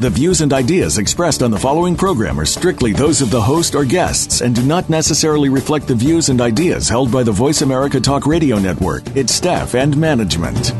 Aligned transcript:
The 0.00 0.08
views 0.08 0.40
and 0.40 0.50
ideas 0.54 0.96
expressed 0.96 1.42
on 1.42 1.50
the 1.50 1.58
following 1.58 1.94
program 1.94 2.40
are 2.40 2.46
strictly 2.46 2.94
those 2.94 3.20
of 3.20 3.30
the 3.30 3.42
host 3.42 3.74
or 3.74 3.84
guests 3.84 4.40
and 4.40 4.54
do 4.54 4.62
not 4.62 4.88
necessarily 4.88 5.50
reflect 5.50 5.86
the 5.86 5.94
views 5.94 6.30
and 6.30 6.40
ideas 6.40 6.88
held 6.88 7.12
by 7.12 7.22
the 7.22 7.32
Voice 7.32 7.60
America 7.60 8.00
Talk 8.00 8.24
Radio 8.24 8.58
Network, 8.58 9.14
its 9.14 9.34
staff, 9.34 9.74
and 9.74 9.94
management. 9.98 10.72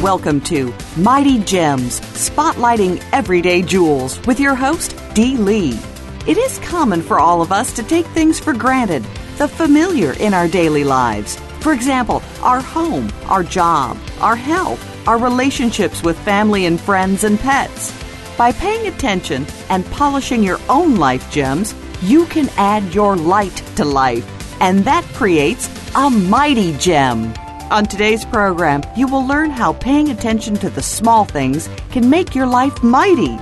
Welcome 0.00 0.40
to 0.42 0.72
Mighty 0.96 1.40
Gems, 1.40 1.98
spotlighting 1.98 3.02
everyday 3.12 3.60
jewels 3.60 4.24
with 4.24 4.38
your 4.38 4.54
host, 4.54 4.96
Dee 5.14 5.36
Lee. 5.36 5.80
It 6.28 6.38
is 6.38 6.60
common 6.60 7.02
for 7.02 7.18
all 7.18 7.42
of 7.42 7.50
us 7.50 7.72
to 7.72 7.82
take 7.82 8.06
things 8.06 8.38
for 8.38 8.52
granted 8.52 9.04
the 9.38 9.48
familiar 9.48 10.12
in 10.14 10.34
our 10.34 10.48
daily 10.48 10.84
lives. 10.84 11.36
For 11.60 11.72
example, 11.72 12.22
our 12.42 12.60
home, 12.60 13.10
our 13.26 13.42
job, 13.42 13.98
our 14.20 14.36
health, 14.36 14.80
our 15.08 15.18
relationships 15.18 16.02
with 16.02 16.18
family 16.20 16.66
and 16.66 16.80
friends 16.80 17.24
and 17.24 17.38
pets. 17.38 17.92
By 18.36 18.52
paying 18.52 18.86
attention 18.86 19.46
and 19.70 19.86
polishing 19.86 20.42
your 20.42 20.60
own 20.68 20.96
life 20.96 21.30
gems, 21.30 21.74
you 22.02 22.26
can 22.26 22.48
add 22.56 22.94
your 22.94 23.16
light 23.16 23.56
to 23.76 23.84
life, 23.84 24.26
and 24.60 24.84
that 24.84 25.04
creates 25.14 25.68
a 25.94 26.10
mighty 26.10 26.76
gem. 26.78 27.32
On 27.70 27.86
today's 27.86 28.24
program, 28.26 28.82
you 28.96 29.06
will 29.06 29.26
learn 29.26 29.50
how 29.50 29.72
paying 29.72 30.10
attention 30.10 30.54
to 30.56 30.68
the 30.68 30.82
small 30.82 31.24
things 31.24 31.68
can 31.90 32.10
make 32.10 32.34
your 32.34 32.46
life 32.46 32.82
mighty. 32.82 33.38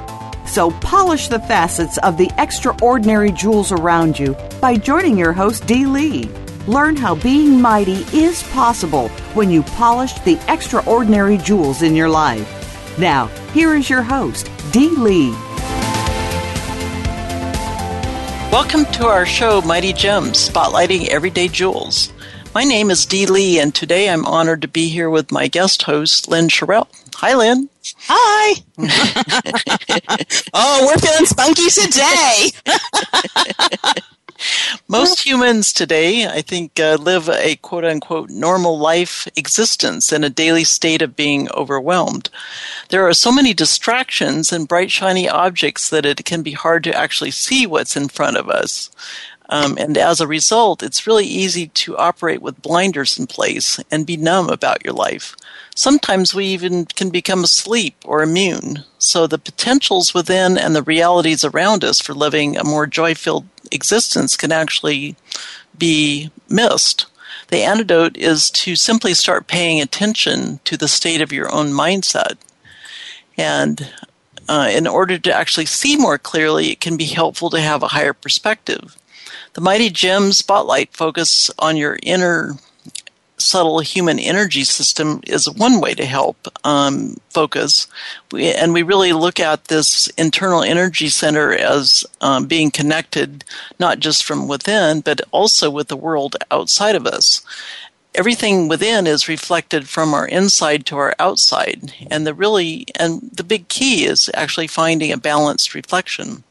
So 0.53 0.71
polish 0.71 1.29
the 1.29 1.39
facets 1.39 1.97
of 1.97 2.19
the 2.19 2.31
extraordinary 2.37 3.33
jewels 3.33 3.73
around 3.73 4.19
you 4.19 4.37
by 4.61 4.77
joining 4.77 5.17
your 5.17 5.33
host, 5.33 5.67
Dee 5.67 5.87
Lee. 5.87 6.29
Learn 6.67 6.95
how 6.95 7.15
being 7.15 7.59
mighty 7.59 8.05
is 8.15 8.43
possible 8.43 9.09
when 9.33 9.51
you 9.51 9.63
polish 9.63 10.13
the 10.21 10.39
extraordinary 10.49 11.39
jewels 11.39 11.81
in 11.81 11.97
your 11.97 12.11
life. 12.11 12.99
Now, 12.99 13.29
here 13.55 13.75
is 13.75 13.89
your 13.89 14.03
host, 14.03 14.51
Dee 14.73 14.91
Lee. 14.91 15.31
Welcome 18.53 18.85
to 18.93 19.07
our 19.07 19.25
show, 19.25 19.63
Mighty 19.63 19.95
Gems, 19.95 20.51
spotlighting 20.51 21.09
everyday 21.09 21.49
jewels. 21.49 22.13
My 22.55 22.65
name 22.65 22.91
is 22.91 23.07
Dee 23.07 23.25
Lee, 23.25 23.59
and 23.59 23.75
today 23.75 24.11
I'm 24.11 24.27
honored 24.27 24.61
to 24.61 24.69
be 24.69 24.91
here 24.91 25.09
with 25.09 25.33
my 25.33 25.49
guest 25.49 25.85
host, 25.85 26.29
Lynn 26.29 26.51
Sherrill. 26.51 26.89
Hi, 27.15 27.35
Lynn. 27.35 27.71
Hi. 27.85 28.63
oh, 30.55 30.87
we're 30.87 30.99
feeling 30.99 31.27
spunky 31.27 31.69
today. 31.69 32.51
Most 34.89 35.25
humans 35.25 35.73
today, 35.73 36.27
I 36.27 36.43
think, 36.43 36.79
uh, 36.79 36.97
live 37.01 37.29
a 37.29 37.57
quote 37.57 37.85
unquote 37.85 38.31
normal 38.31 38.79
life 38.79 39.27
existence 39.37 40.13
in 40.13 40.23
a 40.25 40.31
daily 40.31 40.65
state 40.65 41.03
of 41.03 41.17
being 41.17 41.51
overwhelmed. 41.53 42.29
There 42.91 43.07
are 43.07 43.15
so 43.15 43.33
many 43.33 43.55
distractions 43.55 44.53
and 44.53 44.69
bright, 44.69 44.91
shiny 44.91 45.29
objects 45.29 45.91
that 45.91 46.07
it 46.07 46.25
can 46.25 46.43
be 46.43 46.53
hard 46.53 46.85
to 46.85 46.95
actually 46.95 47.33
see 47.33 47.67
what's 47.67 47.97
in 47.97 48.09
front 48.09 48.37
of 48.37 48.49
us. 48.49 48.91
Um, 49.49 49.77
and 49.77 49.99
as 49.99 50.21
a 50.21 50.27
result, 50.27 50.83
it's 50.83 51.07
really 51.07 51.27
easy 51.27 51.67
to 51.69 51.97
operate 51.97 52.43
with 52.43 52.63
blinders 52.63 53.19
in 53.19 53.27
place 53.27 53.79
and 53.91 54.07
be 54.07 54.17
numb 54.17 54.49
about 54.49 54.85
your 54.85 54.95
life. 54.95 55.37
Sometimes 55.75 56.35
we 56.35 56.47
even 56.47 56.85
can 56.85 57.11
become 57.11 57.45
asleep 57.45 57.97
or 58.05 58.23
immune. 58.23 58.85
So 58.99 59.27
the 59.27 59.39
potentials 59.39 60.13
within 60.13 60.59
and 60.59 60.77
the 60.77 60.83
realities 60.83 61.45
around 61.45 61.83
us 61.83 62.01
for 62.01 62.13
living 62.13 62.57
a 62.57 62.65
more 62.65 62.87
joy 62.87 63.15
filled 63.15 63.47
existence 63.71 64.37
can 64.37 64.53
actually 64.53 65.17
be 65.77 66.31
missed. 66.49 67.07
The 67.49 67.63
antidote 67.63 68.17
is 68.17 68.51
to 68.51 68.77
simply 68.77 69.15
start 69.15 69.47
paying 69.47 69.81
attention 69.81 70.61
to 70.65 70.77
the 70.77 70.89
state 70.89 71.21
of 71.21 71.33
your 71.33 71.53
own 71.53 71.73
mindset. 71.73 72.37
And 73.39 73.91
uh, 74.49 74.69
in 74.71 74.87
order 74.87 75.19
to 75.19 75.33
actually 75.33 75.67
see 75.67 75.97
more 75.97 76.19
clearly, 76.19 76.71
it 76.71 76.81
can 76.81 76.97
be 76.97 77.07
helpful 77.07 77.49
to 77.51 77.61
have 77.61 77.83
a 77.83 77.89
higher 77.89 78.13
perspective. 78.13 78.97
The 79.55 79.61
Mighty 79.61 79.91
Gem 79.91 80.33
Spotlight 80.33 80.95
focus 80.95 81.51
on 81.59 81.77
your 81.77 81.99
inner 82.03 82.57
subtle 83.39 83.81
human 83.81 84.19
energy 84.19 84.65
system 84.65 85.21
is 85.27 85.51
one 85.51 85.81
way 85.81 85.95
to 85.95 86.05
help 86.05 86.37
um, 86.65 87.17
focus. 87.31 87.87
We, 88.31 88.53
and 88.53 88.73
we 88.73 88.83
really 88.83 89.13
look 89.13 89.41
at 89.41 89.67
this 89.67 90.09
internal 90.19 90.63
energy 90.63 91.09
center 91.09 91.53
as 91.53 92.05
um, 92.21 92.47
being 92.47 92.71
connected 92.71 93.45
not 93.79 93.99
just 93.99 94.25
from 94.25 94.49
within, 94.49 95.01
but 95.01 95.21
also 95.31 95.71
with 95.71 95.89
the 95.89 95.97
world 95.97 96.37
outside 96.51 96.95
of 96.95 97.07
us. 97.07 97.43
Everything 98.15 98.69
within 98.69 99.07
is 99.07 99.29
reflected 99.29 99.89
from 99.89 100.13
our 100.13 100.27
inside 100.27 100.85
to 100.87 100.97
our 100.97 101.15
outside. 101.19 101.95
And 102.11 102.27
the 102.27 102.35
really, 102.35 102.87
and 102.99 103.31
the 103.33 103.45
big 103.45 103.69
key 103.69 104.05
is 104.05 104.31
actually 104.35 104.67
finding 104.67 105.11
a 105.11 105.17
balanced 105.17 105.75
reflection. 105.75 106.45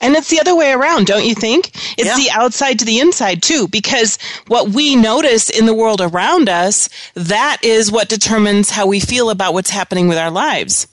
And 0.00 0.14
it's 0.14 0.30
the 0.30 0.40
other 0.40 0.54
way 0.54 0.72
around, 0.72 1.06
don't 1.06 1.24
you 1.24 1.34
think? 1.34 1.68
It's 1.98 2.06
yeah. 2.06 2.16
the 2.16 2.30
outside 2.32 2.78
to 2.78 2.84
the 2.84 3.00
inside 3.00 3.42
too, 3.42 3.68
because 3.68 4.18
what 4.46 4.70
we 4.70 4.96
notice 4.96 5.50
in 5.50 5.66
the 5.66 5.74
world 5.74 6.00
around 6.00 6.48
us, 6.48 6.88
that 7.14 7.58
is 7.62 7.90
what 7.90 8.08
determines 8.08 8.70
how 8.70 8.86
we 8.86 9.00
feel 9.00 9.30
about 9.30 9.54
what's 9.54 9.70
happening 9.70 10.08
with 10.08 10.18
our 10.18 10.30
lives. 10.30 10.86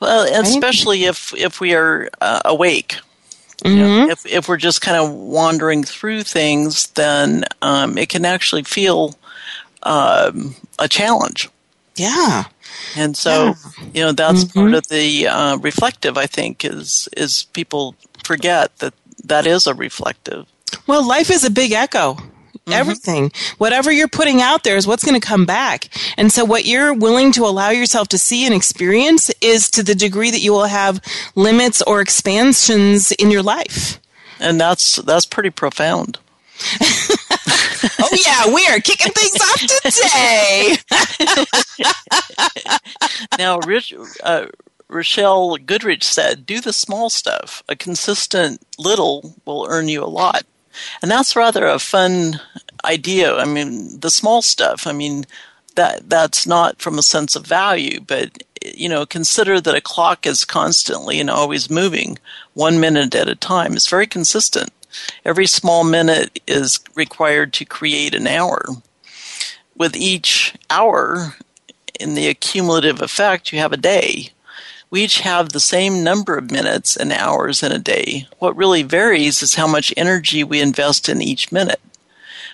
Well, 0.00 0.26
especially 0.42 1.04
if 1.04 1.32
if 1.34 1.60
we 1.60 1.74
are 1.74 2.10
uh, 2.20 2.42
awake. 2.44 2.96
Mm-hmm. 3.64 3.68
You 3.68 3.76
know, 3.76 3.88
mm-hmm. 3.88 4.10
if 4.10 4.26
if 4.26 4.48
we're 4.48 4.58
just 4.58 4.82
kind 4.82 4.96
of 4.96 5.10
wandering 5.10 5.84
through 5.84 6.24
things, 6.24 6.88
then 6.88 7.44
um, 7.62 7.96
it 7.96 8.10
can 8.10 8.24
actually 8.24 8.64
feel 8.64 9.14
um, 9.84 10.54
a 10.78 10.88
challenge. 10.88 11.48
Yeah. 11.96 12.44
And 12.96 13.16
so, 13.16 13.44
yeah. 13.44 13.54
you 13.94 14.02
know, 14.02 14.12
that's 14.12 14.44
mm-hmm. 14.44 14.60
part 14.60 14.74
of 14.74 14.88
the 14.88 15.28
uh, 15.28 15.56
reflective. 15.58 16.18
I 16.18 16.26
think 16.26 16.64
is 16.64 17.08
is 17.16 17.44
people 17.52 17.94
forget 18.24 18.76
that 18.78 18.94
that 19.24 19.46
is 19.46 19.66
a 19.66 19.74
reflective. 19.74 20.46
Well, 20.86 21.06
life 21.06 21.30
is 21.30 21.44
a 21.44 21.50
big 21.50 21.72
echo. 21.72 22.16
Mm-hmm. 22.66 22.72
Everything, 22.72 23.32
whatever 23.58 23.92
you're 23.92 24.08
putting 24.08 24.40
out 24.40 24.64
there 24.64 24.78
is 24.78 24.86
what's 24.86 25.04
going 25.04 25.20
to 25.20 25.26
come 25.26 25.44
back. 25.44 25.88
And 26.16 26.32
so 26.32 26.46
what 26.46 26.64
you're 26.64 26.94
willing 26.94 27.30
to 27.32 27.44
allow 27.44 27.68
yourself 27.68 28.08
to 28.08 28.18
see 28.18 28.46
and 28.46 28.54
experience 28.54 29.30
is 29.42 29.70
to 29.72 29.82
the 29.82 29.94
degree 29.94 30.30
that 30.30 30.40
you 30.40 30.52
will 30.52 30.64
have 30.64 31.02
limits 31.34 31.82
or 31.82 32.00
expansions 32.00 33.12
in 33.12 33.30
your 33.30 33.42
life. 33.42 34.00
And 34.40 34.58
that's, 34.58 34.96
that's 34.96 35.26
pretty 35.26 35.50
profound. 35.50 36.18
oh 36.80 38.16
yeah, 38.24 38.54
we 38.54 38.66
are 38.68 38.80
kicking 38.80 39.12
things 39.12 39.36
off 39.42 39.60
today. 39.92 40.76
now, 43.38 43.58
Rich, 43.58 43.92
uh, 44.22 44.46
Rochelle 44.88 45.56
Goodrich 45.56 46.04
said, 46.04 46.46
do 46.46 46.60
the 46.60 46.72
small 46.72 47.10
stuff. 47.10 47.62
A 47.68 47.76
consistent 47.76 48.62
little 48.78 49.34
will 49.44 49.66
earn 49.68 49.88
you 49.88 50.02
a 50.02 50.06
lot. 50.06 50.44
And 51.02 51.10
that's 51.10 51.36
rather 51.36 51.66
a 51.66 51.78
fun 51.78 52.40
idea. 52.84 53.36
I 53.36 53.44
mean, 53.44 54.00
the 54.00 54.10
small 54.10 54.42
stuff, 54.42 54.86
I 54.86 54.92
mean, 54.92 55.24
that 55.76 56.08
that's 56.08 56.46
not 56.46 56.80
from 56.80 56.98
a 56.98 57.02
sense 57.02 57.34
of 57.34 57.46
value, 57.46 58.00
but 58.00 58.42
you 58.64 58.88
know, 58.88 59.04
consider 59.04 59.60
that 59.60 59.74
a 59.74 59.80
clock 59.80 60.26
is 60.26 60.44
constantly 60.44 61.20
and 61.20 61.28
always 61.28 61.70
moving, 61.70 62.18
one 62.54 62.80
minute 62.80 63.14
at 63.14 63.28
a 63.28 63.34
time. 63.34 63.74
It's 63.74 63.88
very 63.88 64.06
consistent. 64.06 64.70
Every 65.24 65.46
small 65.46 65.84
minute 65.84 66.40
is 66.46 66.80
required 66.94 67.52
to 67.54 67.64
create 67.64 68.14
an 68.14 68.26
hour. 68.26 68.64
With 69.76 69.96
each 69.96 70.54
hour, 70.70 71.34
in 71.98 72.14
the 72.14 72.28
accumulative 72.28 73.02
effect, 73.02 73.52
you 73.52 73.58
have 73.58 73.72
a 73.72 73.76
day. 73.76 74.30
We 74.94 75.02
each 75.02 75.22
have 75.22 75.48
the 75.48 75.58
same 75.58 76.04
number 76.04 76.38
of 76.38 76.52
minutes 76.52 76.96
and 76.96 77.10
hours 77.10 77.64
in 77.64 77.72
a 77.72 77.80
day. 77.80 78.28
What 78.38 78.56
really 78.56 78.84
varies 78.84 79.42
is 79.42 79.56
how 79.56 79.66
much 79.66 79.92
energy 79.96 80.44
we 80.44 80.60
invest 80.60 81.08
in 81.08 81.20
each 81.20 81.50
minute. 81.50 81.80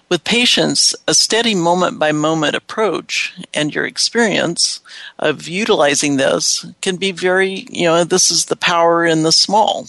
With 0.09 0.25
patience, 0.25 0.97
a 1.07 1.13
steady 1.13 1.55
moment 1.55 1.99
by 1.99 2.13
moment 2.13 2.57
approach 2.57 3.35
and 3.53 3.75
your 3.75 3.85
experience 3.85 4.81
of 5.19 5.49
utilizing 5.49 6.17
this 6.17 6.65
can 6.81 6.97
be 6.97 7.13
very, 7.13 7.67
you 7.69 7.85
know, 7.85 8.05
this 8.05 8.31
is 8.31 8.47
the 8.47 8.57
power 8.57 9.05
in 9.05 9.23
the 9.23 9.33
small. 9.33 9.89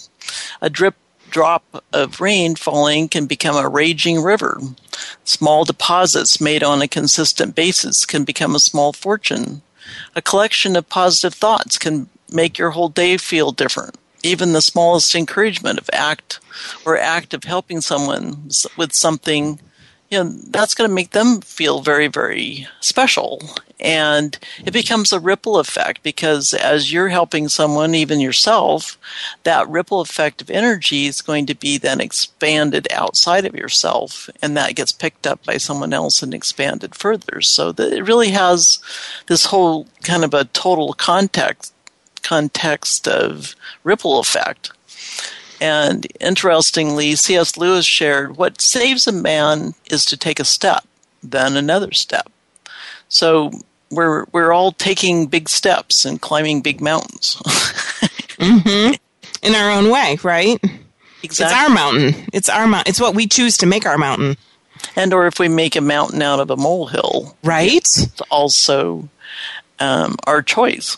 A 0.60 0.68
drip 0.68 0.96
drop 1.30 1.82
of 1.94 2.20
rain 2.20 2.54
falling 2.54 3.08
can 3.08 3.24
become 3.24 3.56
a 3.56 3.66
raging 3.66 4.22
river. 4.22 4.60
Small 5.24 5.64
deposits 5.64 6.38
made 6.38 6.62
on 6.62 6.82
a 6.82 6.86
consistent 6.86 7.54
basis 7.54 8.04
can 8.04 8.24
become 8.24 8.54
a 8.54 8.60
small 8.60 8.92
fortune. 8.92 9.62
A 10.14 10.20
collection 10.20 10.76
of 10.76 10.90
positive 10.90 11.32
thoughts 11.32 11.78
can 11.78 12.10
make 12.32 12.58
your 12.58 12.70
whole 12.70 12.88
day 12.88 13.16
feel 13.16 13.52
different. 13.52 13.96
even 14.24 14.52
the 14.52 14.62
smallest 14.62 15.14
encouragement 15.16 15.78
of 15.80 15.90
act 15.92 16.38
or 16.86 16.96
act 16.96 17.34
of 17.34 17.42
helping 17.44 17.80
someone 17.80 18.48
with 18.76 18.92
something 18.92 19.58
you 20.10 20.22
know 20.22 20.30
that's 20.50 20.74
going 20.74 20.88
to 20.88 20.94
make 20.94 21.10
them 21.12 21.40
feel 21.40 21.80
very 21.80 22.06
very 22.06 22.66
special 22.80 23.40
and 23.80 24.38
it 24.64 24.72
becomes 24.72 25.10
a 25.10 25.18
ripple 25.18 25.58
effect 25.58 26.02
because 26.02 26.54
as 26.54 26.92
you're 26.92 27.08
helping 27.08 27.48
someone 27.48 27.94
even 27.94 28.20
yourself 28.20 28.98
that 29.42 29.68
ripple 29.68 30.00
effect 30.02 30.42
of 30.42 30.50
energy 30.50 31.06
is 31.06 31.22
going 31.22 31.46
to 31.46 31.54
be 31.54 31.78
then 31.78 32.00
expanded 32.00 32.86
outside 32.92 33.46
of 33.46 33.54
yourself 33.54 34.28
and 34.42 34.54
that 34.56 34.76
gets 34.76 34.92
picked 34.92 35.26
up 35.26 35.42
by 35.44 35.56
someone 35.56 35.94
else 35.94 36.22
and 36.22 36.34
expanded 36.34 36.94
further 36.94 37.40
so 37.40 37.70
it 37.76 38.06
really 38.06 38.30
has 38.30 38.78
this 39.28 39.46
whole 39.46 39.86
kind 40.02 40.24
of 40.24 40.34
a 40.34 40.44
total 40.44 40.92
context 40.92 41.72
context 42.22 43.08
of 43.08 43.54
ripple 43.84 44.18
effect 44.18 44.70
and 45.62 46.08
interestingly, 46.18 47.14
C.S. 47.14 47.56
Lewis 47.56 47.86
shared 47.86 48.36
what 48.36 48.60
saves 48.60 49.06
a 49.06 49.12
man 49.12 49.74
is 49.88 50.04
to 50.06 50.16
take 50.16 50.40
a 50.40 50.44
step, 50.44 50.84
then 51.22 51.56
another 51.56 51.92
step. 51.92 52.28
So 53.08 53.52
we're 53.88 54.24
we're 54.32 54.50
all 54.50 54.72
taking 54.72 55.26
big 55.26 55.48
steps 55.48 56.04
and 56.04 56.20
climbing 56.20 56.62
big 56.62 56.80
mountains. 56.80 57.36
mm-hmm. 58.38 58.94
In 59.44 59.54
our 59.54 59.70
own 59.70 59.88
way, 59.88 60.18
right? 60.24 60.58
Exactly. 61.22 61.44
It's 61.44 61.52
our 61.52 61.68
mountain. 61.68 62.26
It's 62.32 62.48
our 62.48 62.66
mountain. 62.66 62.90
It's 62.90 63.00
what 63.00 63.14
we 63.14 63.28
choose 63.28 63.56
to 63.58 63.66
make 63.66 63.86
our 63.86 63.98
mountain. 63.98 64.36
And 64.96 65.14
or 65.14 65.28
if 65.28 65.38
we 65.38 65.46
make 65.46 65.76
a 65.76 65.80
mountain 65.80 66.22
out 66.22 66.40
of 66.40 66.50
a 66.50 66.56
molehill, 66.56 67.36
right? 67.44 67.70
It's 67.72 68.10
also 68.32 69.08
um, 69.78 70.16
our 70.26 70.42
choice. 70.42 70.96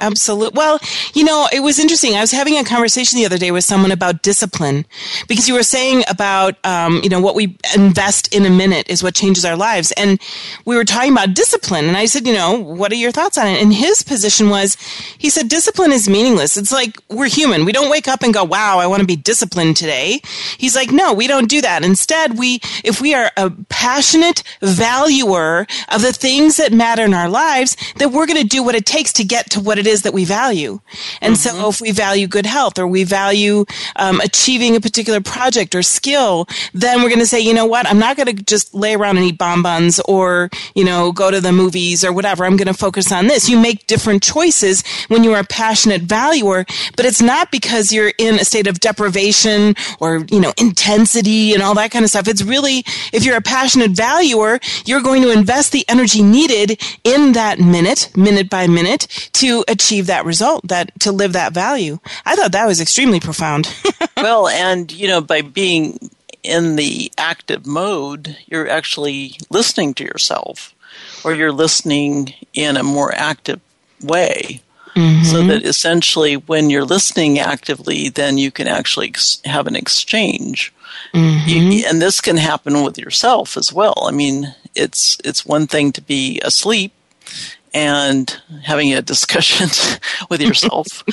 Absolutely. 0.00 0.56
Well, 0.56 0.78
you 1.14 1.24
know, 1.24 1.48
it 1.52 1.60
was 1.60 1.78
interesting. 1.78 2.14
I 2.14 2.20
was 2.20 2.30
having 2.30 2.56
a 2.56 2.64
conversation 2.64 3.18
the 3.18 3.26
other 3.26 3.38
day 3.38 3.50
with 3.50 3.64
someone 3.64 3.92
about 3.92 4.22
discipline 4.22 4.86
because 5.26 5.48
you 5.48 5.54
were 5.54 5.62
saying 5.62 6.04
about, 6.08 6.56
um, 6.64 7.00
you 7.02 7.08
know, 7.08 7.20
what 7.20 7.34
we 7.34 7.56
invest 7.74 8.34
in 8.34 8.46
a 8.46 8.50
minute 8.50 8.88
is 8.88 9.02
what 9.02 9.14
changes 9.14 9.44
our 9.44 9.56
lives. 9.56 9.92
And 9.92 10.20
we 10.64 10.76
were 10.76 10.84
talking 10.84 11.12
about 11.12 11.34
discipline. 11.34 11.86
And 11.86 11.96
I 11.96 12.06
said, 12.06 12.26
you 12.26 12.32
know, 12.32 12.58
what 12.58 12.92
are 12.92 12.96
your 12.96 13.12
thoughts 13.12 13.36
on 13.38 13.46
it? 13.46 13.60
And 13.60 13.72
his 13.72 14.02
position 14.02 14.50
was, 14.50 14.76
he 15.18 15.30
said, 15.30 15.48
discipline 15.48 15.92
is 15.92 16.08
meaningless. 16.08 16.56
It's 16.56 16.72
like 16.72 16.96
we're 17.08 17.28
human. 17.28 17.64
We 17.64 17.72
don't 17.72 17.90
wake 17.90 18.08
up 18.08 18.22
and 18.22 18.32
go, 18.32 18.44
wow, 18.44 18.78
I 18.78 18.86
want 18.86 19.00
to 19.00 19.06
be 19.06 19.16
disciplined 19.16 19.76
today. 19.76 20.20
He's 20.58 20.76
like, 20.76 20.92
no, 20.92 21.12
we 21.12 21.26
don't 21.26 21.48
do 21.48 21.60
that. 21.60 21.84
Instead, 21.84 22.38
we, 22.38 22.60
if 22.84 23.00
we 23.00 23.14
are 23.14 23.32
a 23.36 23.50
passionate 23.68 24.42
valuer 24.62 25.66
of 25.88 26.02
the 26.02 26.12
things 26.12 26.56
that 26.58 26.72
matter 26.72 27.02
in 27.02 27.14
our 27.14 27.28
lives, 27.28 27.76
that 27.96 28.12
we're 28.12 28.26
going 28.26 28.40
to 28.40 28.46
do 28.46 28.62
what 28.62 28.74
it 28.76 28.86
takes 28.86 29.12
to 29.14 29.24
get 29.24 29.50
to 29.50 29.60
what 29.60 29.78
it 29.78 29.86
is 29.88 30.02
that 30.02 30.14
we 30.14 30.24
value. 30.24 30.80
And 31.20 31.34
mm-hmm. 31.34 31.58
so 31.58 31.68
if 31.68 31.80
we 31.80 31.90
value 31.90 32.26
good 32.26 32.46
health 32.46 32.78
or 32.78 32.86
we 32.86 33.04
value 33.04 33.64
um, 33.96 34.20
achieving 34.20 34.76
a 34.76 34.80
particular 34.80 35.20
project 35.20 35.74
or 35.74 35.82
skill, 35.82 36.46
then 36.72 37.02
we're 37.02 37.08
going 37.08 37.18
to 37.18 37.26
say, 37.26 37.40
you 37.40 37.54
know 37.54 37.66
what, 37.66 37.86
I'm 37.86 37.98
not 37.98 38.16
going 38.16 38.26
to 38.26 38.42
just 38.42 38.74
lay 38.74 38.94
around 38.94 39.16
and 39.16 39.26
eat 39.26 39.38
bonbons 39.38 40.00
or, 40.00 40.50
you 40.74 40.84
know, 40.84 41.12
go 41.12 41.30
to 41.30 41.40
the 41.40 41.52
movies 41.52 42.04
or 42.04 42.12
whatever. 42.12 42.44
I'm 42.44 42.56
going 42.56 42.68
to 42.68 42.74
focus 42.74 43.10
on 43.10 43.26
this. 43.26 43.48
You 43.48 43.58
make 43.58 43.86
different 43.86 44.22
choices 44.22 44.84
when 45.08 45.24
you 45.24 45.32
are 45.34 45.40
a 45.40 45.44
passionate 45.44 46.02
valuer, 46.02 46.64
but 46.96 47.06
it's 47.06 47.22
not 47.22 47.50
because 47.50 47.92
you're 47.92 48.12
in 48.18 48.36
a 48.36 48.44
state 48.44 48.66
of 48.66 48.80
deprivation 48.80 49.74
or, 50.00 50.24
you 50.30 50.40
know, 50.40 50.52
intensity 50.58 51.54
and 51.54 51.62
all 51.62 51.74
that 51.74 51.90
kind 51.90 52.04
of 52.04 52.10
stuff. 52.10 52.28
It's 52.28 52.42
really, 52.42 52.84
if 53.12 53.24
you're 53.24 53.36
a 53.36 53.42
passionate 53.42 53.92
valuer, 53.92 54.58
you're 54.84 55.00
going 55.00 55.22
to 55.22 55.32
invest 55.32 55.72
the 55.72 55.84
energy 55.88 56.22
needed 56.22 56.80
in 57.04 57.32
that 57.32 57.58
minute, 57.58 58.10
minute 58.16 58.50
by 58.50 58.66
minute, 58.66 59.06
to 59.34 59.64
achieve 59.68 59.77
that 59.78 60.24
result, 60.24 60.66
that 60.68 60.98
to 61.00 61.12
live 61.12 61.32
that 61.32 61.52
value. 61.52 61.98
I 62.24 62.36
thought 62.36 62.52
that 62.52 62.66
was 62.66 62.80
extremely 62.80 63.20
profound. 63.20 63.74
well, 64.16 64.48
and 64.48 64.90
you 64.92 65.08
know, 65.08 65.20
by 65.20 65.42
being 65.42 66.10
in 66.42 66.76
the 66.76 67.12
active 67.18 67.66
mode, 67.66 68.36
you're 68.46 68.68
actually 68.68 69.32
listening 69.50 69.94
to 69.94 70.04
yourself, 70.04 70.74
or 71.24 71.34
you're 71.34 71.52
listening 71.52 72.34
in 72.54 72.76
a 72.76 72.82
more 72.82 73.12
active 73.14 73.60
way. 74.02 74.62
Mm-hmm. 74.94 75.24
So 75.24 75.42
that 75.44 75.64
essentially, 75.64 76.34
when 76.34 76.70
you're 76.70 76.84
listening 76.84 77.38
actively, 77.38 78.08
then 78.08 78.38
you 78.38 78.50
can 78.50 78.66
actually 78.66 79.08
ex- 79.08 79.40
have 79.44 79.66
an 79.66 79.76
exchange. 79.76 80.72
Mm-hmm. 81.14 81.48
You, 81.48 81.84
and 81.86 82.02
this 82.02 82.20
can 82.20 82.36
happen 82.36 82.82
with 82.82 82.98
yourself 82.98 83.56
as 83.56 83.72
well. 83.72 84.06
I 84.06 84.10
mean, 84.10 84.54
it's 84.74 85.18
it's 85.24 85.46
one 85.46 85.66
thing 85.66 85.92
to 85.92 86.02
be 86.02 86.40
asleep 86.44 86.92
and 87.74 88.40
having 88.62 88.92
a 88.92 89.02
discussion 89.02 89.68
with 90.30 90.40
yourself. 90.40 91.04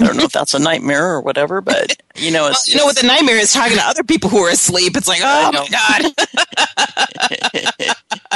I 0.00 0.04
don't 0.06 0.16
know 0.16 0.24
if 0.24 0.32
that's 0.32 0.54
a 0.54 0.58
nightmare 0.58 1.06
or 1.06 1.20
whatever, 1.20 1.60
but 1.60 1.96
you 2.16 2.30
know, 2.30 2.48
it's, 2.48 2.68
well, 2.68 2.74
you 2.74 2.78
know 2.78 2.86
what 2.86 2.98
the 2.98 3.06
nightmare 3.06 3.36
is 3.36 3.52
talking 3.52 3.76
to 3.76 3.84
other 3.84 4.02
people 4.02 4.30
who 4.30 4.38
are 4.38 4.50
asleep. 4.50 4.96
It's 4.96 5.08
like, 5.08 5.20
oh 5.22 5.52
my 5.52 5.68
god. 5.68 6.12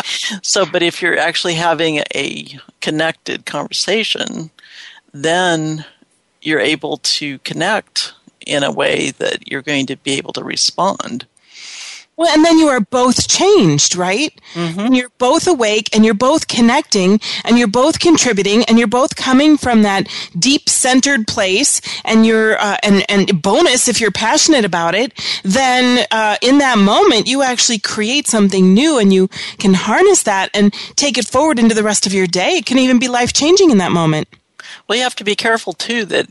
so, 0.43 0.67
but 0.67 0.83
if 0.83 1.03
you're 1.03 1.19
actually 1.19 1.55
having 1.55 2.03
a 2.15 2.47
connected 2.81 3.47
conversation, 3.47 4.51
then 5.13 5.85
you're 6.43 6.61
able 6.61 6.99
to 6.99 7.39
connect 7.39 8.13
in 8.47 8.63
a 8.63 8.71
way 8.71 9.11
that 9.13 9.51
you're 9.51 9.63
going 9.63 9.87
to 9.87 9.97
be 9.97 10.13
able 10.13 10.33
to 10.35 10.45
respond. 10.45 11.27
Well, 12.17 12.33
and 12.33 12.45
then 12.45 12.59
you 12.59 12.69
are 12.69 12.81
both 12.81 13.29
changed, 13.29 13.97
right? 13.97 14.33
Mm-hmm. 14.55 14.81
And 14.81 14.97
you're 14.97 15.11
both 15.19 15.49
awake 15.49 15.95
and 15.95 16.05
you're 16.05 16.15
both 16.15 16.47
connecting 16.47 17.21
and 17.45 17.59
you're 17.59 17.67
both 17.67 17.99
contributing 17.99 18.65
and 18.65 18.79
you're 18.79 18.87
both 18.87 19.17
coming 19.17 19.57
from 19.57 19.83
that 19.83 20.09
deep 20.39 20.69
centered 20.69 21.27
place 21.27 21.81
and 22.05 22.25
you're, 22.25 22.57
uh, 22.61 22.77
and, 22.85 23.05
and 23.09 23.43
bonus, 23.43 23.89
if 23.89 24.01
you're 24.01 24.13
passionate 24.13 24.65
about 24.65 24.95
it, 24.95 25.13
then, 25.43 26.07
uh, 26.13 26.37
in 26.41 26.59
that 26.59 26.79
moment, 26.79 27.27
you 27.27 27.43
actually 27.43 27.79
create 27.79 28.29
something 28.29 28.73
new 28.73 28.99
and 28.99 29.13
you 29.13 29.29
can 29.59 29.75
harness 29.75 30.23
that 30.23 30.51
and 30.55 30.73
take 30.95 31.19
it 31.19 31.27
forward 31.27 31.59
into 31.59 31.75
the 31.75 31.83
rest 31.83 32.07
of 32.07 32.15
your 32.15 32.29
day. 32.29 32.59
It 32.59 32.67
can 32.67 32.79
even 32.79 32.99
be 33.01 33.09
life 33.09 33.33
changing 33.33 33.71
in 33.71 33.79
that 33.79 33.93
moment. 33.93 34.29
Well, 34.87 34.97
you 34.97 35.03
have 35.03 35.17
to 35.17 35.25
be 35.25 35.35
careful 35.35 35.73
too 35.73 36.05
that 36.07 36.29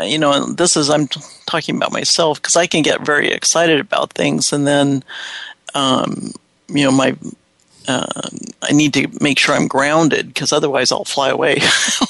you 0.00 0.18
know, 0.18 0.52
this 0.52 0.76
is 0.76 0.90
I'm 0.90 1.08
talking 1.46 1.76
about 1.76 1.92
myself 1.92 2.40
because 2.40 2.56
I 2.56 2.66
can 2.66 2.82
get 2.82 3.04
very 3.04 3.30
excited 3.30 3.80
about 3.80 4.12
things, 4.12 4.52
and 4.52 4.66
then, 4.66 5.04
um, 5.74 6.32
you 6.68 6.84
know, 6.84 6.92
my 6.92 7.16
uh, 7.88 8.30
I 8.62 8.72
need 8.72 8.94
to 8.94 9.08
make 9.20 9.38
sure 9.38 9.54
I'm 9.54 9.68
grounded 9.68 10.28
because 10.28 10.52
otherwise 10.52 10.92
I'll 10.92 11.04
fly 11.04 11.30
away. 11.30 11.58
so 11.60 12.06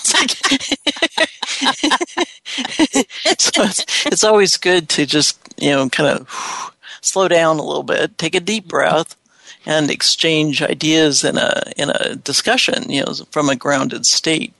it's, 3.62 4.06
it's 4.06 4.24
always 4.24 4.56
good 4.56 4.88
to 4.90 5.06
just 5.06 5.38
you 5.58 5.70
know 5.70 5.88
kind 5.88 6.18
of 6.18 6.72
slow 7.00 7.28
down 7.28 7.58
a 7.58 7.64
little 7.64 7.82
bit, 7.82 8.18
take 8.18 8.34
a 8.34 8.40
deep 8.40 8.68
breath, 8.68 9.16
and 9.66 9.90
exchange 9.90 10.62
ideas 10.62 11.24
in 11.24 11.38
a 11.38 11.62
in 11.76 11.90
a 11.90 12.16
discussion. 12.16 12.90
You 12.90 13.04
know, 13.04 13.14
from 13.30 13.48
a 13.48 13.56
grounded 13.56 14.06
state. 14.06 14.52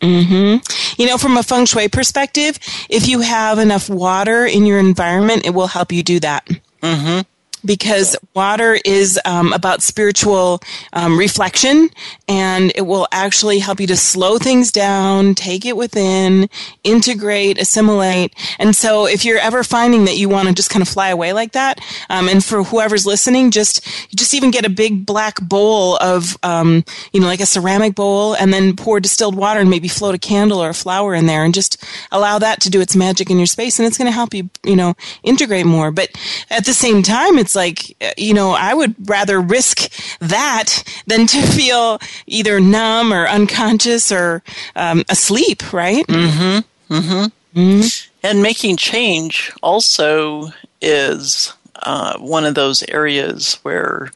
Mm-hmm. 0.00 1.00
You 1.00 1.08
know, 1.08 1.18
from 1.18 1.36
a 1.36 1.42
feng 1.42 1.66
shui 1.66 1.88
perspective, 1.88 2.58
if 2.88 3.08
you 3.08 3.20
have 3.20 3.58
enough 3.58 3.88
water 3.88 4.44
in 4.46 4.66
your 4.66 4.78
environment, 4.78 5.44
it 5.44 5.50
will 5.50 5.66
help 5.66 5.92
you 5.92 6.02
do 6.02 6.20
that. 6.20 6.46
Mm-hmm 6.82 7.20
because 7.64 8.16
water 8.34 8.78
is 8.84 9.18
um, 9.24 9.52
about 9.52 9.82
spiritual 9.82 10.60
um, 10.92 11.18
reflection 11.18 11.90
and 12.28 12.72
it 12.74 12.82
will 12.82 13.06
actually 13.12 13.58
help 13.58 13.80
you 13.80 13.86
to 13.86 13.96
slow 13.96 14.38
things 14.38 14.70
down, 14.72 15.34
take 15.34 15.64
it 15.64 15.76
within, 15.76 16.48
integrate, 16.84 17.58
assimilate. 17.58 18.34
And 18.58 18.74
so 18.74 19.06
if 19.06 19.24
you're 19.24 19.38
ever 19.38 19.62
finding 19.62 20.04
that 20.04 20.16
you 20.16 20.28
want 20.28 20.48
to 20.48 20.54
just 20.54 20.70
kind 20.70 20.82
of 20.82 20.88
fly 20.88 21.08
away 21.08 21.32
like 21.32 21.52
that, 21.52 21.80
um, 22.08 22.28
and 22.28 22.44
for 22.44 22.62
whoever's 22.62 23.06
listening, 23.06 23.50
just, 23.50 23.84
just 24.14 24.34
even 24.34 24.50
get 24.50 24.64
a 24.64 24.70
big 24.70 25.04
black 25.04 25.40
bowl 25.40 25.96
of, 25.96 26.36
um, 26.42 26.84
you 27.12 27.20
know, 27.20 27.26
like 27.26 27.40
a 27.40 27.46
ceramic 27.46 27.94
bowl 27.94 28.34
and 28.34 28.52
then 28.52 28.76
pour 28.76 29.00
distilled 29.00 29.36
water 29.36 29.60
and 29.60 29.70
maybe 29.70 29.88
float 29.88 30.14
a 30.14 30.18
candle 30.18 30.62
or 30.62 30.70
a 30.70 30.74
flower 30.74 31.14
in 31.14 31.26
there 31.26 31.44
and 31.44 31.54
just 31.54 31.84
allow 32.12 32.38
that 32.38 32.60
to 32.60 32.70
do 32.70 32.80
its 32.80 32.96
magic 32.96 33.30
in 33.30 33.38
your 33.38 33.46
space 33.46 33.78
and 33.78 33.86
it's 33.86 33.98
going 33.98 34.06
to 34.06 34.12
help 34.12 34.34
you, 34.34 34.48
you 34.64 34.76
know, 34.76 34.94
integrate 35.22 35.66
more. 35.66 35.90
But 35.90 36.10
at 36.50 36.64
the 36.64 36.74
same 36.74 37.02
time, 37.02 37.38
it's 37.38 37.49
it's 37.50 37.56
like, 37.56 37.96
you 38.16 38.32
know, 38.32 38.52
I 38.52 38.72
would 38.74 38.94
rather 39.08 39.40
risk 39.40 39.90
that 40.20 40.84
than 41.08 41.26
to 41.26 41.42
feel 41.56 41.98
either 42.26 42.60
numb 42.60 43.12
or 43.12 43.26
unconscious 43.26 44.12
or 44.12 44.44
um, 44.76 45.02
asleep, 45.08 45.72
right? 45.72 46.06
Mm-hmm. 46.06 46.94
Mm-hmm. 46.94 47.58
Mm-hmm. 47.58 48.10
And 48.22 48.42
making 48.42 48.76
change 48.76 49.50
also 49.64 50.50
is 50.80 51.52
uh, 51.82 52.18
one 52.18 52.44
of 52.44 52.54
those 52.54 52.84
areas 52.84 53.54
where 53.62 54.12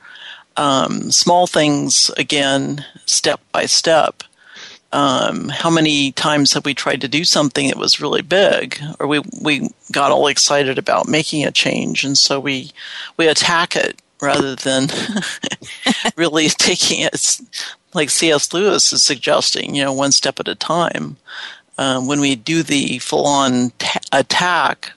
um, 0.57 1.11
small 1.11 1.49
things, 1.49 2.13
again, 2.17 2.85
step 3.05 3.41
by 3.51 3.67
step, 3.67 4.23
um, 4.95 5.49
how 5.51 5.71
many 5.71 6.13
times 6.13 6.53
have 6.55 6.65
we 6.65 6.75
tried 6.75 7.01
to 7.03 7.09
do 7.09 7.25
something 7.25 7.69
that 7.69 7.77
was 7.77 8.01
really 8.01 8.23
big, 8.23 8.81
or 9.01 9.07
we 9.09 9.21
we 9.43 9.69
got 9.93 10.13
all 10.13 10.29
excited 10.29 10.79
about 10.79 11.09
making 11.09 11.45
a 11.45 11.51
change, 11.51 12.05
and 12.05 12.17
so 12.17 12.41
we 12.41 12.71
we 13.17 13.27
attack 13.29 13.77
it 13.77 14.01
rather 14.23 14.55
than 14.57 14.89
really 16.17 16.49
taking 16.69 17.01
it 17.01 17.41
like 17.93 18.11
C.S. 18.11 18.53
Lewis 18.55 18.93
is 18.93 19.03
suggesting, 19.03 19.75
you 19.75 19.85
know, 19.85 19.93
one 19.93 20.13
step 20.13 20.41
at 20.41 20.49
a 20.49 20.55
time. 20.55 21.17
um, 21.79 22.07
when 22.07 22.21
we 22.21 22.37
do 22.37 22.63
the 22.63 22.99
full-on 23.01 23.71
ta- 23.79 24.01
attack, 24.13 24.93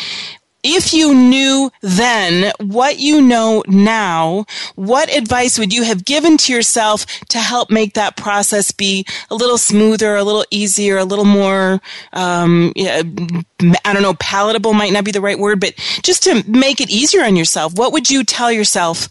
if 0.66 0.94
you 0.94 1.14
knew 1.14 1.72
then 1.82 2.52
what 2.60 2.98
you 2.98 3.22
know 3.22 3.64
now, 3.68 4.46
what 4.74 5.16
advice 5.16 5.60
would 5.60 5.72
you 5.72 5.84
have 5.84 6.04
given 6.04 6.38
to 6.38 6.54
yourself 6.54 7.06
to 7.30 7.38
help 7.38 7.70
make 7.70 7.94
that 7.94 8.18
process 8.18 8.72
be 8.72 9.06
a 9.30 9.36
little 9.36 9.60
smoother, 9.60 10.16
a 10.16 10.24
little 10.24 10.44
easier, 10.50 10.98
a 10.98 11.06
little 11.06 11.26
more, 11.26 11.80
um, 12.14 12.74
I 12.76 13.94
don't 13.94 14.02
know, 14.02 14.16
palatable 14.16 14.74
might 14.74 14.92
not 14.92 15.06
be 15.06 15.12
the 15.12 15.22
right 15.22 15.38
word, 15.38 15.60
but 15.60 15.76
just 16.02 16.24
to 16.24 16.44
make 16.50 16.82
it 16.82 16.90
easier 16.90 17.24
on 17.24 17.36
yourself? 17.36 17.78
What 17.78 17.94
would 17.94 18.10
you 18.10 18.24
tell 18.24 18.52
yourself 18.52 19.08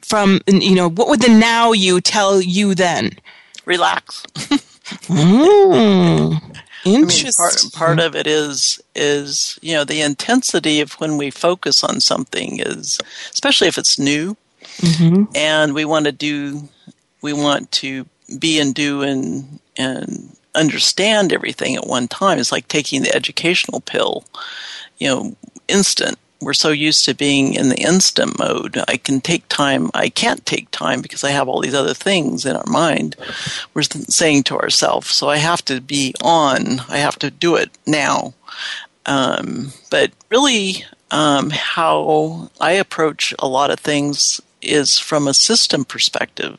from, 0.00 0.40
you 0.48 0.74
know, 0.74 0.90
what 0.90 1.08
would 1.08 1.22
the 1.22 1.28
now 1.28 1.70
you 1.72 2.00
tell 2.00 2.42
you 2.42 2.74
then? 2.74 3.12
Relax. 3.66 4.24
mm. 5.06 6.58
Interesting. 6.84 7.32
I 7.38 7.48
mean, 7.48 7.70
part, 7.70 7.72
part 7.72 8.00
of 8.00 8.14
it 8.14 8.26
is 8.26 8.80
is 8.94 9.58
you 9.62 9.74
know 9.74 9.84
the 9.84 10.00
intensity 10.00 10.80
of 10.80 10.92
when 10.94 11.16
we 11.16 11.30
focus 11.30 11.82
on 11.82 12.00
something 12.00 12.60
is 12.60 12.98
especially 13.32 13.68
if 13.68 13.78
it's 13.78 13.98
new, 13.98 14.36
mm-hmm. 14.78 15.24
and 15.34 15.74
we 15.74 15.84
want 15.84 16.06
to 16.06 16.12
do 16.12 16.68
we 17.22 17.32
want 17.32 17.70
to 17.72 18.06
be 18.38 18.60
and 18.60 18.74
do 18.74 19.02
and 19.02 19.58
and 19.76 20.36
understand 20.54 21.32
everything 21.32 21.76
at 21.76 21.86
one 21.86 22.08
time. 22.08 22.38
It's 22.38 22.52
like 22.52 22.68
taking 22.68 23.02
the 23.02 23.14
educational 23.14 23.80
pill, 23.80 24.24
you 24.98 25.08
know, 25.08 25.36
instant 25.68 26.18
we're 26.40 26.54
so 26.54 26.70
used 26.70 27.04
to 27.04 27.14
being 27.14 27.54
in 27.54 27.68
the 27.68 27.80
instant 27.80 28.38
mode. 28.38 28.78
I 28.86 28.96
can 28.96 29.20
take 29.20 29.48
time. 29.48 29.90
I 29.92 30.08
can't 30.08 30.44
take 30.46 30.70
time 30.70 31.02
because 31.02 31.24
I 31.24 31.30
have 31.30 31.48
all 31.48 31.60
these 31.60 31.74
other 31.74 31.94
things 31.94 32.46
in 32.46 32.54
our 32.54 32.66
mind. 32.66 33.16
We're 33.74 33.82
saying 33.82 34.44
to 34.44 34.58
ourselves, 34.58 35.08
so 35.10 35.28
I 35.28 35.38
have 35.38 35.64
to 35.64 35.80
be 35.80 36.14
on. 36.22 36.80
I 36.88 36.98
have 36.98 37.18
to 37.20 37.30
do 37.30 37.56
it 37.56 37.70
now. 37.86 38.34
Um, 39.06 39.72
but 39.90 40.12
really, 40.30 40.84
um, 41.10 41.50
how 41.50 42.50
I 42.60 42.72
approach 42.72 43.34
a 43.38 43.48
lot 43.48 43.70
of 43.70 43.80
things 43.80 44.40
is 44.62 44.98
from 44.98 45.26
a 45.26 45.34
system 45.34 45.84
perspective. 45.84 46.58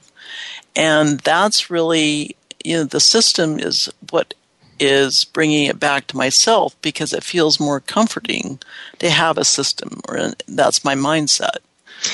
And 0.75 1.19
that's 1.19 1.69
really, 1.69 2.35
you 2.63 2.77
know, 2.77 2.83
the 2.83 2.99
system 2.99 3.59
is 3.59 3.89
what 4.09 4.33
is 4.79 5.25
bringing 5.25 5.65
it 5.65 5.79
back 5.79 6.07
to 6.07 6.17
myself 6.17 6.79
because 6.81 7.13
it 7.13 7.23
feels 7.23 7.59
more 7.59 7.79
comforting 7.79 8.59
to 8.99 9.09
have 9.09 9.37
a 9.37 9.45
system, 9.45 10.01
or 10.07 10.33
that's 10.47 10.83
my 10.83 10.95
mindset. 10.95 11.57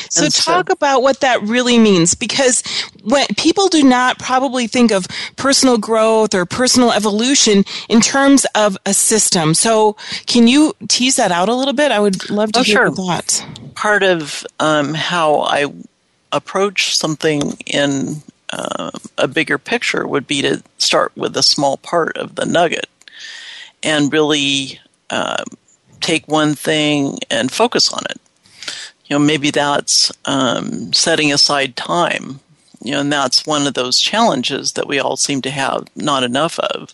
So, 0.10 0.24
and 0.24 0.34
talk 0.34 0.70
about 0.70 1.02
what 1.04 1.20
that 1.20 1.42
really 1.44 1.78
means 1.78 2.16
because 2.16 2.64
when 3.04 3.28
people 3.38 3.68
do 3.68 3.84
not 3.84 4.20
probably 4.20 4.68
think 4.68 4.92
of 4.92 5.08
personal 5.36 5.78
growth 5.78 6.34
or 6.34 6.46
personal 6.46 6.92
evolution 6.92 7.64
in 7.90 8.02
terms 8.02 8.46
of 8.56 8.78
a 8.86 8.94
system. 8.94 9.54
So, 9.54 9.96
can 10.26 10.48
you 10.48 10.74
tease 10.88 11.18
that 11.18 11.32
out 11.32 11.50
a 11.50 11.54
little 11.54 11.74
bit? 11.74 11.92
I 11.92 12.00
would 12.00 12.30
love 12.30 12.52
to 12.54 12.60
oh, 12.60 12.64
hear 12.64 12.76
sure. 12.76 12.86
your 12.86 12.96
thoughts. 12.96 13.44
Part 13.76 14.04
of 14.04 14.46
um, 14.60 14.94
how 14.94 15.42
I 15.42 15.72
approach 16.32 16.96
something 16.96 17.58
in 17.66 18.22
uh, 18.52 18.92
a 19.18 19.28
bigger 19.28 19.58
picture 19.58 20.08
would 20.08 20.28
be 20.28 20.42
to 20.42 20.64
start 20.78 21.12
with 21.16 21.36
a 21.38 21.44
small 21.44 21.78
part 21.78 22.18
of 22.18 22.36
the 22.36 22.46
nugget 22.46 22.88
and 23.84 24.12
really 24.12 24.80
uh, 25.10 25.44
take 26.02 26.28
one 26.28 26.56
thing 26.56 27.20
and 27.30 27.52
focus 27.52 27.92
on 27.92 28.04
it. 28.10 28.20
You 29.06 29.16
know, 29.16 29.20
maybe 29.20 29.52
that's 29.52 30.12
um, 30.26 30.94
setting 30.94 31.32
aside 31.32 31.76
time. 31.76 32.40
You 32.84 32.92
know, 32.92 33.00
and 33.02 33.12
that's 33.12 33.48
one 33.48 33.66
of 33.66 33.74
those 33.74 34.00
challenges 34.00 34.74
that 34.74 34.88
we 34.88 35.00
all 35.00 35.18
seem 35.18 35.42
to 35.44 35.50
have 35.50 35.88
not 35.96 36.24
enough 36.24 36.60
of. 36.60 36.94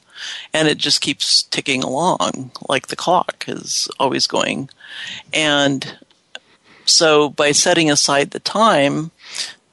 And 0.54 0.68
it 0.68 0.78
just 0.78 1.02
keeps 1.02 1.44
ticking 1.44 1.84
along 1.84 2.52
like 2.70 2.88
the 2.88 2.96
clock 2.96 3.46
is 3.48 3.90
always 4.00 4.28
going. 4.28 4.70
And 5.34 5.98
so 6.86 7.30
by 7.30 7.52
setting 7.52 7.90
aside 7.92 8.32
the 8.32 8.40
time, 8.40 9.12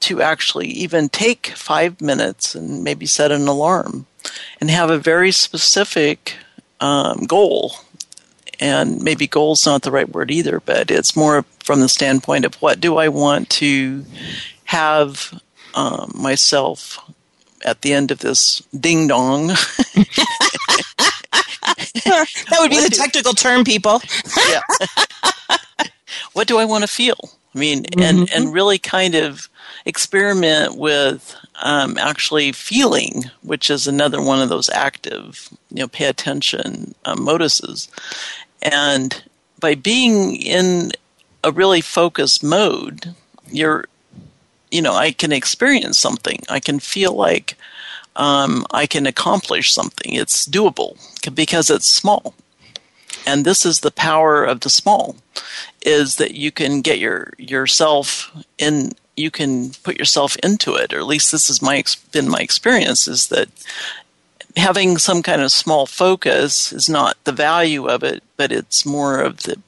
to 0.01 0.21
actually 0.21 0.67
even 0.67 1.09
take 1.09 1.47
five 1.47 2.01
minutes 2.01 2.55
and 2.55 2.83
maybe 2.83 3.05
set 3.05 3.31
an 3.31 3.47
alarm 3.47 4.05
and 4.59 4.69
have 4.69 4.89
a 4.89 4.97
very 4.97 5.31
specific 5.31 6.35
um, 6.79 7.25
goal. 7.25 7.73
And 8.59 9.01
maybe 9.01 9.27
goal 9.27 9.53
is 9.53 9.65
not 9.65 9.83
the 9.83 9.91
right 9.91 10.09
word 10.09 10.31
either, 10.31 10.59
but 10.59 10.91
it's 10.91 11.15
more 11.15 11.45
from 11.63 11.79
the 11.81 11.89
standpoint 11.89 12.45
of 12.45 12.55
what 12.55 12.81
do 12.81 12.97
I 12.97 13.07
want 13.07 13.49
to 13.51 14.05
have 14.65 15.39
um, 15.75 16.11
myself 16.15 16.99
at 17.63 17.81
the 17.81 17.93
end 17.93 18.11
of 18.11 18.19
this 18.19 18.61
ding 18.77 19.07
dong. 19.07 19.47
that 22.05 22.57
would 22.59 22.69
be 22.69 22.77
what 22.77 22.83
the 22.83 22.89
do, 22.89 22.97
technical 22.97 23.33
term, 23.33 23.63
people. 23.63 24.01
yeah. 24.49 24.61
what 26.33 26.47
do 26.47 26.57
I 26.57 26.65
want 26.65 26.83
to 26.83 26.87
feel? 26.87 27.17
I 27.53 27.59
mean, 27.59 27.83
mm-hmm. 27.83 28.01
and 28.01 28.31
and 28.31 28.53
really 28.53 28.77
kind 28.77 29.15
of 29.15 29.49
experiment 29.89 30.77
with 30.77 31.35
um, 31.61 31.97
actually 31.97 32.53
feeling, 32.53 33.25
which 33.41 33.69
is 33.69 33.87
another 33.87 34.21
one 34.21 34.41
of 34.41 34.49
those 34.49 34.69
active, 34.69 35.49
you 35.69 35.81
know, 35.81 35.87
pay 35.87 36.05
attention 36.05 36.95
um, 37.03 37.19
moduses. 37.19 37.89
And 38.61 39.21
by 39.59 39.75
being 39.75 40.35
in 40.35 40.91
a 41.43 41.51
really 41.51 41.81
focused 41.81 42.43
mode, 42.43 43.13
you're, 43.51 43.85
you 44.71 44.81
know, 44.81 44.93
I 44.93 45.11
can 45.11 45.31
experience 45.31 45.97
something. 45.97 46.39
I 46.49 46.59
can 46.59 46.79
feel 46.79 47.13
like 47.13 47.57
um, 48.15 48.65
I 48.71 48.85
can 48.85 49.07
accomplish 49.07 49.73
something. 49.73 50.13
It's 50.13 50.47
doable 50.47 50.97
because 51.33 51.69
it's 51.69 51.89
small. 51.89 52.33
And 53.25 53.45
this 53.45 53.65
is 53.65 53.79
the 53.79 53.91
power 53.91 54.43
of 54.45 54.61
the 54.61 54.69
small, 54.69 55.15
is 55.81 56.15
that 56.15 56.35
you 56.35 56.51
can 56.51 56.81
get 56.81 56.99
your 56.99 57.33
yourself 57.37 58.31
in 58.57 58.91
you 59.19 59.31
can 59.31 59.71
put 59.83 59.99
yourself 59.99 60.35
into 60.37 60.75
it, 60.75 60.93
or 60.93 60.99
at 60.99 61.07
least 61.07 61.31
this 61.31 61.47
has 61.47 61.61
my 61.61 61.83
been 62.11 62.29
my 62.29 62.39
experience, 62.39 63.07
is 63.07 63.27
that 63.27 63.49
having 64.55 64.97
some 64.97 65.21
kind 65.21 65.41
of 65.41 65.51
small 65.51 65.85
focus 65.85 66.73
is 66.73 66.89
not 66.89 67.17
the 67.23 67.31
value 67.31 67.87
of 67.87 68.03
it, 68.03 68.23
but 68.37 68.51
it's 68.51 68.85
more 68.85 69.19
of 69.19 69.43
the 69.43 69.59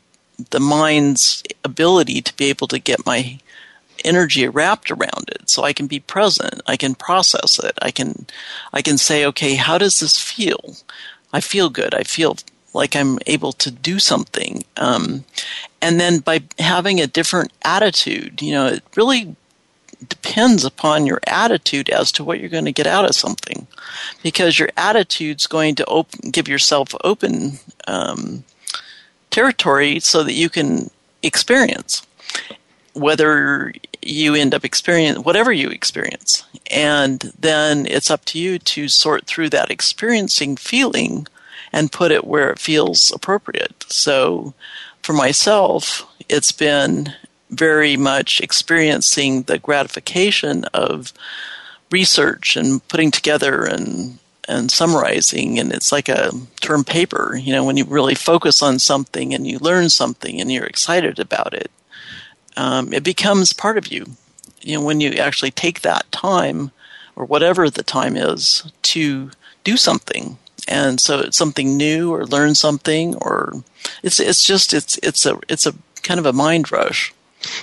the 0.49 0.59
mind's 0.59 1.43
ability 1.63 2.21
to 2.21 2.35
be 2.35 2.45
able 2.45 2.67
to 2.67 2.79
get 2.79 3.05
my 3.05 3.39
energy 4.03 4.47
wrapped 4.47 4.89
around 4.89 5.29
it. 5.29 5.49
So 5.49 5.63
i 5.63 5.73
can 5.73 5.87
be 5.87 5.99
present 5.99 6.61
i 6.65 6.75
can 6.75 6.95
process 6.95 7.59
it 7.59 7.77
i 7.81 7.91
can 7.91 8.25
i 8.73 8.81
can 8.81 8.97
say 8.97 9.25
okay 9.25 9.55
how 9.55 9.77
does 9.77 9.99
this 9.99 10.17
feel? 10.17 10.75
I 11.33 11.41
feel 11.41 11.69
good 11.69 11.93
i 11.93 12.03
feel 12.03 12.37
like 12.73 12.95
i'm 12.95 13.19
able 13.27 13.51
to 13.53 13.69
do 13.69 13.99
something. 13.99 14.63
Um, 14.77 15.25
and 15.81 15.99
then 15.99 16.19
by 16.19 16.43
having 16.57 16.99
a 16.99 17.07
different 17.07 17.51
attitude 17.63 18.41
you 18.41 18.51
know 18.51 18.67
it 18.67 18.83
really 18.95 19.35
depends 20.07 20.65
upon 20.65 21.05
your 21.05 21.19
attitude 21.27 21.89
as 21.89 22.11
to 22.13 22.23
what 22.23 22.39
you're 22.39 22.49
going 22.49 22.65
to 22.65 22.71
get 22.71 22.87
out 22.87 23.05
of 23.05 23.15
something, 23.15 23.67
because 24.23 24.59
your 24.59 24.69
attitude's 24.77 25.47
going 25.47 25.75
to 25.75 26.05
give 26.31 26.47
yourself 26.47 26.95
open, 27.03 27.59
um, 27.87 28.43
territory 29.29 29.99
so 29.99 30.23
that 30.23 30.33
you 30.33 30.49
can 30.49 30.89
experience 31.23 32.05
whether 32.93 33.71
you 34.01 34.35
end 34.35 34.53
up 34.53 34.65
experience 34.65 35.19
whatever 35.19 35.53
you 35.53 35.69
experience. 35.69 36.43
And 36.69 37.19
then 37.39 37.85
it's 37.85 38.11
up 38.11 38.25
to 38.25 38.39
you 38.39 38.59
to 38.59 38.89
sort 38.89 39.27
through 39.27 39.49
that 39.51 39.71
experiencing 39.71 40.57
feeling 40.57 41.27
and 41.71 41.91
put 41.91 42.11
it 42.11 42.25
where 42.25 42.49
it 42.49 42.59
feels 42.59 43.11
appropriate. 43.11 43.85
So 43.87 44.53
for 45.01 45.13
myself 45.13 46.05
it's 46.27 46.51
been 46.51 47.13
very 47.51 47.97
much 47.97 48.41
experiencing 48.41 49.43
the 49.43 49.59
gratification 49.59 50.65
of 50.73 51.13
research 51.91 52.55
and 52.55 52.85
putting 52.87 53.11
together 53.11 53.63
and 53.65 54.17
and 54.47 54.71
summarizing. 54.71 55.59
And 55.59 55.71
it's 55.71 55.91
like 55.91 56.09
a 56.09 56.31
term 56.61 56.83
paper 56.83 57.35
you 57.35 57.53
know 57.53 57.63
when 57.63 57.77
you 57.77 57.85
really 57.85 58.15
focus 58.15 58.61
on 58.61 58.79
something 58.79 59.33
and 59.33 59.47
you 59.47 59.59
learn 59.59 59.89
something 59.89 60.41
and 60.41 60.51
you're 60.51 60.65
excited 60.65 61.19
about 61.19 61.53
it 61.53 61.71
um, 62.57 62.93
it 62.93 63.03
becomes 63.03 63.53
part 63.53 63.77
of 63.77 63.87
you. 63.87 64.05
You 64.61 64.77
know 64.77 64.83
when 64.83 65.01
you 65.01 65.11
actually 65.13 65.51
take 65.51 65.81
that 65.81 66.11
time 66.11 66.71
or 67.15 67.25
whatever 67.25 67.69
the 67.69 67.83
time 67.83 68.15
is 68.15 68.63
to 68.83 69.31
do 69.63 69.77
something. 69.77 70.37
And 70.67 70.99
so 70.99 71.19
it's 71.19 71.37
something 71.37 71.75
new 71.75 72.13
or 72.13 72.25
learn 72.25 72.55
something 72.55 73.15
or 73.15 73.63
it's 74.03 74.19
it's 74.19 74.45
just 74.45 74.73
it's 74.73 74.97
it's 74.99 75.25
a 75.25 75.39
it's 75.49 75.65
a 75.65 75.73
kind 76.03 76.19
of 76.19 76.25
a 76.25 76.33
mind 76.33 76.71
rush 76.71 77.13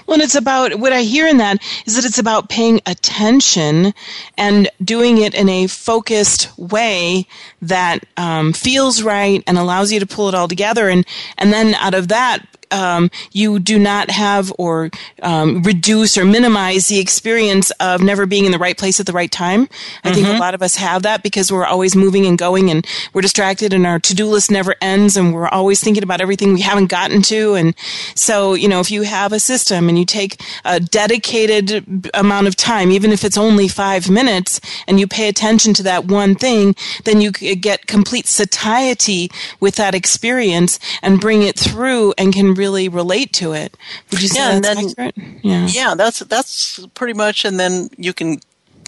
well, 0.09 0.15
and 0.15 0.23
it's 0.23 0.35
about 0.35 0.77
what 0.77 0.95
I 0.95 1.03
hear 1.03 1.27
in 1.27 1.37
that 1.37 1.63
is 1.85 1.95
that 1.97 2.07
it's 2.07 2.19
about 2.19 2.49
paying 2.49 2.81
attention 2.87 3.93
and 4.39 4.71
doing 4.83 5.19
it 5.19 5.35
in 5.35 5.51
a 5.51 5.67
focused 5.67 6.49
way 6.59 7.27
that 7.61 8.05
um, 8.17 8.55
feels 8.55 9.03
right 9.03 9.45
and 9.47 9.59
allows 9.59 9.93
you 9.93 10.01
to 10.01 10.07
pull 10.07 10.31
it 10.31 10.35
all 10.35 10.49
together. 10.49 10.89
And 10.89 11.07
and 11.37 11.53
then 11.53 11.75
out 11.75 11.93
of 11.93 12.09
that, 12.09 12.43
um, 12.71 13.11
you 13.33 13.59
do 13.59 13.79
not 13.79 14.11
have 14.11 14.53
or 14.59 14.91
um, 15.23 15.63
reduce 15.63 16.17
or 16.17 16.25
minimize 16.25 16.89
the 16.89 16.99
experience 16.99 17.71
of 17.81 18.03
never 18.03 18.27
being 18.27 18.45
in 18.45 18.53
the 18.53 18.59
right 18.59 18.77
place 18.77 19.01
at 19.01 19.07
the 19.07 19.13
right 19.13 19.31
time. 19.31 19.63
I 19.63 19.65
mm-hmm. 19.65 20.15
think 20.15 20.27
a 20.27 20.31
mm-hmm. 20.31 20.41
lot 20.41 20.55
of 20.55 20.63
us 20.63 20.77
have 20.77 21.03
that 21.03 21.23
because 21.23 21.51
we're 21.53 21.67
always 21.67 21.97
moving 21.97 22.27
and 22.27 22.39
going 22.39 22.71
and 22.71 22.87
we're 23.13 23.23
distracted 23.23 23.73
and 23.73 23.87
our 23.87 23.99
to-do 23.99 24.27
list 24.27 24.51
never 24.51 24.75
ends 24.81 25.17
and 25.17 25.35
we're 25.35 25.49
always 25.49 25.81
thinking 25.81 26.03
about 26.03 26.21
everything 26.21 26.55
we 26.55 26.61
haven't 26.61 26.87
gotten 26.87 27.23
to. 27.23 27.55
And 27.55 27.75
so, 28.15 28.55
you 28.55 28.69
know, 28.69 28.81
if 28.81 28.91
you 28.91 29.03
have 29.03 29.33
a 29.33 29.41
system 29.41 29.89
and 29.89 29.99
you 29.99 30.05
take 30.05 30.41
a 30.65 30.81
dedicated 30.81 32.11
amount 32.15 32.47
of 32.47 32.57
time, 32.57 32.91
even 32.91 33.13
if 33.13 33.25
it's 33.25 33.39
only 33.39 33.69
five 33.69 34.11
minutes, 34.11 34.61
and 34.87 34.99
you 34.99 35.07
pay 35.07 35.29
attention 35.29 35.75
to 35.75 35.83
that 35.83 36.07
one 36.07 36.35
thing, 36.35 36.75
then 37.05 37.21
you 37.21 37.31
get 37.31 37.87
complete 37.87 38.27
satiety 38.27 39.31
with 39.61 39.77
that 39.77 39.95
experience 39.95 40.79
and 41.03 41.21
bring 41.21 41.43
it 41.43 41.59
through 41.59 42.15
and 42.19 42.33
can 42.33 42.55
really 42.59 42.89
relate 42.89 43.33
to 43.35 43.53
it. 43.53 43.77
Would 44.11 44.21
you 44.21 44.29
say 44.29 44.41
yeah, 44.41 44.61
that's 44.61 44.95
then, 44.95 45.09
accurate? 45.09 45.45
Yeah. 45.45 45.67
Yeah, 45.69 45.95
that's 45.95 46.19
that's 46.21 46.85
pretty 46.95 47.15
much 47.15 47.45
and 47.45 47.59
then 47.59 47.89
you 47.97 48.13
can 48.13 48.41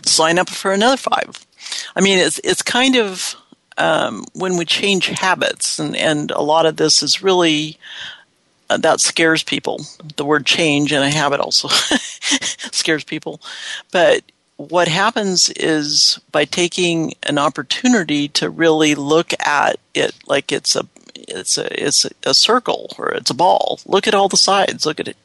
sign 0.04 0.38
up 0.38 0.50
for 0.50 0.72
another 0.72 0.96
five. 0.96 1.46
I 1.96 2.00
mean 2.00 2.18
it's 2.18 2.40
it's 2.44 2.62
kind 2.62 2.96
of 2.96 3.36
um, 3.78 4.26
when 4.34 4.56
we 4.58 4.66
change 4.66 5.06
habits 5.06 5.78
and, 5.78 5.96
and 5.96 6.30
a 6.32 6.42
lot 6.42 6.66
of 6.66 6.76
this 6.76 7.02
is 7.02 7.22
really 7.22 7.78
uh, 8.68 8.76
that 8.78 9.00
scares 9.00 9.42
people. 9.42 9.80
The 10.16 10.24
word 10.24 10.46
change 10.46 10.92
and 10.92 11.02
a 11.02 11.10
habit 11.10 11.40
also 11.40 11.68
scares 12.72 13.04
people. 13.04 13.40
But 13.90 14.22
what 14.56 14.88
happens 14.88 15.48
is 15.56 16.20
by 16.30 16.44
taking 16.44 17.14
an 17.22 17.38
opportunity 17.38 18.28
to 18.28 18.50
really 18.50 18.94
look 18.94 19.32
at 19.40 19.80
it 19.94 20.14
like 20.26 20.52
it's 20.52 20.76
a 20.76 20.86
it's 21.30 21.56
a 21.56 21.82
it's 21.82 22.06
a 22.24 22.34
circle 22.34 22.94
or 22.98 23.10
it's 23.12 23.30
a 23.30 23.34
ball. 23.34 23.80
Look 23.86 24.06
at 24.06 24.14
all 24.14 24.28
the 24.28 24.36
sides. 24.36 24.84
Look 24.84 25.00
at 25.00 25.08
it. 25.08 25.16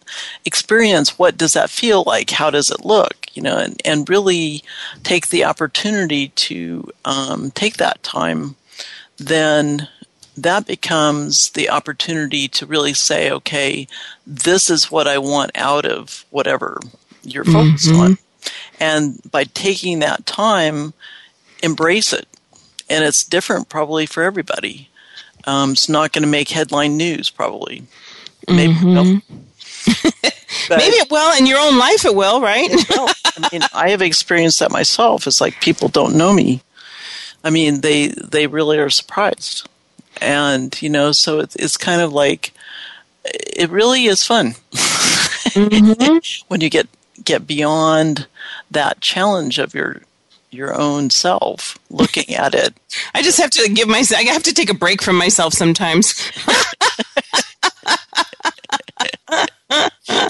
Experience 0.45 1.17
what 1.17 1.37
does 1.37 1.53
that 1.53 1.69
feel 1.69 2.03
like? 2.05 2.31
How 2.31 2.49
does 2.49 2.69
it 2.69 2.85
look? 2.85 3.27
You 3.33 3.41
know, 3.41 3.57
and, 3.57 3.81
and 3.83 4.09
really 4.09 4.63
take 5.03 5.27
the 5.27 5.43
opportunity 5.43 6.29
to 6.29 6.89
um, 7.03 7.51
take 7.51 7.77
that 7.77 8.01
time. 8.03 8.55
Then 9.17 9.87
that 10.37 10.67
becomes 10.67 11.51
the 11.51 11.69
opportunity 11.69 12.47
to 12.49 12.65
really 12.65 12.93
say, 12.93 13.31
okay, 13.31 13.87
this 14.27 14.69
is 14.69 14.91
what 14.91 15.07
I 15.07 15.17
want 15.17 15.51
out 15.55 15.85
of 15.85 16.25
whatever 16.29 16.79
you're 17.23 17.45
focused 17.45 17.89
mm-hmm. 17.89 18.01
on. 18.01 18.17
And 18.79 19.19
by 19.31 19.45
taking 19.45 19.99
that 19.99 20.25
time, 20.25 20.93
embrace 21.63 22.13
it. 22.13 22.27
And 22.89 23.03
it's 23.03 23.23
different 23.23 23.69
probably 23.69 24.05
for 24.05 24.23
everybody. 24.23 24.89
Um, 25.45 25.71
it's 25.71 25.89
not 25.89 26.11
going 26.11 26.23
to 26.23 26.29
make 26.29 26.49
headline 26.49 26.97
news, 26.97 27.29
probably. 27.29 27.83
Maybe 28.47 28.73
mm-hmm. 28.73 29.17
Maybe 30.69 30.95
it 30.95 31.11
will 31.11 31.37
in 31.37 31.45
your 31.45 31.59
own 31.59 31.77
life. 31.77 32.05
It 32.05 32.15
will, 32.15 32.41
right? 32.41 32.67
it 32.69 32.89
will. 32.89 33.07
I 33.37 33.49
mean, 33.51 33.61
I 33.73 33.89
have 33.89 34.01
experienced 34.01 34.59
that 34.59 34.71
myself. 34.71 35.27
It's 35.27 35.41
like 35.41 35.61
people 35.61 35.89
don't 35.89 36.17
know 36.17 36.33
me. 36.33 36.61
I 37.43 37.51
mean, 37.51 37.81
they 37.81 38.07
they 38.07 38.47
really 38.47 38.79
are 38.79 38.89
surprised, 38.89 39.69
and 40.19 40.79
you 40.81 40.89
know, 40.89 41.11
so 41.11 41.39
it's 41.39 41.55
it's 41.55 41.77
kind 41.77 42.01
of 42.01 42.11
like 42.11 42.53
it 43.25 43.69
really 43.69 44.05
is 44.05 44.25
fun 44.25 44.53
mm-hmm. 44.71 46.17
when 46.47 46.61
you 46.61 46.69
get 46.69 46.87
get 47.23 47.47
beyond 47.47 48.27
that 48.71 49.01
challenge 49.01 49.59
of 49.59 49.73
your 49.73 50.01
your 50.55 50.79
own 50.79 51.09
self 51.09 51.77
looking 51.89 52.35
at 52.35 52.55
it. 52.55 52.73
I 53.13 53.21
just 53.21 53.39
have 53.39 53.49
to 53.51 53.69
give 53.69 53.87
myself, 53.87 54.21
I 54.21 54.31
have 54.31 54.43
to 54.43 54.53
take 54.53 54.69
a 54.69 54.73
break 54.73 55.01
from 55.01 55.17
myself 55.17 55.53
sometimes. 55.53 56.09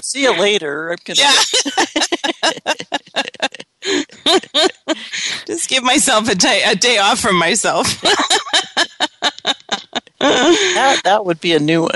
See 0.02 0.22
you 0.22 0.38
later. 0.38 0.90
I'm 0.90 0.98
gonna 1.04 1.20
yeah. 1.20 1.32
just 5.46 5.68
give 5.68 5.82
myself 5.82 6.28
a 6.28 6.34
day, 6.34 6.62
a 6.66 6.74
day 6.74 6.98
off 6.98 7.20
from 7.20 7.36
myself. 7.36 8.00
that, 10.20 11.00
that 11.04 11.24
would 11.24 11.40
be 11.40 11.52
a 11.52 11.60
new 11.60 11.82
one. 11.82 11.90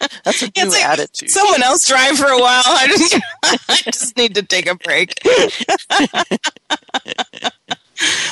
That's 0.24 0.42
a 0.42 0.50
new 0.56 0.70
like 0.70 0.84
attitude. 0.84 1.30
Someone 1.30 1.62
else 1.62 1.86
drive 1.86 2.16
for 2.16 2.26
a 2.26 2.38
while. 2.38 2.62
I 2.64 2.88
just, 2.88 3.14
I 3.68 3.76
just 3.84 4.16
need 4.16 4.34
to 4.34 4.42
take 4.42 4.66
a 4.66 4.74
break. 4.74 5.18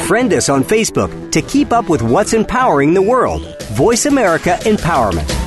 Friend 0.08 0.32
us 0.32 0.48
on 0.48 0.64
Facebook 0.64 1.30
to 1.30 1.40
keep 1.42 1.72
up 1.72 1.88
with 1.88 2.02
what's 2.02 2.32
empowering 2.32 2.94
the 2.94 3.02
world. 3.02 3.62
Voice 3.74 4.06
America 4.06 4.58
Empowerment. 4.62 5.37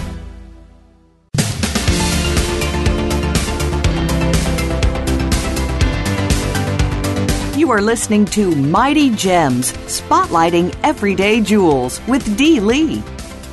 You 7.72 7.78
are 7.78 7.82
listening 7.82 8.26
to 8.26 8.54
Mighty 8.54 9.12
Gems, 9.12 9.72
spotlighting 9.88 10.78
everyday 10.84 11.40
jewels 11.40 12.06
with 12.06 12.36
Dee 12.36 12.60
Lee. 12.60 13.02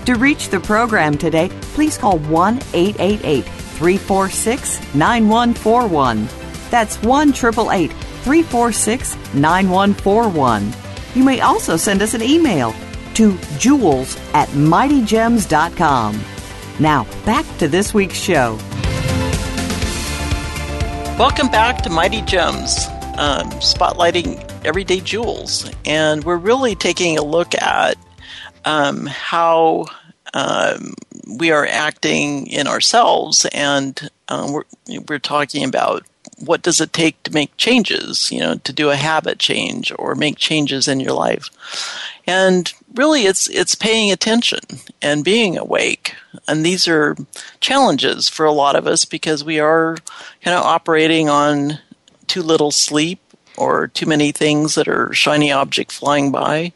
To 0.07 0.17
reach 0.17 0.49
the 0.49 0.59
program 0.59 1.17
today, 1.17 1.51
please 1.73 1.97
call 1.97 2.19
1 2.19 2.57
888 2.75 3.45
346 3.45 4.95
9141. 4.97 6.29
That's 6.69 7.01
1 7.01 7.29
888 7.29 7.93
346 7.93 9.35
9141. 9.35 10.73
You 11.15 11.23
may 11.23 11.41
also 11.41 11.77
send 11.77 12.03
us 12.03 12.15
an 12.15 12.23
email 12.23 12.75
to 13.15 13.39
jewels 13.57 14.17
at 14.35 14.49
mightygems.com. 14.49 16.21
Now, 16.81 17.05
back 17.25 17.47
to 17.59 17.69
this 17.69 17.95
week's 17.95 18.19
show. 18.19 18.59
Welcome 21.17 21.51
back 21.51 21.83
to 21.83 21.91
Mighty 21.91 22.23
Gems, 22.23 22.89
um, 23.19 23.51
spotlighting 23.61 24.43
everyday 24.65 25.01
jewels. 25.01 25.71
And 25.85 26.25
we're 26.25 26.37
really 26.37 26.75
taking 26.75 27.19
a 27.19 27.25
look 27.25 27.55
at 27.55 27.99
um, 28.65 29.07
how 29.07 29.87
um, 30.35 30.95
we 31.39 31.51
are 31.51 31.67
acting 31.67 32.47
in 32.47 32.67
ourselves, 32.67 33.47
and 33.53 34.11
um, 34.29 34.53
we're, 34.53 34.65
we're 35.09 35.19
talking 35.19 35.65
about 35.65 36.05
what 36.45 36.63
does 36.63 36.81
it 36.81 36.93
take 36.93 37.21
to 37.25 37.33
make 37.33 37.57
changes, 37.57 38.31
you 38.31 38.39
know, 38.39 38.57
to 38.57 38.73
do 38.73 38.91
a 38.91 38.97
habit 38.97 39.39
change 39.39 39.93
or 39.99 40.15
make 40.15 40.37
changes 40.37 40.87
in 40.87 41.01
your 41.01 41.13
life. 41.13 41.51
And 42.27 42.73
really 42.95 43.23
it's 43.23 43.49
it's 43.49 43.75
paying 43.75 44.13
attention 44.13 44.61
and 45.03 45.25
being 45.25 45.57
awake. 45.59 46.15
And 46.47 46.65
these 46.65 46.87
are 46.87 47.17
challenges 47.61 48.29
for 48.29 48.47
a 48.47 48.53
lot 48.53 48.77
of 48.77 48.87
us 48.87 49.05
because 49.05 49.43
we 49.43 49.59
are 49.59 49.97
kind 50.43 50.57
of 50.57 50.65
operating 50.65 51.29
on 51.29 51.79
too 52.29 52.43
little 52.43 52.71
sleep 52.71 53.21
or 53.57 53.89
too 53.89 54.07
many 54.07 54.33
things 54.33 54.75
that 54.75 54.89
are 54.89 55.13
shiny 55.13 55.51
object 55.51 55.91
flying 55.93 56.31
by 56.31 56.73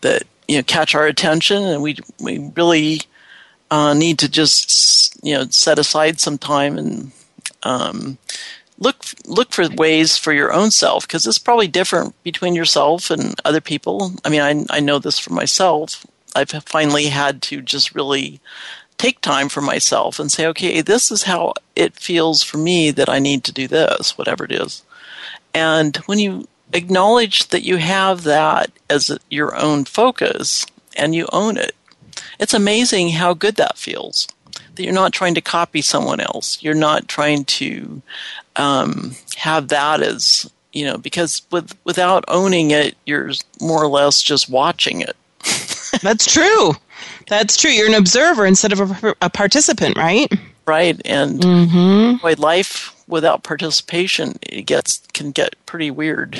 that 0.00 0.22
you 0.48 0.56
know 0.56 0.62
catch 0.62 0.94
our 0.94 1.06
attention 1.06 1.62
and 1.62 1.82
we 1.82 1.96
we 2.20 2.50
really 2.56 3.00
uh, 3.70 3.94
need 3.94 4.18
to 4.18 4.28
just 4.28 5.18
you 5.24 5.34
know 5.34 5.46
set 5.50 5.78
aside 5.78 6.20
some 6.20 6.38
time 6.38 6.78
and 6.78 7.12
um, 7.62 8.18
look 8.78 9.04
look 9.24 9.52
for 9.52 9.68
ways 9.68 10.18
for 10.18 10.32
your 10.32 10.52
own 10.52 10.70
self 10.70 11.06
because 11.06 11.26
it's 11.26 11.38
probably 11.38 11.68
different 11.68 12.20
between 12.22 12.54
yourself 12.54 13.10
and 13.10 13.34
other 13.44 13.60
people. 13.60 14.12
I 14.24 14.28
mean, 14.28 14.40
I 14.40 14.76
I 14.76 14.80
know 14.80 14.98
this 14.98 15.18
for 15.18 15.32
myself. 15.32 16.06
I've 16.34 16.50
finally 16.50 17.06
had 17.06 17.42
to 17.42 17.60
just 17.60 17.94
really 17.94 18.40
take 18.98 19.20
time 19.20 19.48
for 19.48 19.60
myself 19.60 20.18
and 20.18 20.30
say, 20.30 20.46
okay, 20.46 20.80
this 20.80 21.10
is 21.10 21.24
how 21.24 21.54
it 21.74 21.94
feels 21.94 22.42
for 22.42 22.58
me 22.58 22.90
that 22.90 23.08
I 23.08 23.18
need 23.18 23.44
to 23.44 23.52
do 23.52 23.66
this, 23.66 24.16
whatever 24.16 24.44
it 24.44 24.52
is. 24.52 24.82
And 25.54 25.96
when 26.06 26.18
you 26.18 26.46
acknowledge 26.72 27.48
that 27.48 27.62
you 27.62 27.76
have 27.76 28.24
that 28.24 28.70
as 28.88 29.16
your 29.30 29.56
own 29.56 29.84
focus 29.84 30.66
and 30.96 31.14
you 31.14 31.28
own 31.32 31.56
it, 31.56 31.74
it's 32.38 32.54
amazing 32.54 33.10
how 33.10 33.34
good 33.34 33.56
that 33.56 33.78
feels. 33.78 34.28
That 34.74 34.84
you're 34.84 34.92
not 34.94 35.12
trying 35.12 35.34
to 35.34 35.40
copy 35.40 35.82
someone 35.82 36.20
else. 36.20 36.62
You're 36.62 36.74
not 36.74 37.08
trying 37.08 37.44
to 37.44 38.02
um, 38.56 39.12
have 39.36 39.68
that 39.68 40.02
as 40.02 40.50
you 40.72 40.86
know 40.86 40.96
because 40.96 41.42
with 41.50 41.76
without 41.84 42.24
owning 42.28 42.70
it, 42.70 42.96
you're 43.04 43.32
more 43.60 43.82
or 43.82 43.88
less 43.88 44.22
just 44.22 44.48
watching 44.48 45.02
it. 45.02 45.16
That's 46.02 46.32
true. 46.32 46.72
That's 47.28 47.56
true. 47.56 47.70
You're 47.70 47.88
an 47.88 47.94
observer 47.94 48.46
instead 48.46 48.72
of 48.72 49.04
a, 49.04 49.14
a 49.20 49.30
participant, 49.30 49.96
right? 49.96 50.32
Right, 50.64 51.00
and 51.04 51.40
mm-hmm. 51.40 52.40
life 52.40 52.94
without 53.08 53.42
participation 53.42 54.34
it 54.42 54.62
gets 54.62 55.02
can 55.12 55.32
get 55.32 55.56
pretty 55.66 55.90
weird. 55.90 56.32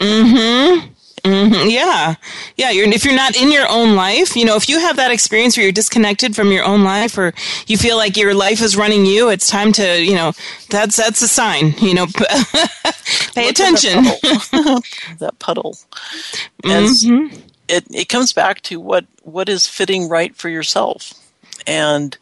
mm-hmm. 0.00 0.88
Mm-hmm. 1.24 1.70
Yeah, 1.70 2.16
yeah. 2.56 2.70
You're, 2.70 2.88
if 2.88 3.04
you're 3.04 3.14
not 3.14 3.36
in 3.36 3.52
your 3.52 3.68
own 3.68 3.94
life, 3.94 4.34
you 4.34 4.44
know, 4.44 4.56
if 4.56 4.68
you 4.68 4.80
have 4.80 4.96
that 4.96 5.12
experience 5.12 5.56
where 5.56 5.62
you're 5.62 5.72
disconnected 5.72 6.34
from 6.34 6.50
your 6.50 6.64
own 6.64 6.82
life, 6.82 7.16
or 7.16 7.32
you 7.68 7.76
feel 7.78 7.96
like 7.96 8.16
your 8.16 8.34
life 8.34 8.60
is 8.60 8.76
running 8.76 9.06
you, 9.06 9.28
it's 9.28 9.46
time 9.46 9.72
to, 9.74 10.02
you 10.02 10.14
know, 10.14 10.32
that's 10.68 10.96
that's 10.96 11.22
a 11.22 11.28
sign. 11.28 11.74
You 11.78 11.94
know, 11.94 12.06
pay 13.34 13.48
attention. 13.48 14.04
That 15.18 15.38
puddle. 15.38 15.76
mm-hmm. 16.64 17.36
it 17.68 17.84
it 17.90 18.08
comes 18.08 18.32
back 18.32 18.60
to 18.62 18.80
what 18.80 19.04
what 19.22 19.48
is 19.48 19.66
fitting 19.68 20.08
right 20.08 20.34
for 20.34 20.48
yourself, 20.48 21.14
and 21.66 22.16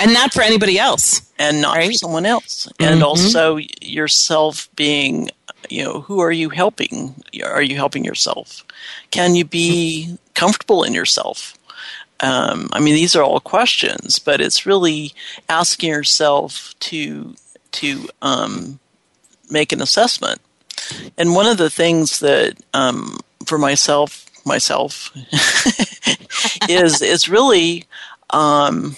and 0.00 0.12
not 0.12 0.32
for 0.32 0.42
anybody 0.42 0.78
else, 0.78 1.22
and 1.38 1.60
not 1.60 1.76
right? 1.76 1.88
for 1.88 1.92
someone 1.94 2.26
else, 2.26 2.66
and 2.78 2.96
mm-hmm. 2.96 3.04
also 3.04 3.58
yourself 3.80 4.68
being 4.76 5.30
you 5.68 5.84
know 5.84 6.00
who 6.00 6.20
are 6.20 6.32
you 6.32 6.50
helping? 6.50 7.14
Are 7.44 7.62
you 7.62 7.76
helping 7.76 8.04
yourself? 8.04 8.64
Can 9.10 9.34
you 9.34 9.44
be 9.44 10.16
comfortable 10.34 10.82
in 10.84 10.94
yourself? 10.94 11.54
Um, 12.20 12.70
i 12.72 12.80
mean 12.80 12.94
these 12.94 13.14
are 13.14 13.22
all 13.22 13.40
questions 13.40 14.18
but 14.18 14.40
it's 14.40 14.64
really 14.64 15.12
asking 15.50 15.90
yourself 15.90 16.74
to 16.80 17.34
to 17.76 18.08
um, 18.22 18.78
make 19.50 19.72
an 19.72 19.82
assessment. 19.82 20.40
And 21.16 21.34
one 21.34 21.46
of 21.46 21.58
the 21.58 21.70
things 21.70 22.20
that 22.20 22.56
um, 22.74 23.18
for 23.44 23.58
myself 23.58 24.24
myself 24.44 25.10
is 26.68 27.02
is 27.02 27.28
really 27.28 27.84
um, 28.30 28.96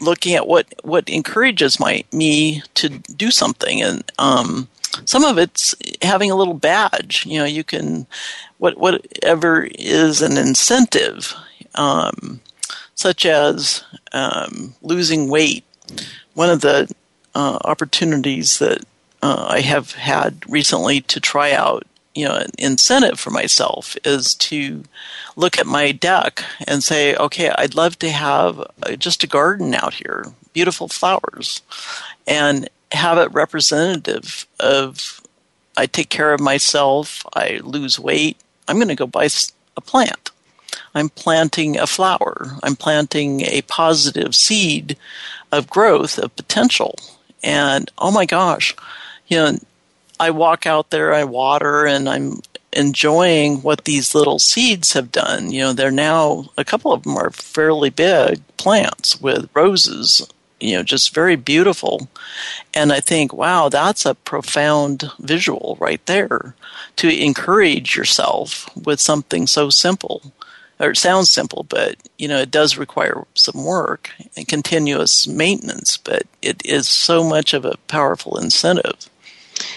looking 0.00 0.34
at 0.34 0.46
what 0.46 0.66
what 0.82 1.08
encourages 1.08 1.80
my 1.80 2.04
me 2.12 2.62
to 2.74 2.88
do 2.88 3.30
something 3.30 3.82
and 3.82 4.10
um, 4.18 4.68
some 5.04 5.24
of 5.24 5.38
it's 5.38 5.74
having 6.02 6.30
a 6.30 6.36
little 6.36 6.54
badge. 6.54 7.26
You 7.26 7.40
know, 7.40 7.44
you 7.44 7.64
can 7.64 8.06
what 8.58 8.78
whatever 8.78 9.68
is 9.74 10.22
an 10.22 10.36
incentive, 10.36 11.34
um, 11.74 12.40
such 12.94 13.26
as 13.26 13.84
um, 14.12 14.74
losing 14.82 15.28
weight. 15.28 15.64
One 16.34 16.50
of 16.50 16.60
the 16.60 16.92
uh, 17.34 17.58
opportunities 17.64 18.58
that 18.58 18.84
uh, 19.22 19.46
I 19.50 19.60
have 19.60 19.92
had 19.92 20.48
recently 20.48 21.00
to 21.02 21.20
try 21.20 21.52
out, 21.52 21.86
you 22.18 22.24
know, 22.24 22.34
an 22.34 22.50
incentive 22.58 23.20
for 23.20 23.30
myself 23.30 23.96
is 24.04 24.34
to 24.34 24.82
look 25.36 25.56
at 25.56 25.68
my 25.68 25.92
deck 25.92 26.42
and 26.66 26.82
say, 26.82 27.14
okay, 27.14 27.52
I'd 27.56 27.76
love 27.76 27.96
to 28.00 28.10
have 28.10 28.58
uh, 28.58 28.96
just 28.96 29.22
a 29.22 29.28
garden 29.28 29.72
out 29.72 29.94
here, 29.94 30.24
beautiful 30.52 30.88
flowers, 30.88 31.62
and 32.26 32.68
have 32.90 33.18
it 33.18 33.32
representative 33.32 34.48
of 34.58 35.20
I 35.76 35.86
take 35.86 36.08
care 36.08 36.34
of 36.34 36.40
myself, 36.40 37.24
I 37.34 37.60
lose 37.62 38.00
weight, 38.00 38.36
I'm 38.66 38.78
going 38.78 38.88
to 38.88 38.96
go 38.96 39.06
buy 39.06 39.28
a 39.76 39.80
plant. 39.80 40.32
I'm 40.96 41.10
planting 41.10 41.78
a 41.78 41.86
flower. 41.86 42.58
I'm 42.64 42.74
planting 42.74 43.42
a 43.42 43.62
positive 43.62 44.34
seed 44.34 44.96
of 45.52 45.70
growth, 45.70 46.18
of 46.18 46.34
potential. 46.34 46.96
And 47.44 47.92
oh 47.96 48.10
my 48.10 48.26
gosh, 48.26 48.74
you 49.28 49.36
know, 49.36 49.58
I 50.20 50.30
walk 50.30 50.66
out 50.66 50.90
there, 50.90 51.14
I 51.14 51.24
water, 51.24 51.86
and 51.86 52.08
I'm 52.08 52.40
enjoying 52.72 53.62
what 53.62 53.84
these 53.84 54.14
little 54.14 54.38
seeds 54.38 54.92
have 54.92 55.10
done. 55.10 55.50
You 55.50 55.60
know, 55.60 55.72
they're 55.72 55.90
now, 55.90 56.50
a 56.56 56.64
couple 56.64 56.92
of 56.92 57.02
them 57.02 57.16
are 57.16 57.30
fairly 57.30 57.90
big 57.90 58.40
plants 58.56 59.20
with 59.20 59.48
roses 59.54 60.26
you 60.60 60.76
know, 60.76 60.82
just 60.82 61.14
very 61.14 61.36
beautiful. 61.36 62.08
And 62.74 62.92
I 62.92 63.00
think, 63.00 63.32
wow, 63.32 63.68
that's 63.68 64.04
a 64.04 64.14
profound 64.14 65.10
visual 65.18 65.76
right 65.80 66.04
there 66.06 66.54
to 66.96 67.08
encourage 67.08 67.96
yourself 67.96 68.68
with 68.76 69.00
something 69.00 69.46
so 69.46 69.70
simple. 69.70 70.32
or 70.80 70.90
it 70.90 70.96
sounds 70.96 71.30
simple, 71.30 71.64
but 71.64 71.96
you 72.18 72.28
know 72.28 72.38
it 72.38 72.50
does 72.50 72.78
require 72.78 73.24
some 73.34 73.64
work 73.64 74.10
and 74.36 74.46
continuous 74.46 75.26
maintenance. 75.26 75.96
But 75.96 76.22
it 76.42 76.64
is 76.64 76.88
so 76.88 77.24
much 77.24 77.52
of 77.54 77.64
a 77.64 77.78
powerful 77.88 78.38
incentive. 78.38 79.08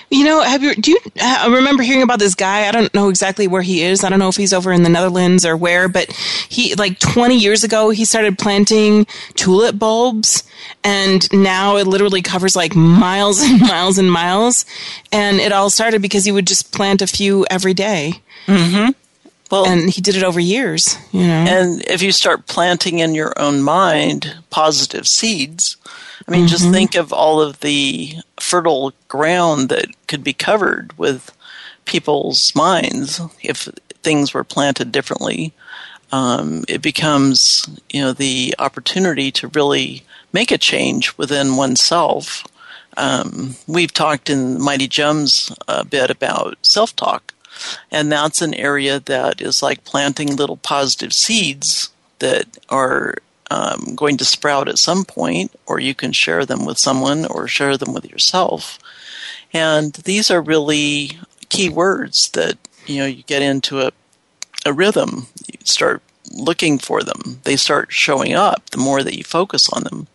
You 0.09 0.25
know, 0.25 0.41
have 0.41 0.61
you 0.61 0.75
do 0.75 0.91
you 0.91 0.97
I 1.21 1.47
remember 1.47 1.83
hearing 1.83 2.03
about 2.03 2.19
this 2.19 2.35
guy? 2.35 2.67
I 2.67 2.71
don't 2.71 2.93
know 2.93 3.09
exactly 3.09 3.47
where 3.47 3.61
he 3.61 3.81
is. 3.81 4.03
I 4.03 4.09
don't 4.09 4.19
know 4.19 4.27
if 4.27 4.35
he's 4.35 4.53
over 4.53 4.71
in 4.71 4.83
the 4.83 4.89
Netherlands 4.89 5.45
or 5.45 5.55
where, 5.55 5.87
but 5.87 6.11
he 6.49 6.75
like 6.75 6.99
20 6.99 7.37
years 7.37 7.63
ago 7.63 7.89
he 7.89 8.03
started 8.05 8.37
planting 8.37 9.05
tulip 9.35 9.79
bulbs 9.79 10.43
and 10.83 11.31
now 11.31 11.77
it 11.77 11.87
literally 11.87 12.21
covers 12.21 12.55
like 12.55 12.75
miles 12.75 13.41
and 13.41 13.61
miles 13.67 13.97
and 13.97 14.11
miles 14.11 14.65
and 15.11 15.39
it 15.39 15.51
all 15.51 15.69
started 15.69 16.01
because 16.01 16.25
he 16.25 16.31
would 16.31 16.47
just 16.47 16.71
plant 16.73 17.01
a 17.01 17.07
few 17.07 17.45
every 17.49 17.73
day. 17.73 18.21
Mhm. 18.47 18.95
Well, 19.49 19.65
and 19.67 19.89
he 19.89 19.99
did 20.01 20.15
it 20.15 20.23
over 20.23 20.39
years, 20.39 20.97
you 21.11 21.27
know. 21.27 21.45
And 21.45 21.81
if 21.85 22.01
you 22.01 22.13
start 22.13 22.47
planting 22.47 22.99
in 22.99 23.13
your 23.15 23.33
own 23.37 23.61
mind 23.61 24.37
positive 24.49 25.05
seeds, 25.05 25.75
I 26.27 26.31
mean, 26.31 26.41
mm-hmm. 26.41 26.47
just 26.47 26.69
think 26.69 26.95
of 26.95 27.11
all 27.11 27.41
of 27.41 27.59
the 27.59 28.15
fertile 28.39 28.93
ground 29.07 29.69
that 29.69 29.87
could 30.07 30.23
be 30.23 30.33
covered 30.33 30.97
with 30.97 31.35
people's 31.85 32.53
minds 32.55 33.19
if 33.41 33.67
things 34.03 34.33
were 34.33 34.43
planted 34.43 34.91
differently. 34.91 35.53
Um, 36.11 36.65
it 36.67 36.81
becomes, 36.81 37.65
you 37.89 38.01
know, 38.01 38.13
the 38.13 38.53
opportunity 38.59 39.31
to 39.33 39.47
really 39.49 40.03
make 40.33 40.51
a 40.51 40.57
change 40.57 41.17
within 41.17 41.55
oneself. 41.55 42.45
Um, 42.97 43.55
we've 43.67 43.93
talked 43.93 44.29
in 44.29 44.61
Mighty 44.61 44.87
Gems 44.87 45.55
a 45.67 45.85
bit 45.85 46.09
about 46.09 46.57
self 46.61 46.95
talk 46.95 47.33
and 47.91 48.11
that's 48.11 48.41
an 48.41 48.53
area 48.53 48.99
that 48.99 49.41
is 49.41 49.61
like 49.61 49.83
planting 49.83 50.35
little 50.35 50.57
positive 50.57 51.13
seeds 51.13 51.89
that 52.19 52.57
are 52.69 53.15
um, 53.51 53.95
going 53.95 54.17
to 54.17 54.25
sprout 54.25 54.69
at 54.69 54.77
some 54.79 55.03
point, 55.03 55.51
or 55.65 55.79
you 55.79 55.93
can 55.93 56.13
share 56.13 56.45
them 56.45 56.65
with 56.65 56.77
someone 56.77 57.25
or 57.25 57.47
share 57.47 57.75
them 57.77 57.93
with 57.93 58.09
yourself. 58.09 58.79
And 59.53 59.93
these 59.93 60.31
are 60.31 60.41
really 60.41 61.19
key 61.49 61.67
words 61.69 62.29
that 62.29 62.57
you 62.85 62.99
know 62.99 63.05
you 63.05 63.23
get 63.23 63.41
into 63.41 63.81
a 63.81 63.91
a 64.65 64.71
rhythm. 64.71 65.27
You 65.51 65.59
start 65.63 66.01
looking 66.31 66.77
for 66.77 67.03
them. 67.03 67.41
They 67.43 67.57
start 67.57 67.91
showing 67.91 68.33
up 68.33 68.69
the 68.69 68.77
more 68.77 69.03
that 69.03 69.17
you 69.17 69.23
focus 69.23 69.69
on 69.69 69.83
them. 69.83 70.07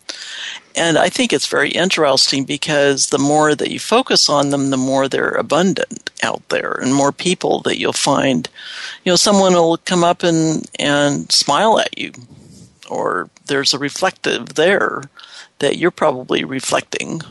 And 0.75 0.97
I 0.97 1.09
think 1.09 1.33
it's 1.33 1.47
very 1.47 1.71
interesting 1.71 2.43
because 2.43 3.07
the 3.07 3.17
more 3.17 3.55
that 3.55 3.71
you 3.71 3.79
focus 3.79 4.29
on 4.29 4.49
them, 4.51 4.69
the 4.69 4.77
more 4.77 5.07
they're 5.07 5.29
abundant 5.29 6.11
out 6.23 6.47
there 6.49 6.71
and 6.71 6.93
more 6.93 7.11
people 7.11 7.61
that 7.61 7.79
you'll 7.79 7.93
find. 7.93 8.47
You 9.03 9.11
know, 9.11 9.15
someone 9.15 9.53
will 9.53 9.77
come 9.77 10.03
up 10.03 10.23
and, 10.23 10.65
and 10.79 11.31
smile 11.31 11.79
at 11.79 11.97
you, 11.97 12.11
or 12.89 13.29
there's 13.45 13.73
a 13.73 13.79
reflective 13.79 14.55
there 14.55 15.03
that 15.59 15.77
you're 15.77 15.91
probably 15.91 16.43
reflecting. 16.43 17.21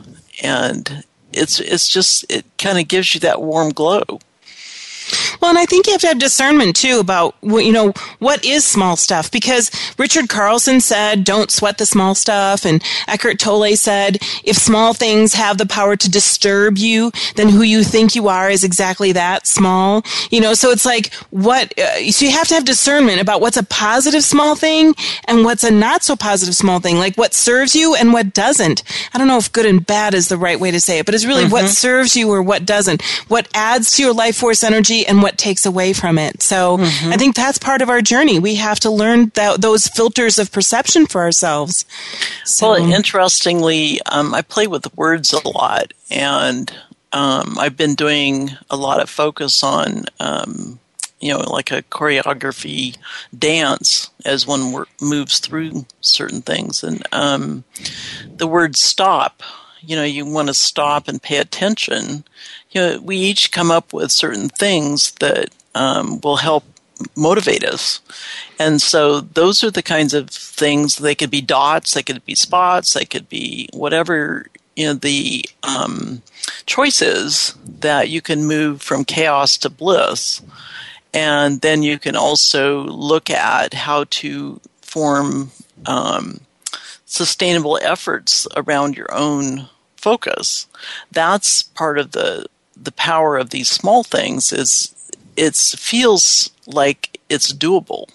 And 0.42 1.05
it's, 1.33 1.61
it's 1.61 1.88
just, 1.88 2.31
it 2.31 2.45
kind 2.59 2.79
of 2.79 2.88
gives 2.88 3.14
you 3.14 3.21
that 3.21 3.42
warm 3.42 3.71
glow. 3.71 4.21
Well, 5.40 5.51
and 5.51 5.59
I 5.59 5.66
think 5.66 5.87
you 5.87 5.92
have 5.92 6.01
to 6.03 6.09
have 6.09 6.19
discernment 6.19 6.77
too 6.77 6.99
about 6.99 7.35
you 7.42 7.73
know 7.73 7.92
what 8.19 8.45
is 8.45 8.64
small 8.64 8.97
stuff 8.97 9.31
because 9.31 9.71
Richard 9.99 10.29
Carlson 10.29 10.81
said, 10.81 11.25
"Don't 11.25 11.51
sweat 11.51 11.79
the 11.79 11.87
small 11.87 12.14
stuff," 12.14 12.64
and 12.64 12.83
Eckhart 13.09 13.38
Tolle 13.38 13.77
said, 13.77 14.19
"If 14.45 14.57
small 14.57 14.95
things 14.95 15.35
have 15.35 15.59
the 15.59 15.66
power 15.66 15.97
to 15.97 16.11
disturb 16.11 16.79
you, 16.79 17.12
then 17.37 17.49
who 17.49 17.62
you 17.62 17.85
think 17.85 18.14
you 18.14 18.29
are 18.29 18.51
is 18.51 18.64
exactly 18.64 19.12
that 19.12 19.47
small." 19.47 20.05
You 20.31 20.40
know, 20.40 20.55
so 20.55 20.71
it's 20.71 20.87
like 20.87 21.12
what 21.31 21.79
uh, 21.79 22.11
so 22.11 22.25
you 22.25 22.33
have 22.33 22.49
to 22.49 22.55
have 22.55 22.64
discernment 22.64 23.21
about 23.21 23.40
what's 23.40 23.57
a 23.57 23.62
positive 23.64 24.25
small 24.25 24.55
thing 24.57 24.95
and 25.27 25.45
what's 25.45 25.64
a 25.64 25.71
not 25.71 26.03
so 26.03 26.16
positive 26.16 26.55
small 26.55 26.81
thing, 26.81 26.99
like 26.99 27.16
what 27.16 27.35
serves 27.35 27.75
you 27.75 27.95
and 27.95 28.12
what 28.12 28.33
doesn't. 28.33 28.83
I 29.12 29.19
don't 29.19 29.29
know 29.29 29.38
if 29.38 29.53
good 29.53 29.66
and 29.66 29.85
bad 29.85 30.14
is 30.14 30.29
the 30.29 30.37
right 30.37 30.59
way 30.59 30.71
to 30.71 30.81
say 30.81 30.99
it, 30.99 31.07
but 31.07 31.14
it's 31.14 31.25
really 31.25 31.45
mm-hmm. 31.45 31.53
what 31.53 31.69
serves 31.69 32.16
you 32.16 32.31
or 32.31 32.42
what 32.42 32.64
doesn't, 32.64 33.03
what 33.29 33.49
adds 33.55 33.92
to 33.92 34.03
your 34.03 34.12
life 34.12 34.37
force 34.37 34.64
energy 34.64 34.96
and 35.05 35.23
what 35.23 35.37
takes 35.37 35.67
away 35.67 35.93
from 35.93 36.19
it. 36.19 36.43
So 36.43 36.79
mm-hmm. 36.79 37.13
I 37.13 37.17
think 37.17 37.35
that's 37.35 37.59
part 37.59 37.83
of 37.83 37.91
our 37.91 38.01
journey. 38.01 38.39
We 38.39 38.55
have 38.55 38.79
to 38.81 38.91
learn 38.91 39.31
that, 39.35 39.61
those 39.61 39.89
filters 39.89 40.39
of 40.39 40.53
perception 40.53 41.07
for 41.07 41.23
ourselves. 41.23 41.85
So. 42.45 42.71
Well, 42.71 42.93
interestingly, 42.93 44.01
um, 44.07 44.33
I 44.35 44.43
play 44.43 44.67
with 44.67 44.97
words 44.97 45.33
a 45.33 45.49
lot, 45.49 45.93
and 46.11 46.73
um, 47.13 47.57
I've 47.59 47.77
been 47.77 47.95
doing 47.95 48.51
a 48.71 48.77
lot 48.77 49.01
of 49.01 49.11
focus 49.11 49.63
on. 49.63 50.05
Um, 50.21 50.79
you 51.19 51.33
know, 51.33 51.41
like 51.51 51.73
a 51.73 51.83
choreography 51.83 52.95
dance 53.37 54.11
as 54.27 54.47
one 54.47 54.85
moves 55.01 55.39
through 55.39 55.87
certain 56.03 56.43
things. 56.43 56.85
And 56.85 57.03
um, 57.11 57.65
the 58.37 58.47
word 58.47 58.77
stop, 58.77 59.43
you 59.81 59.97
know, 59.97 60.05
you 60.05 60.27
want 60.27 60.49
to 60.49 60.55
stop 60.55 61.09
and 61.09 61.23
pay 61.23 61.39
attention 61.39 62.25
you 62.77 62.83
know, 62.83 63.01
we 63.01 63.17
each 63.17 63.53
come 63.53 63.71
up 63.71 63.95
with 63.95 64.12
certain 64.12 64.51
things 64.51 65.12
that 65.12 65.49
um, 65.75 66.21
will 66.23 66.37
help 66.37 66.62
motivate 67.17 67.65
us. 67.65 68.03
And 68.59 68.83
so 68.83 69.21
those 69.21 69.65
are 69.65 69.71
the 69.71 69.83
kinds 69.83 70.12
of 70.12 70.29
things. 70.29 70.97
They 70.97 71.15
could 71.15 71.31
be 71.31 71.41
dots, 71.41 71.95
they 71.95 72.03
could 72.03 72.25
be 72.27 72.35
spots, 72.35 72.93
they 72.93 73.07
could 73.07 73.31
be 73.31 73.71
whatever 73.73 74.47
you 74.77 74.89
know 74.89 74.93
the 74.93 75.47
um, 75.62 76.21
choices 76.67 77.55
that 77.81 78.11
you 78.11 78.21
can 78.21 78.45
move 78.45 78.83
from 78.83 79.07
chaos 79.07 79.57
to 79.59 79.71
bliss. 79.71 80.43
And 81.15 81.62
then 81.62 81.83
you 81.83 81.99
can 81.99 82.15
also 82.15 82.83
look 82.83 83.31
at 83.31 83.73
how 83.73 84.05
to 84.21 84.61
form 84.83 85.51
um, 85.87 86.41
sustainable 87.07 87.79
efforts 87.81 88.47
around 88.55 88.99
your 88.99 89.12
own 89.15 89.71
focus. 89.97 90.67
That's 91.11 91.62
part 91.62 91.99
of 91.99 92.12
the 92.12 92.47
the 92.77 92.93
power 92.93 93.37
of 93.37 93.51
these 93.51 93.69
small 93.69 94.03
things 94.03 94.53
is 94.53 94.95
it 95.37 95.57
feels 95.57 96.51
like 96.67 97.21
it's 97.29 97.53
doable. 97.53 98.09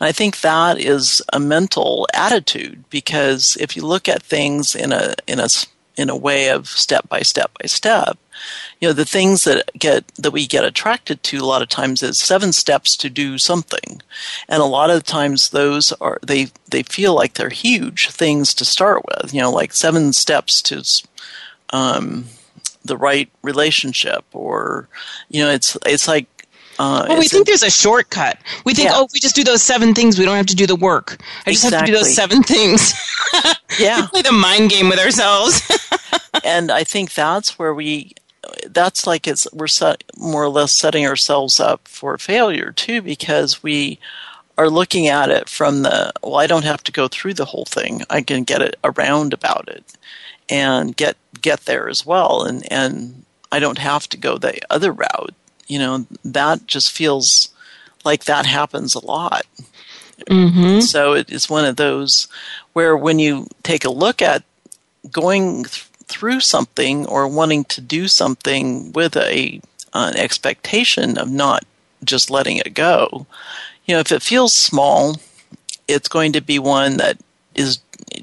And 0.00 0.08
I 0.08 0.12
think 0.12 0.40
that 0.40 0.78
is 0.78 1.22
a 1.32 1.40
mental 1.40 2.06
attitude 2.14 2.84
because 2.90 3.56
if 3.60 3.76
you 3.76 3.84
look 3.84 4.08
at 4.08 4.22
things 4.22 4.74
in 4.74 4.92
a 4.92 5.14
in 5.26 5.40
a 5.40 5.48
in 5.96 6.08
a 6.08 6.16
way 6.16 6.48
of 6.48 6.68
step 6.68 7.08
by 7.08 7.20
step 7.20 7.50
by 7.60 7.66
step, 7.66 8.18
you 8.80 8.88
know 8.88 8.92
the 8.92 9.04
things 9.04 9.44
that 9.44 9.70
get 9.78 10.06
that 10.16 10.30
we 10.30 10.46
get 10.46 10.64
attracted 10.64 11.22
to 11.22 11.38
a 11.38 11.44
lot 11.44 11.62
of 11.62 11.68
times 11.68 12.02
is 12.02 12.18
seven 12.18 12.52
steps 12.52 12.96
to 12.96 13.10
do 13.10 13.36
something, 13.38 14.00
and 14.48 14.62
a 14.62 14.66
lot 14.66 14.90
of 14.90 15.04
times 15.04 15.50
those 15.50 15.92
are 16.00 16.18
they 16.22 16.48
they 16.68 16.82
feel 16.82 17.14
like 17.14 17.34
they're 17.34 17.50
huge 17.50 18.08
things 18.08 18.54
to 18.54 18.64
start 18.64 19.04
with. 19.06 19.34
You 19.34 19.42
know, 19.42 19.52
like 19.52 19.72
seven 19.72 20.12
steps 20.12 20.62
to 20.62 20.82
um, 21.70 22.24
the 22.84 22.96
right 22.96 23.30
relationship 23.42 24.24
or 24.32 24.88
you 25.28 25.42
know 25.42 25.50
it's 25.50 25.76
it's 25.86 26.08
like 26.08 26.26
uh, 26.80 27.04
well, 27.10 27.18
we 27.18 27.28
think 27.28 27.46
there's 27.46 27.62
a 27.62 27.68
shortcut. 27.68 28.38
We 28.64 28.72
think, 28.72 28.88
yeah. 28.88 28.94
oh, 28.96 29.04
if 29.04 29.12
we 29.12 29.20
just 29.20 29.36
do 29.36 29.44
those 29.44 29.62
seven 29.62 29.94
things, 29.94 30.18
we 30.18 30.24
don't 30.24 30.38
have 30.38 30.46
to 30.46 30.56
do 30.56 30.66
the 30.66 30.76
work. 30.76 31.18
I 31.44 31.52
just 31.52 31.64
exactly. 31.64 31.76
have 31.76 31.86
to 31.86 31.92
do 31.92 31.98
those 31.98 32.14
seven 32.14 32.42
things. 32.42 32.94
yeah, 33.78 34.06
play 34.06 34.22
the 34.22 34.32
mind 34.32 34.70
game 34.70 34.88
with 34.88 34.98
ourselves. 34.98 35.60
and 36.44 36.70
I 36.70 36.84
think 36.84 37.12
that's 37.12 37.58
where 37.58 37.74
we. 37.74 38.14
That's 38.66 39.06
like 39.06 39.26
it's 39.26 39.46
we're 39.52 39.66
set, 39.66 40.04
more 40.16 40.42
or 40.42 40.48
less 40.48 40.72
setting 40.72 41.06
ourselves 41.06 41.60
up 41.60 41.86
for 41.86 42.16
failure 42.16 42.72
too, 42.72 43.02
because 43.02 43.62
we 43.62 43.98
are 44.56 44.70
looking 44.70 45.06
at 45.06 45.28
it 45.28 45.50
from 45.50 45.82
the 45.82 46.14
well, 46.22 46.36
I 46.36 46.46
don't 46.46 46.64
have 46.64 46.82
to 46.84 46.92
go 46.92 47.08
through 47.08 47.34
the 47.34 47.44
whole 47.44 47.66
thing. 47.66 48.00
I 48.08 48.22
can 48.22 48.44
get 48.44 48.62
it 48.62 48.76
around 48.82 49.34
about 49.34 49.68
it 49.68 49.84
and 50.50 50.96
get 50.96 51.16
get 51.40 51.60
there 51.60 51.88
as 51.88 52.04
well. 52.04 52.44
And 52.44 52.70
and 52.70 53.24
I 53.52 53.58
don't 53.58 53.78
have 53.78 54.08
to 54.10 54.16
go 54.16 54.38
the 54.38 54.60
other 54.70 54.92
route. 54.92 55.34
You 55.66 55.78
know 55.78 56.06
that 56.24 56.66
just 56.66 56.92
feels 56.92 57.48
like 58.04 58.24
that 58.24 58.46
happens 58.46 58.94
a 58.94 59.04
lot. 59.04 59.46
Mm-hmm. 60.28 60.80
so 60.80 61.14
it 61.14 61.30
is 61.30 61.48
one 61.48 61.64
of 61.64 61.76
those 61.76 62.28
where 62.74 62.94
when 62.94 63.18
you 63.18 63.46
take 63.62 63.86
a 63.86 63.90
look 63.90 64.20
at 64.20 64.42
going 65.10 65.64
th- 65.64 65.86
through 66.04 66.40
something 66.40 67.06
or 67.06 67.26
wanting 67.26 67.64
to 67.64 67.80
do 67.80 68.06
something 68.06 68.92
with 68.92 69.16
a 69.16 69.62
an 69.94 70.16
expectation 70.18 71.16
of 71.16 71.30
not 71.30 71.64
just 72.04 72.30
letting 72.30 72.58
it 72.58 72.74
go 72.74 73.26
you 73.86 73.94
know 73.94 74.00
if 74.00 74.12
it 74.12 74.22
feels 74.22 74.52
small 74.52 75.16
it's 75.88 76.08
going 76.08 76.32
to 76.32 76.42
be 76.42 76.58
one 76.58 76.98
that 76.98 77.16
is 77.54 77.78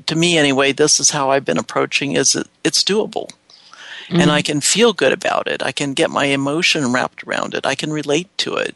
to 0.06 0.16
me 0.16 0.38
anyway, 0.38 0.72
this 0.72 1.00
is 1.00 1.12
how 1.12 1.32
I've 1.32 1.46
been 1.46 1.58
approaching 1.58 2.14
is 2.14 2.36
it, 2.36 2.48
it's 2.64 2.84
doable. 2.84 3.30
Mm-hmm. 4.08 4.22
And 4.22 4.32
I 4.32 4.42
can 4.42 4.62
feel 4.62 4.94
good 4.94 5.12
about 5.12 5.48
it. 5.48 5.62
I 5.62 5.72
can 5.72 5.94
get 5.94 6.10
my 6.10 6.26
emotion 6.26 6.94
wrapped 6.94 7.24
around 7.24 7.54
it. 7.54 7.66
I 7.66 7.76
can 7.76 7.92
relate 7.92 8.36
to 8.40 8.56
it. 8.56 8.76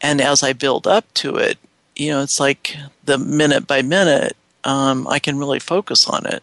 And 0.00 0.20
as 0.20 0.42
I 0.42 0.52
build 0.52 0.86
up 0.86 1.12
to 1.14 1.36
it, 1.36 1.58
you 1.94 2.10
know, 2.10 2.22
it's 2.22 2.40
like 2.40 2.76
the 3.04 3.16
minute 3.16 3.66
by 3.66 3.82
minute, 3.82 4.36
um, 4.64 5.06
I 5.06 5.18
can 5.18 5.38
really 5.38 5.60
focus 5.60 6.08
on 6.08 6.26
it. 6.26 6.42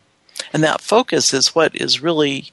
And 0.52 0.63
that 0.63 0.82
focus 0.82 1.34
is 1.34 1.54
what 1.54 1.76
is 1.76 2.02
really 2.02 2.52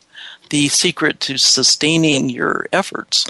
the 0.50 0.68
secret 0.68 1.20
to 1.20 1.38
sustaining 1.38 2.28
your 2.28 2.66
efforts. 2.72 3.26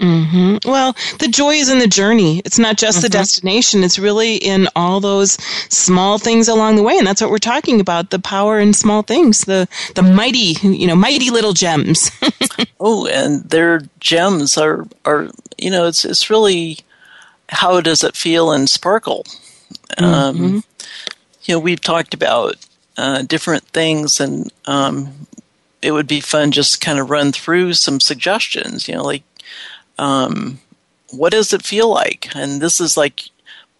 Mm-hmm. 0.00 0.68
Well, 0.70 0.94
the 1.18 1.28
joy 1.28 1.54
is 1.54 1.68
in 1.68 1.78
the 1.80 1.86
journey. 1.88 2.40
It's 2.44 2.58
not 2.58 2.76
just 2.76 2.98
Mm-hmm. 2.98 3.02
the 3.02 3.08
destination. 3.10 3.82
It's 3.84 3.98
really 3.98 4.36
in 4.36 4.68
all 4.76 5.00
those 5.00 5.32
small 5.70 6.18
things 6.18 6.46
along 6.48 6.76
the 6.76 6.82
way, 6.82 6.96
and 6.98 7.06
that's 7.06 7.20
what 7.20 7.30
we're 7.30 7.38
talking 7.38 7.80
about: 7.80 8.10
the 8.10 8.18
power 8.18 8.58
in 8.60 8.72
small 8.74 9.02
things, 9.02 9.42
the 9.42 9.66
the 9.96 10.02
mighty, 10.02 10.56
you 10.62 10.86
know, 10.86 10.96
mighty 10.96 11.30
little 11.30 11.52
gems. 11.52 12.10
Oh, 12.80 13.06
and 13.08 13.42
their 13.50 13.82
gems 13.98 14.56
are 14.56 14.86
are 15.04 15.28
you 15.56 15.68
know 15.70 15.86
it's 15.86 16.04
it's 16.04 16.30
really 16.30 16.78
how 17.48 17.80
does 17.80 18.04
it 18.04 18.14
feel 18.14 18.52
and 18.52 18.70
sparkle. 18.70 19.24
Um, 19.96 20.62
you 21.42 21.54
know, 21.54 21.58
we've 21.58 21.80
talked 21.80 22.14
about 22.14 22.54
uh, 22.96 23.22
different 23.22 23.64
things, 23.64 24.20
and 24.20 24.52
um, 24.66 25.26
it 25.82 25.90
would 25.92 26.06
be 26.06 26.20
fun 26.20 26.52
just 26.52 26.74
to 26.74 26.78
kind 26.78 26.98
of 27.00 27.10
run 27.10 27.32
through 27.32 27.74
some 27.74 27.98
suggestions. 28.00 28.86
You 28.86 28.94
know, 28.94 29.02
like 29.02 29.22
um, 29.98 30.58
what 31.10 31.32
does 31.32 31.52
it 31.52 31.62
feel 31.62 31.90
like? 31.90 32.28
And 32.34 32.60
this 32.60 32.80
is 32.80 32.96
like 32.96 33.30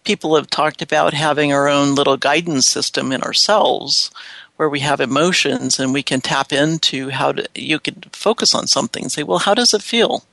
people 0.03 0.35
have 0.35 0.49
talked 0.49 0.81
about 0.81 1.13
having 1.13 1.53
our 1.53 1.67
own 1.67 1.95
little 1.95 2.17
guidance 2.17 2.67
system 2.67 3.11
in 3.11 3.21
ourselves 3.21 4.11
where 4.55 4.69
we 4.69 4.79
have 4.81 4.99
emotions 4.99 5.79
and 5.79 5.93
we 5.93 6.03
can 6.03 6.19
tap 6.19 6.51
into 6.51 7.09
how 7.09 7.31
to 7.31 7.47
you 7.55 7.79
could 7.79 8.07
focus 8.11 8.53
on 8.53 8.67
something 8.67 9.03
and 9.03 9.11
say 9.11 9.23
well 9.23 9.39
how 9.39 9.53
does 9.53 9.73
it 9.73 9.81
feel? 9.81 10.23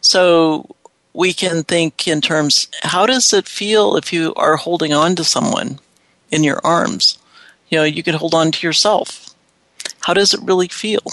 So 0.00 0.74
we 1.12 1.32
can 1.32 1.62
think 1.64 2.08
in 2.08 2.20
terms 2.20 2.68
how 2.82 3.06
does 3.06 3.32
it 3.32 3.46
feel 3.46 3.96
if 3.96 4.12
you 4.12 4.32
are 4.34 4.56
holding 4.56 4.92
on 4.92 5.16
to 5.16 5.24
someone 5.24 5.78
in 6.30 6.44
your 6.44 6.60
arms? 6.64 7.18
You 7.68 7.78
know 7.78 7.84
you 7.84 8.02
could 8.02 8.16
hold 8.16 8.34
on 8.34 8.52
to 8.52 8.66
yourself. 8.66 9.34
How 10.00 10.14
does 10.14 10.34
it 10.34 10.40
really 10.42 10.68
feel? 10.68 11.04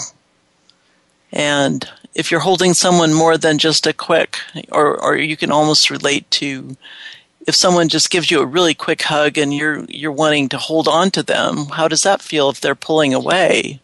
And 1.32 1.88
if 2.14 2.30
you're 2.30 2.40
holding 2.40 2.74
someone 2.74 3.12
more 3.14 3.38
than 3.38 3.58
just 3.58 3.86
a 3.86 3.92
quick 3.92 4.38
or 4.70 4.96
or 5.00 5.16
you 5.16 5.36
can 5.36 5.50
almost 5.50 5.90
relate 5.90 6.30
to 6.32 6.76
if 7.48 7.54
someone 7.54 7.88
just 7.88 8.10
gives 8.10 8.30
you 8.30 8.40
a 8.42 8.46
really 8.46 8.74
quick 8.74 9.00
hug 9.02 9.38
and 9.38 9.54
you're 9.54 9.84
you're 9.88 10.12
wanting 10.12 10.50
to 10.50 10.58
hold 10.58 10.86
on 10.86 11.10
to 11.12 11.22
them, 11.22 11.66
how 11.72 11.88
does 11.88 12.02
that 12.02 12.20
feel 12.20 12.50
if 12.50 12.60
they're 12.60 12.74
pulling 12.74 13.14
away? 13.14 13.80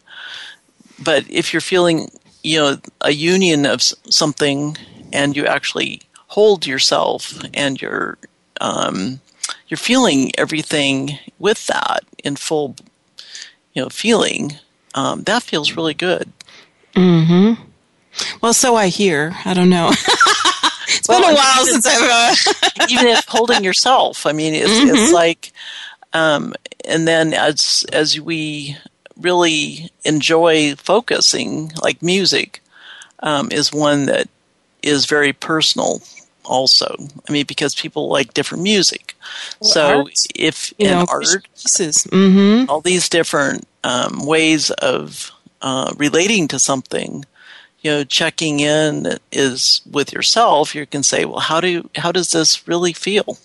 But 1.03 1.25
if 1.29 1.51
you're 1.51 1.61
feeling, 1.61 2.11
you 2.43 2.59
know, 2.59 2.77
a 3.01 3.11
union 3.11 3.65
of 3.65 3.81
something 3.81 4.77
and 5.11 5.35
you 5.35 5.47
actually 5.47 6.01
hold 6.27 6.67
yourself 6.67 7.33
and 7.55 7.81
you're 7.81 8.19
um, 8.61 9.19
you're 9.67 9.77
feeling 9.79 10.31
everything 10.37 11.17
with 11.39 11.65
that 11.65 12.03
in 12.23 12.35
full, 12.35 12.75
you 13.73 13.81
know, 13.81 13.89
feeling, 13.89 14.53
um, 14.93 15.23
that 15.23 15.41
feels 15.41 15.75
really 15.75 15.95
good. 15.95 16.31
Well, 18.41 18.53
so 18.53 18.75
I 18.75 18.87
hear. 18.87 19.35
I 19.45 19.53
don't 19.53 19.69
know. 19.69 19.89
it's 20.87 21.07
Well, 21.07 21.21
been 21.21 21.31
a 21.31 21.35
while 21.35 21.65
since 21.65 21.85
I've. 21.85 22.01
Uh, 22.01 22.85
even 22.89 23.07
if 23.07 23.25
holding 23.27 23.63
yourself. 23.63 24.25
I 24.25 24.31
mean, 24.31 24.53
it's 24.53 24.71
it's 24.71 25.13
like, 25.13 25.51
um, 26.13 26.53
and 26.85 27.07
then 27.07 27.33
as 27.33 27.85
as 27.91 28.19
we 28.19 28.77
really 29.19 29.89
enjoy 30.03 30.75
focusing, 30.75 31.71
like 31.81 32.01
music, 32.01 32.61
um, 33.23 33.49
is 33.51 33.71
one 33.73 34.05
that 34.07 34.27
is 34.81 35.05
very 35.05 35.33
personal. 35.33 36.01
Also, 36.43 36.95
I 37.27 37.31
mean, 37.31 37.45
because 37.47 37.73
people 37.73 38.07
like 38.07 38.35
different 38.35 38.61
music. 38.63 39.15
so 39.63 40.01
art, 40.03 40.13
if 40.35 40.73
in 40.77 40.93
art, 41.09 41.25
pieces. 41.55 42.05
Mm-hmm. 42.11 42.69
all 42.69 42.81
these 42.81 43.09
different 43.09 43.67
um, 43.83 44.27
ways 44.27 44.69
of 44.69 45.31
uh, 45.63 45.91
relating 45.97 46.47
to 46.49 46.59
something 46.59 47.25
you 47.85 47.91
know 47.91 48.03
checking 48.03 48.61
in 48.61 49.19
is 49.31 49.83
with 49.91 50.11
yourself 50.11 50.73
you 50.73 50.87
can 50.87 51.03
say 51.03 51.23
well 51.23 51.39
how 51.39 51.61
do 51.61 51.87
how 51.95 52.11
does 52.11 52.31
this 52.31 52.67
really 52.67 52.93
feel? 52.93 53.37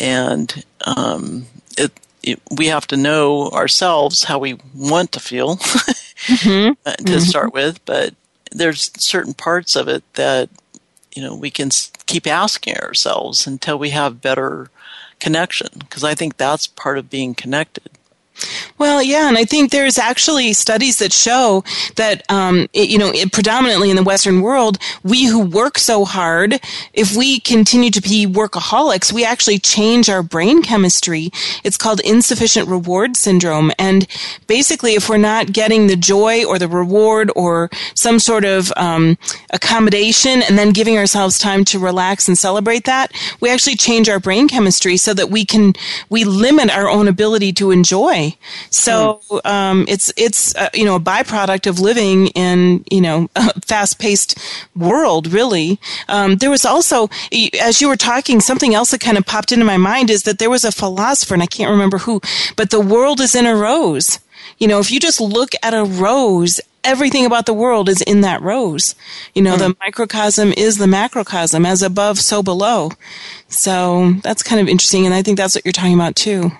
And 0.00 0.64
um, 0.84 1.46
it, 1.78 1.92
it 2.24 2.40
we 2.50 2.66
have 2.66 2.88
to 2.88 2.96
know 2.96 3.48
ourselves 3.50 4.24
how 4.24 4.40
we 4.40 4.58
want 4.74 5.12
to 5.12 5.20
feel 5.20 5.60
uh, 6.84 6.92
to 7.06 7.20
start 7.20 7.54
with 7.54 7.84
but 7.84 8.14
there's 8.50 8.90
certain 8.98 9.34
parts 9.34 9.76
of 9.76 9.86
it 9.86 10.02
that 10.14 10.48
you 11.14 11.22
know 11.22 11.36
we 11.36 11.52
can 11.52 11.70
keep 12.06 12.26
asking 12.26 12.76
ourselves 12.78 13.46
until 13.46 13.78
we 13.78 13.90
have 13.90 14.20
better 14.20 14.70
connection 15.20 15.68
because 15.78 16.02
i 16.02 16.14
think 16.14 16.36
that's 16.36 16.66
part 16.66 16.98
of 16.98 17.10
being 17.10 17.34
connected 17.34 17.90
Well, 18.78 19.02
yeah, 19.02 19.28
and 19.28 19.36
I 19.36 19.44
think 19.44 19.70
there's 19.70 19.98
actually 19.98 20.52
studies 20.54 20.98
that 20.98 21.12
show 21.12 21.64
that, 21.96 22.22
um, 22.30 22.66
it, 22.72 22.88
you 22.88 22.98
know, 22.98 23.10
it, 23.10 23.32
predominantly 23.32 23.90
in 23.90 23.96
the 23.96 24.02
Western 24.02 24.40
world, 24.40 24.78
we 25.02 25.26
who 25.26 25.40
work 25.40 25.78
so 25.78 26.04
hard, 26.04 26.60
if 26.94 27.14
we 27.14 27.40
continue 27.40 27.90
to 27.90 28.00
be 28.00 28.26
workaholics, 28.26 29.12
we 29.12 29.24
actually 29.24 29.58
change 29.58 30.08
our 30.08 30.22
brain 30.22 30.62
chemistry. 30.62 31.30
It's 31.62 31.76
called 31.76 32.00
insufficient 32.00 32.68
reward 32.68 33.16
syndrome. 33.16 33.70
And 33.78 34.06
basically, 34.46 34.94
if 34.94 35.08
we're 35.08 35.18
not 35.18 35.52
getting 35.52 35.86
the 35.86 35.96
joy 35.96 36.44
or 36.44 36.58
the 36.58 36.68
reward 36.68 37.30
or 37.36 37.68
some 37.94 38.18
sort 38.18 38.44
of 38.44 38.72
um, 38.76 39.18
accommodation 39.50 40.42
and 40.42 40.58
then 40.58 40.72
giving 40.72 40.96
ourselves 40.96 41.38
time 41.38 41.64
to 41.66 41.78
relax 41.78 42.28
and 42.28 42.38
celebrate 42.38 42.84
that, 42.84 43.12
we 43.40 43.50
actually 43.50 43.76
change 43.76 44.08
our 44.08 44.20
brain 44.20 44.48
chemistry 44.48 44.96
so 44.96 45.12
that 45.14 45.30
we 45.30 45.44
can, 45.44 45.74
we 46.08 46.24
limit 46.24 46.70
our 46.70 46.88
own 46.88 47.08
ability 47.08 47.52
to 47.52 47.70
enjoy. 47.70 48.29
So 48.70 49.20
um, 49.44 49.84
it's 49.88 50.12
it's 50.16 50.54
uh, 50.56 50.68
you 50.74 50.84
know 50.84 50.96
a 50.96 51.00
byproduct 51.00 51.66
of 51.66 51.80
living 51.80 52.28
in 52.28 52.84
you 52.90 53.00
know 53.00 53.28
a 53.36 53.60
fast 53.60 53.98
paced 53.98 54.38
world. 54.74 55.32
Really, 55.32 55.78
um, 56.08 56.36
there 56.36 56.50
was 56.50 56.64
also 56.64 57.08
as 57.60 57.80
you 57.80 57.88
were 57.88 57.96
talking, 57.96 58.40
something 58.40 58.74
else 58.74 58.90
that 58.90 59.00
kind 59.00 59.18
of 59.18 59.26
popped 59.26 59.52
into 59.52 59.64
my 59.64 59.76
mind 59.76 60.10
is 60.10 60.22
that 60.24 60.38
there 60.38 60.50
was 60.50 60.64
a 60.64 60.72
philosopher, 60.72 61.34
and 61.34 61.42
I 61.42 61.46
can't 61.46 61.70
remember 61.70 61.98
who, 61.98 62.20
but 62.56 62.70
the 62.70 62.80
world 62.80 63.20
is 63.20 63.34
in 63.34 63.46
a 63.46 63.54
rose. 63.54 64.18
You 64.58 64.68
know, 64.68 64.78
if 64.78 64.90
you 64.90 65.00
just 65.00 65.20
look 65.20 65.50
at 65.62 65.74
a 65.74 65.84
rose, 65.84 66.60
everything 66.84 67.24
about 67.24 67.46
the 67.46 67.54
world 67.54 67.88
is 67.88 68.02
in 68.02 68.20
that 68.22 68.42
rose. 68.42 68.94
You 69.34 69.42
know, 69.42 69.56
the 69.56 69.76
microcosm 69.80 70.52
is 70.56 70.76
the 70.76 70.86
macrocosm, 70.86 71.64
as 71.64 71.82
above, 71.82 72.18
so 72.18 72.42
below. 72.42 72.90
So 73.48 74.12
that's 74.22 74.42
kind 74.42 74.60
of 74.60 74.68
interesting, 74.68 75.06
and 75.06 75.14
I 75.14 75.22
think 75.22 75.36
that's 75.38 75.54
what 75.54 75.64
you're 75.64 75.72
talking 75.72 75.94
about 75.94 76.16
too. 76.16 76.52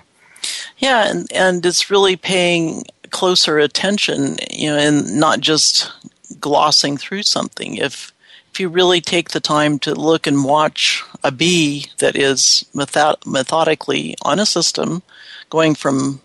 Yeah, 0.81 1.09
and, 1.09 1.31
and 1.31 1.65
it's 1.65 1.91
really 1.91 2.15
paying 2.17 2.83
closer 3.11 3.59
attention, 3.59 4.37
you 4.49 4.71
know, 4.71 4.77
and 4.77 5.19
not 5.19 5.39
just 5.39 5.91
glossing 6.39 6.97
through 6.97 7.23
something. 7.23 7.75
If 7.77 8.11
if 8.51 8.59
you 8.59 8.67
really 8.67 8.99
take 8.99 9.29
the 9.29 9.39
time 9.39 9.79
to 9.79 9.95
look 9.95 10.27
and 10.27 10.43
watch 10.43 11.05
a 11.23 11.31
bee 11.31 11.85
that 11.99 12.17
is 12.17 12.65
method- 12.73 13.25
methodically 13.25 14.15
on 14.23 14.39
a 14.39 14.45
system, 14.45 15.03
going 15.49 15.73
from, 15.73 16.19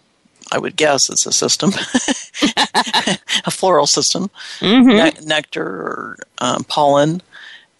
I 0.51 0.59
would 0.59 0.75
guess 0.75 1.09
it's 1.09 1.25
a 1.27 1.33
system, 1.33 1.71
a 3.45 3.51
floral 3.53 3.87
system, 3.87 4.29
ne- 4.88 5.25
nectar 5.25 5.62
or 5.66 6.16
um, 6.38 6.64
pollen, 6.64 7.23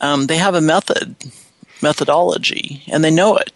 um, 0.01 0.27
they 0.27 0.37
have 0.37 0.55
a 0.55 0.61
method, 0.61 1.17
methodology, 1.83 2.85
and 2.87 3.03
they 3.03 3.11
know 3.11 3.37
it 3.37 3.51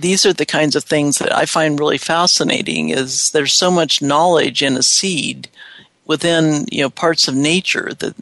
these 0.00 0.26
are 0.26 0.32
the 0.32 0.46
kinds 0.46 0.76
of 0.76 0.84
things 0.84 1.18
that 1.18 1.34
I 1.34 1.46
find 1.46 1.78
really 1.78 1.98
fascinating 1.98 2.90
is 2.90 3.30
there's 3.30 3.52
so 3.54 3.70
much 3.70 4.02
knowledge 4.02 4.62
in 4.62 4.76
a 4.76 4.82
seed 4.82 5.48
within 6.06 6.66
you 6.70 6.82
know 6.82 6.90
parts 6.90 7.28
of 7.28 7.34
nature 7.34 7.92
that 7.98 8.14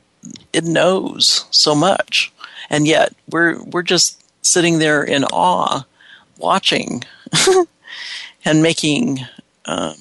it 0.52 0.64
knows 0.64 1.46
so 1.50 1.74
much. 1.74 2.32
And 2.70 2.86
yet 2.86 3.14
we're 3.30 3.62
we're 3.62 3.82
just 3.82 4.22
sitting 4.42 4.78
there 4.78 5.02
in 5.02 5.24
awe 5.24 5.84
watching 6.38 7.04
and 8.44 8.62
making 8.62 9.20
um, 9.64 9.94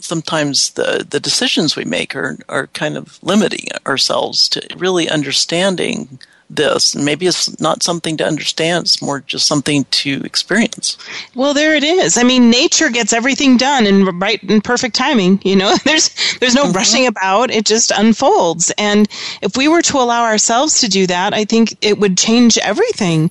sometimes 0.00 0.70
the 0.70 1.06
the 1.08 1.20
decisions 1.20 1.76
we 1.76 1.84
make 1.84 2.14
are 2.14 2.38
are 2.48 2.66
kind 2.68 2.96
of 2.96 3.18
limiting 3.22 3.68
ourselves 3.86 4.48
to 4.50 4.66
really 4.76 5.08
understanding 5.08 6.18
this 6.56 6.94
and 6.94 7.04
maybe 7.04 7.26
it's 7.26 7.60
not 7.60 7.82
something 7.82 8.16
to 8.16 8.24
understand 8.24 8.84
it's 8.84 9.02
more 9.02 9.20
just 9.20 9.46
something 9.46 9.84
to 9.90 10.20
experience 10.24 10.96
Well, 11.34 11.54
there 11.54 11.74
it 11.74 11.84
is. 11.84 12.18
I 12.18 12.22
mean, 12.22 12.50
nature 12.50 12.90
gets 12.90 13.12
everything 13.12 13.56
done 13.56 13.86
in 13.86 14.04
right 14.18 14.42
and 14.42 14.62
perfect 14.62 14.94
timing. 14.94 15.40
You 15.44 15.56
know, 15.56 15.74
there's 15.84 16.10
there's 16.40 16.54
no 16.54 16.70
rushing 16.70 17.06
about. 17.06 17.50
It 17.50 17.64
just 17.64 17.90
unfolds. 17.90 18.72
And 18.78 19.08
if 19.40 19.56
we 19.56 19.68
were 19.68 19.82
to 19.82 19.98
allow 19.98 20.24
ourselves 20.24 20.80
to 20.80 20.88
do 20.88 21.06
that, 21.06 21.32
I 21.34 21.44
think 21.44 21.74
it 21.80 21.98
would 21.98 22.18
change 22.18 22.58
everything. 22.58 23.30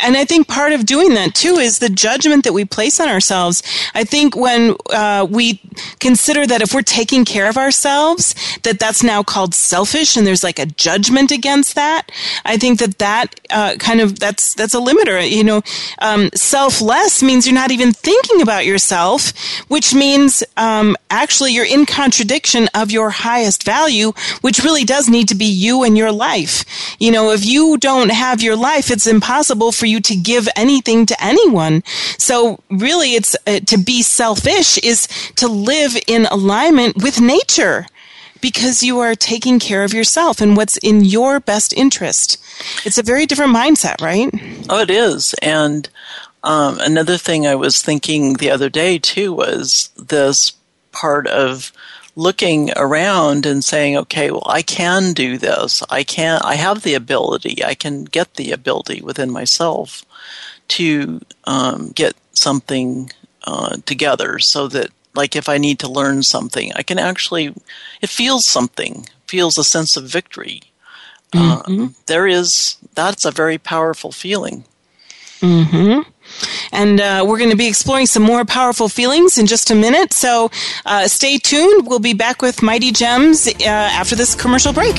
And 0.00 0.16
I 0.16 0.24
think 0.24 0.48
part 0.48 0.72
of 0.72 0.86
doing 0.86 1.14
that 1.14 1.34
too 1.34 1.56
is 1.56 1.78
the 1.78 1.88
judgment 1.88 2.44
that 2.44 2.52
we 2.52 2.64
place 2.64 3.00
on 3.00 3.08
ourselves. 3.08 3.62
I 3.94 4.04
think 4.04 4.36
when 4.36 4.76
uh, 4.90 5.26
we 5.28 5.60
consider 6.00 6.46
that 6.46 6.62
if 6.62 6.74
we're 6.74 6.82
taking 6.82 7.24
care 7.24 7.48
of 7.48 7.56
ourselves, 7.56 8.34
that 8.62 8.78
that's 8.78 9.02
now 9.02 9.22
called 9.22 9.54
selfish, 9.54 10.16
and 10.16 10.26
there's 10.26 10.44
like 10.44 10.58
a 10.58 10.66
judgment 10.66 11.30
against 11.30 11.74
that. 11.74 12.10
I 12.44 12.57
I 12.58 12.60
think 12.60 12.80
that 12.80 12.98
that 12.98 13.40
uh, 13.50 13.76
kind 13.78 14.00
of 14.00 14.18
that's 14.18 14.52
that's 14.54 14.74
a 14.74 14.78
limiter. 14.78 15.22
You 15.30 15.44
know, 15.44 15.62
um, 16.00 16.28
selfless 16.34 17.22
means 17.22 17.46
you're 17.46 17.54
not 17.54 17.70
even 17.70 17.92
thinking 17.92 18.42
about 18.42 18.66
yourself, 18.66 19.32
which 19.68 19.94
means 19.94 20.42
um, 20.56 20.96
actually 21.08 21.52
you're 21.52 21.64
in 21.64 21.86
contradiction 21.86 22.68
of 22.74 22.90
your 22.90 23.10
highest 23.10 23.62
value, 23.62 24.10
which 24.40 24.64
really 24.64 24.82
does 24.82 25.08
need 25.08 25.28
to 25.28 25.36
be 25.36 25.44
you 25.44 25.84
and 25.84 25.96
your 25.96 26.10
life. 26.10 26.64
You 26.98 27.12
know, 27.12 27.30
if 27.30 27.46
you 27.46 27.78
don't 27.78 28.10
have 28.10 28.42
your 28.42 28.56
life, 28.56 28.90
it's 28.90 29.06
impossible 29.06 29.70
for 29.70 29.86
you 29.86 30.00
to 30.00 30.16
give 30.16 30.48
anything 30.56 31.06
to 31.06 31.24
anyone. 31.24 31.84
So 32.18 32.58
really, 32.70 33.14
it's 33.14 33.36
uh, 33.46 33.60
to 33.66 33.78
be 33.78 34.02
selfish 34.02 34.78
is 34.78 35.06
to 35.36 35.46
live 35.46 35.96
in 36.08 36.26
alignment 36.26 36.96
with 37.04 37.20
nature 37.20 37.86
because 38.40 38.82
you 38.82 38.98
are 39.00 39.14
taking 39.14 39.58
care 39.58 39.84
of 39.84 39.92
yourself 39.92 40.40
and 40.40 40.56
what's 40.56 40.76
in 40.78 41.04
your 41.04 41.40
best 41.40 41.72
interest. 41.72 42.38
It's 42.84 42.98
a 42.98 43.02
very 43.02 43.26
different 43.26 43.54
mindset, 43.54 44.00
right? 44.00 44.30
Oh, 44.68 44.80
it 44.80 44.90
is. 44.90 45.34
And 45.42 45.88
um, 46.42 46.78
another 46.80 47.16
thing 47.16 47.46
I 47.46 47.54
was 47.54 47.82
thinking 47.82 48.34
the 48.34 48.50
other 48.50 48.68
day 48.68 48.98
too 48.98 49.32
was 49.32 49.90
this 49.96 50.52
part 50.92 51.26
of 51.26 51.72
looking 52.16 52.70
around 52.76 53.46
and 53.46 53.62
saying, 53.62 53.96
okay, 53.96 54.30
well, 54.30 54.46
I 54.46 54.62
can 54.62 55.12
do 55.12 55.38
this. 55.38 55.84
I 55.88 56.02
can, 56.02 56.40
I 56.42 56.56
have 56.56 56.82
the 56.82 56.94
ability. 56.94 57.64
I 57.64 57.74
can 57.74 58.04
get 58.04 58.34
the 58.34 58.50
ability 58.50 59.02
within 59.02 59.30
myself 59.30 60.04
to 60.68 61.20
um, 61.44 61.92
get 61.94 62.16
something 62.32 63.10
uh, 63.44 63.76
together 63.86 64.40
so 64.40 64.66
that 64.68 64.90
like 65.18 65.36
if 65.36 65.48
I 65.48 65.58
need 65.58 65.78
to 65.80 65.90
learn 65.90 66.22
something, 66.22 66.72
I 66.74 66.82
can 66.82 66.98
actually, 66.98 67.52
it 68.00 68.08
feels 68.08 68.46
something, 68.46 69.06
feels 69.26 69.58
a 69.58 69.64
sense 69.64 69.96
of 69.98 70.04
victory. 70.04 70.62
Mm-hmm. 71.32 71.82
Uh, 71.82 71.88
there 72.06 72.26
is, 72.26 72.78
that's 72.94 73.24
a 73.26 73.30
very 73.30 73.58
powerful 73.58 74.12
feeling. 74.12 74.64
hmm 75.40 76.00
And 76.72 77.00
uh, 77.00 77.24
we're 77.26 77.38
going 77.38 77.50
to 77.50 77.56
be 77.56 77.68
exploring 77.68 78.06
some 78.06 78.22
more 78.22 78.44
powerful 78.44 78.88
feelings 78.88 79.38
in 79.38 79.46
just 79.46 79.70
a 79.70 79.74
minute. 79.74 80.12
So 80.12 80.50
uh, 80.86 81.08
stay 81.08 81.38
tuned. 81.38 81.86
We'll 81.86 81.98
be 81.98 82.14
back 82.14 82.40
with 82.40 82.62
Mighty 82.62 82.92
Gems 82.92 83.46
uh, 83.46 83.64
after 84.00 84.16
this 84.16 84.34
commercial 84.34 84.72
break. 84.72 84.96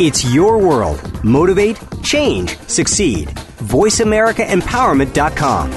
It's 0.00 0.24
your 0.32 0.58
world. 0.58 1.02
Motivate, 1.24 1.76
change, 2.04 2.56
succeed. 2.68 3.30
VoiceAmericaEmpowerment.com. 3.66 5.72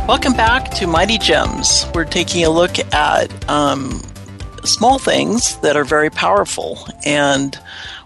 Welcome 0.07 0.35
back 0.35 0.71
to 0.77 0.87
Mighty 0.87 1.19
Gems. 1.19 1.85
We're 1.93 2.05
taking 2.05 2.45
a 2.45 2.49
look 2.49 2.79
at 2.95 3.51
um, 3.51 4.01
small 4.63 5.01
things 5.01 5.57
that 5.63 5.77
are 5.77 5.85
very 5.85 6.11
powerful, 6.11 6.79
and 7.05 7.59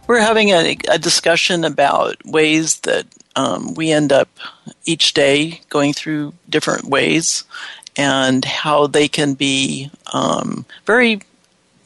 we're 0.07 0.19
having 0.19 0.49
a, 0.49 0.79
a 0.89 0.99
discussion 0.99 1.63
about 1.63 2.17
ways 2.25 2.81
that 2.81 3.05
um, 3.37 3.75
we 3.75 3.93
end 3.93 4.13
up 4.13 4.31
each 4.87 5.13
day 5.13 5.61
going 5.69 5.93
through 5.93 6.33
different 6.49 6.85
ways 6.85 7.45
and 7.99 8.47
how 8.47 8.87
they 8.87 9.07
can 9.07 9.35
be 9.35 9.91
um, 10.15 10.65
very 10.87 11.21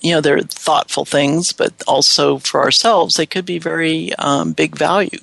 you 0.01 0.13
know 0.13 0.21
they're 0.21 0.43
thoughtful 0.43 1.05
things 1.05 1.53
but 1.53 1.73
also 1.89 2.39
for 2.39 2.63
ourselves 2.63 3.17
they 3.17 3.27
could 3.27 3.45
be 3.45 3.59
very 3.59 4.15
um, 4.15 4.53
big 4.53 4.77
value 4.77 5.19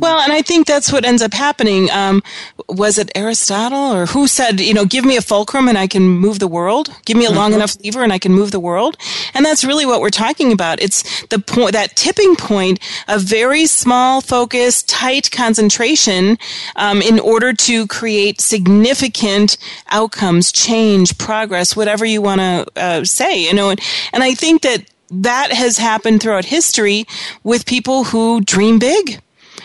well, 0.00 0.20
and 0.20 0.32
I 0.32 0.42
think 0.42 0.66
that's 0.66 0.92
what 0.92 1.04
ends 1.04 1.22
up 1.22 1.32
happening. 1.32 1.90
Um, 1.90 2.22
was 2.68 2.98
it 2.98 3.10
Aristotle 3.14 3.92
or 3.92 4.06
who 4.06 4.26
said, 4.26 4.60
you 4.60 4.74
know, 4.74 4.84
give 4.84 5.04
me 5.04 5.16
a 5.16 5.22
fulcrum 5.22 5.68
and 5.68 5.78
I 5.78 5.86
can 5.86 6.02
move 6.02 6.38
the 6.38 6.48
world? 6.48 6.94
Give 7.04 7.16
me 7.16 7.26
a 7.26 7.30
long 7.30 7.50
mm-hmm. 7.50 7.58
enough 7.58 7.76
lever 7.82 8.02
and 8.02 8.12
I 8.12 8.18
can 8.18 8.32
move 8.32 8.50
the 8.50 8.60
world? 8.60 8.96
And 9.34 9.44
that's 9.44 9.64
really 9.64 9.86
what 9.86 10.00
we're 10.00 10.10
talking 10.10 10.52
about. 10.52 10.80
It's 10.80 11.24
the 11.26 11.38
point, 11.38 11.72
that 11.72 11.96
tipping 11.96 12.36
point 12.36 12.80
of 13.08 13.22
very 13.22 13.66
small 13.66 14.20
focus, 14.20 14.82
tight 14.82 15.30
concentration 15.30 16.38
um, 16.76 17.02
in 17.02 17.18
order 17.18 17.52
to 17.52 17.86
create 17.86 18.40
significant 18.40 19.56
outcomes, 19.88 20.52
change, 20.52 21.18
progress, 21.18 21.76
whatever 21.76 22.04
you 22.04 22.22
want 22.22 22.40
to 22.40 22.66
uh, 22.76 23.04
say, 23.04 23.42
you 23.42 23.54
know. 23.54 23.70
And, 23.70 23.80
and 24.12 24.22
I 24.22 24.34
think 24.34 24.62
that 24.62 24.84
that 25.10 25.52
has 25.52 25.76
happened 25.78 26.22
throughout 26.22 26.44
history 26.44 27.04
with 27.42 27.66
people 27.66 28.04
who 28.04 28.40
dream 28.40 28.78
big 28.78 29.20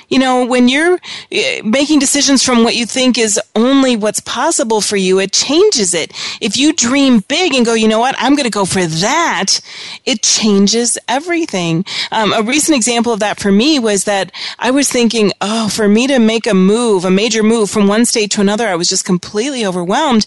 you 0.09 0.19
know, 0.19 0.45
when 0.45 0.67
you're 0.67 0.99
eh, 1.31 1.61
making 1.63 1.99
decisions 1.99 2.43
from 2.43 2.63
what 2.63 2.75
you 2.75 2.85
think 2.85 3.17
is 3.17 3.39
only 3.55 3.95
what's 3.95 4.19
possible 4.19 4.81
for 4.81 4.97
you, 4.97 5.19
it 5.19 5.31
changes 5.31 5.93
it. 5.93 6.11
If 6.41 6.57
you 6.57 6.73
dream 6.73 7.19
big 7.27 7.53
and 7.53 7.65
go, 7.65 7.73
you 7.73 7.87
know 7.87 7.99
what, 7.99 8.15
I'm 8.17 8.35
going 8.35 8.45
to 8.45 8.49
go 8.49 8.65
for 8.65 8.85
that, 8.85 9.59
it 10.05 10.21
changes 10.21 10.97
everything. 11.07 11.85
Um, 12.11 12.33
a 12.33 12.41
recent 12.41 12.75
example 12.75 13.13
of 13.13 13.19
that 13.19 13.39
for 13.39 13.51
me 13.51 13.79
was 13.79 14.03
that 14.05 14.31
I 14.59 14.71
was 14.71 14.89
thinking, 14.89 15.31
oh, 15.41 15.69
for 15.69 15.87
me 15.87 16.07
to 16.07 16.19
make 16.19 16.47
a 16.47 16.53
move, 16.53 17.05
a 17.05 17.11
major 17.11 17.43
move 17.43 17.69
from 17.69 17.87
one 17.87 18.05
state 18.05 18.31
to 18.31 18.41
another, 18.41 18.67
I 18.67 18.75
was 18.75 18.89
just 18.89 19.05
completely 19.05 19.65
overwhelmed. 19.65 20.25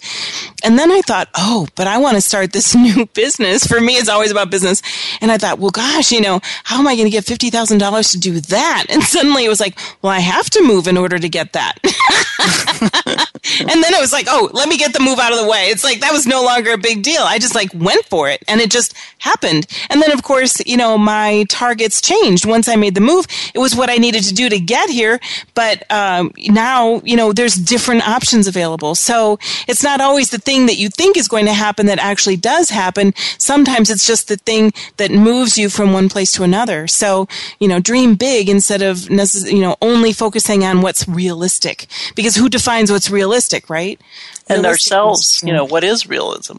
And 0.64 0.78
then 0.78 0.90
I 0.90 1.00
thought, 1.02 1.28
oh, 1.36 1.68
but 1.74 1.86
I 1.86 1.98
want 1.98 2.16
to 2.16 2.20
start 2.20 2.52
this 2.52 2.74
new 2.88 3.06
business. 3.06 3.66
For 3.66 3.80
me, 3.80 3.94
it's 3.94 4.08
always 4.08 4.30
about 4.30 4.50
business. 4.50 4.82
And 5.20 5.30
I 5.30 5.38
thought, 5.38 5.58
well, 5.58 5.70
gosh, 5.70 6.12
you 6.12 6.20
know, 6.20 6.40
how 6.64 6.78
am 6.78 6.86
I 6.86 6.96
going 6.96 7.06
to 7.06 7.10
get 7.10 7.24
$50,000 7.24 8.12
to 8.12 8.18
do 8.18 8.40
that? 8.40 8.86
And 8.88 9.02
suddenly 9.02 9.44
it 9.44 9.48
was 9.48 9.60
like, 9.60 9.67
well, 10.02 10.12
I 10.12 10.20
have 10.20 10.50
to 10.50 10.62
move 10.62 10.86
in 10.86 10.96
order 10.96 11.18
to 11.18 11.28
get 11.28 11.52
that. 11.52 11.78
and 13.60 13.82
then 13.82 13.94
it 13.94 14.00
was 14.00 14.12
like, 14.12 14.26
oh, 14.28 14.50
let 14.52 14.68
me 14.68 14.76
get 14.76 14.92
the 14.92 15.00
move 15.00 15.18
out 15.18 15.32
of 15.32 15.38
the 15.38 15.48
way. 15.48 15.66
It's 15.66 15.84
like 15.84 16.00
that 16.00 16.12
was 16.12 16.26
no 16.26 16.42
longer 16.44 16.72
a 16.72 16.78
big 16.78 17.02
deal. 17.02 17.22
I 17.22 17.38
just 17.38 17.54
like 17.54 17.70
went 17.74 18.04
for 18.06 18.28
it 18.28 18.42
and 18.48 18.60
it 18.60 18.70
just 18.70 18.94
happened. 19.18 19.66
And 19.90 20.00
then 20.02 20.12
of 20.12 20.22
course, 20.22 20.64
you 20.66 20.76
know, 20.76 20.98
my 20.98 21.44
targets 21.48 22.00
changed 22.00 22.46
once 22.46 22.68
I 22.68 22.76
made 22.76 22.94
the 22.94 23.00
move. 23.00 23.26
It 23.54 23.58
was 23.58 23.74
what 23.74 23.90
I 23.90 23.96
needed 23.96 24.24
to 24.24 24.34
do 24.34 24.48
to 24.48 24.58
get 24.60 24.90
here. 24.90 25.20
But 25.54 25.90
um, 25.90 26.32
now, 26.48 27.00
you 27.04 27.16
know, 27.16 27.32
there's 27.32 27.54
different 27.54 28.06
options 28.08 28.46
available. 28.46 28.94
So 28.94 29.38
it's 29.66 29.82
not 29.82 30.00
always 30.00 30.30
the 30.30 30.38
thing 30.38 30.66
that 30.66 30.76
you 30.76 30.88
think 30.88 31.16
is 31.16 31.28
going 31.28 31.46
to 31.46 31.52
happen 31.52 31.86
that 31.86 31.98
actually 31.98 32.36
does 32.36 32.70
happen. 32.70 33.14
Sometimes 33.38 33.90
it's 33.90 34.06
just 34.06 34.28
the 34.28 34.36
thing 34.36 34.72
that 34.96 35.10
moves 35.10 35.58
you 35.58 35.68
from 35.68 35.92
one 35.92 36.08
place 36.08 36.32
to 36.32 36.42
another. 36.42 36.86
So, 36.86 37.28
you 37.58 37.68
know, 37.68 37.80
dream 37.80 38.14
big 38.14 38.48
instead 38.48 38.82
of, 38.82 38.96
necess- 39.08 39.50
you 39.58 39.64
know, 39.64 39.76
only 39.82 40.12
focusing 40.12 40.62
on 40.64 40.82
what's 40.82 41.08
realistic. 41.08 41.86
Because 42.14 42.36
who 42.36 42.48
defines 42.48 42.92
what's 42.92 43.10
realistic, 43.10 43.68
right? 43.68 44.00
and 44.48 44.62
Realistic 44.62 44.92
ourselves, 44.92 45.42
you 45.44 45.52
know, 45.52 45.64
what 45.64 45.82
is 45.82 46.06
realism? 46.08 46.56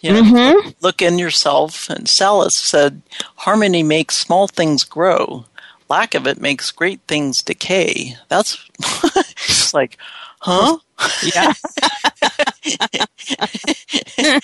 You 0.00 0.12
know, 0.12 0.22
Mm-hmm. 0.22 0.70
look 0.80 1.02
in 1.02 1.18
yourself. 1.18 1.90
And 1.90 2.06
Sallust 2.06 2.52
said, 2.64 3.02
harmony 3.36 3.82
makes 3.82 4.16
small 4.16 4.48
things 4.48 4.84
grow. 4.84 5.44
Lack 5.90 6.14
of 6.14 6.26
it 6.26 6.40
makes 6.40 6.70
great 6.70 7.00
things 7.06 7.42
decay. 7.42 8.16
That's 8.28 8.56
it's 8.78 9.74
like, 9.80 9.98
huh? 10.40 10.78
Yeah. 11.22 11.52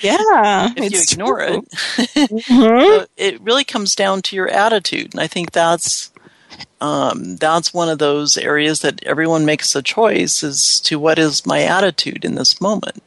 yeah. 0.00 0.72
If 0.76 0.92
you 0.92 1.00
ignore 1.02 1.46
true. 1.46 1.66
it, 1.98 2.42
So 2.44 3.06
it 3.16 3.40
really 3.40 3.64
comes 3.64 3.94
down 3.94 4.22
to 4.22 4.36
your 4.36 4.48
attitude. 4.48 5.14
And 5.14 5.20
I 5.20 5.26
think 5.26 5.52
that's, 5.52 6.10
um, 6.80 7.36
that's 7.36 7.72
one 7.72 7.88
of 7.88 7.98
those 7.98 8.36
areas 8.36 8.80
that 8.80 9.02
everyone 9.04 9.46
makes 9.46 9.74
a 9.74 9.82
choice 9.82 10.42
as 10.44 10.80
to 10.80 10.98
what 10.98 11.18
is 11.18 11.46
my 11.46 11.62
attitude 11.62 12.24
in 12.24 12.34
this 12.34 12.60
moment. 12.60 13.02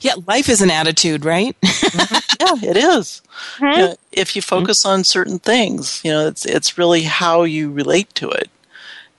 Yeah, 0.00 0.14
life 0.26 0.48
is 0.48 0.62
an 0.62 0.70
attitude, 0.70 1.24
right? 1.24 1.56
Yeah, 2.38 2.70
it 2.70 2.76
is. 2.76 3.22
You 3.72 3.78
know, 3.78 3.96
if 4.12 4.36
you 4.36 4.42
focus 4.42 4.84
on 4.84 5.04
certain 5.04 5.38
things, 5.38 6.02
you 6.04 6.10
know, 6.10 6.26
it's 6.28 6.44
it's 6.44 6.76
really 6.76 7.02
how 7.04 7.44
you 7.44 7.72
relate 7.72 8.14
to 8.16 8.28
it, 8.30 8.50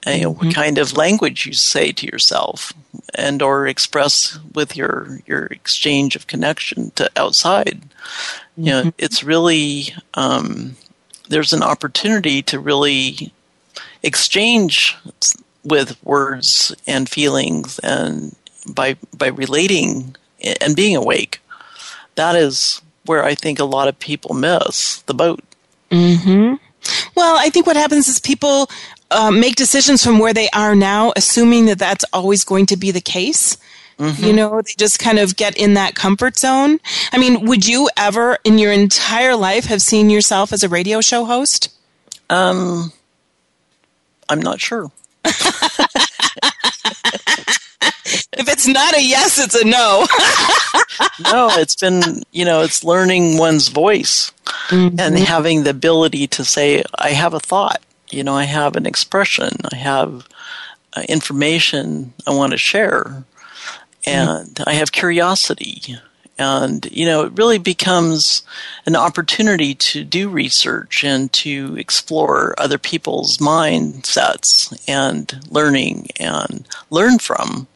and, 0.04 0.20
you 0.20 0.24
know, 0.26 0.34
what 0.34 0.54
kind 0.54 0.78
of 0.78 0.96
language 0.96 1.48
you 1.48 1.54
say 1.54 1.92
to 1.94 2.06
yourself, 2.06 2.74
and 3.16 3.42
or 3.42 3.68
express 3.68 4.38
with 4.54 4.78
your 4.78 5.20
your 5.26 5.46
exchange 5.46 6.16
of 6.16 6.28
connection 6.28 6.92
to 6.92 7.10
outside. 7.16 7.82
You 8.56 8.66
know, 8.72 8.94
it's 9.00 9.24
really 9.24 9.94
um, 10.14 10.78
there's 11.28 11.54
an 11.54 11.64
opportunity 11.64 12.44
to 12.44 12.60
really 12.60 13.34
exchange 14.04 14.96
with 15.64 15.98
words 16.04 16.76
and 16.86 17.10
feelings, 17.10 17.80
and 17.80 18.36
by 18.68 18.96
by 19.18 19.28
relating 19.28 20.16
and 20.62 20.76
being 20.76 20.96
awake 20.96 21.42
that 22.18 22.36
is 22.36 22.82
where 23.06 23.24
I 23.24 23.34
think 23.36 23.60
a 23.60 23.64
lot 23.64 23.88
of 23.88 23.98
people 23.98 24.36
miss 24.36 25.02
the 25.04 25.14
boat. 25.14 25.40
Well, 27.16 27.38
I 27.40 27.50
think 27.50 27.66
what 27.66 27.78
happens 27.78 28.10
is 28.10 28.20
people 28.20 28.70
uh, 29.10 29.32
make 29.32 29.56
decisions 29.56 30.04
from 30.04 30.20
where 30.20 30.34
they 30.34 30.50
are 30.50 30.76
now, 30.76 31.14
assuming 31.16 31.66
that 31.68 31.80
that's 31.80 32.04
always 32.12 32.44
going 32.44 32.66
to 32.68 32.78
be 32.78 32.92
the 32.92 33.02
case. 33.02 33.58
You 34.26 34.34
know, 34.34 34.62
they 34.62 34.74
just 34.78 35.00
kind 35.00 35.18
of 35.18 35.36
get 35.38 35.58
in 35.58 35.74
that 35.76 35.96
comfort 35.96 36.38
zone. 36.38 36.80
I 37.12 37.18
mean, 37.18 37.48
would 37.48 37.66
you 37.66 37.90
ever 37.98 38.38
in 38.44 38.60
your 38.60 38.72
entire 38.72 39.36
life 39.36 39.66
have 39.66 39.82
seen 39.82 40.10
yourself 40.10 40.54
as 40.54 40.64
a 40.64 40.70
radio 40.70 41.02
show 41.02 41.26
host? 41.26 41.70
Um, 42.30 42.92
I'm 44.30 44.42
not 44.42 44.60
sure. 44.60 44.92
If 48.40 48.48
it's 48.48 48.68
not 48.68 48.96
a 48.96 49.02
yes, 49.04 49.38
it's 49.40 49.56
a 49.56 49.66
no. 49.66 50.06
No, 51.32 51.50
it's 51.52 51.76
been, 51.76 52.24
you 52.32 52.46
know, 52.46 52.62
it's 52.62 52.84
learning 52.84 53.38
one's 53.38 53.68
voice 53.70 54.32
and 55.00 55.18
having 55.18 55.64
the 55.64 55.72
ability 55.72 56.28
to 56.28 56.46
say, 56.46 56.84
I 56.98 57.10
have 57.10 57.34
a 57.34 57.40
thought, 57.40 57.82
you 58.12 58.24
know, 58.24 58.34
I 58.36 58.44
have 58.44 58.76
an 58.76 58.86
expression, 58.86 59.50
I 59.72 59.76
have 59.78 60.28
uh, 60.96 61.02
information 61.10 62.14
I 62.28 62.32
want 62.32 62.52
to 62.52 62.58
share, 62.58 63.24
and 64.06 64.60
I 64.66 64.74
have 64.74 64.92
curiosity. 64.92 65.98
And, 66.40 66.88
you 66.92 67.06
know, 67.06 67.24
it 67.24 67.34
really 67.36 67.58
becomes 67.58 68.44
an 68.86 68.96
opportunity 68.96 69.74
to 69.74 70.04
do 70.04 70.30
research 70.30 71.04
and 71.04 71.32
to 71.34 71.76
explore 71.78 72.54
other 72.60 72.78
people's 72.78 73.38
mindsets 73.38 74.84
and 74.88 75.40
learning 75.50 76.10
and 76.20 76.68
learn 76.90 77.18
from. 77.18 77.68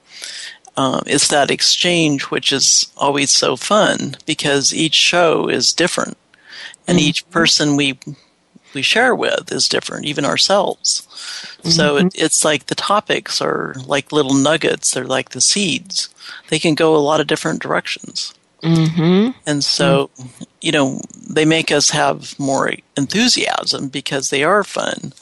Um, 0.78 1.02
it's 1.06 1.28
that 1.28 1.52
exchange 1.52 2.24
which 2.24 2.54
is 2.54 2.92
always 2.96 3.30
so 3.32 3.56
fun 3.56 4.16
because 4.26 4.74
each 4.74 4.94
show 4.94 5.50
is 5.50 5.74
different 5.74 6.18
and 6.88 7.00
each 7.00 7.30
person 7.30 7.76
we 7.76 7.98
we 8.74 8.82
share 8.82 9.14
with 9.14 9.52
is 9.52 9.68
different, 9.68 10.06
even 10.06 10.24
ourselves. 10.26 11.08
So 11.64 11.98
it, 11.98 12.14
it's 12.16 12.46
like 12.46 12.68
the 12.68 12.76
topics 12.76 13.42
are 13.42 13.76
like 13.86 14.12
little 14.12 14.34
nuggets. 14.34 14.92
They're 14.92 15.06
like 15.06 15.30
the 15.30 15.42
seeds. 15.42 16.10
They 16.48 16.58
can 16.58 16.76
go 16.76 16.96
a 16.96 16.98
lot 16.98 17.20
of 17.20 17.28
different 17.28 17.62
directions. 17.62 18.34
Mm-hmm. 18.62 19.32
And 19.46 19.64
so, 19.64 20.10
you 20.62 20.72
know, 20.72 21.02
they 21.28 21.46
make 21.46 21.72
us 21.72 21.90
have 21.90 22.38
more 22.40 22.74
enthusiasm 22.96 23.88
because 23.88 24.30
they 24.30 24.44
are 24.44 24.64
fun. 24.64 25.14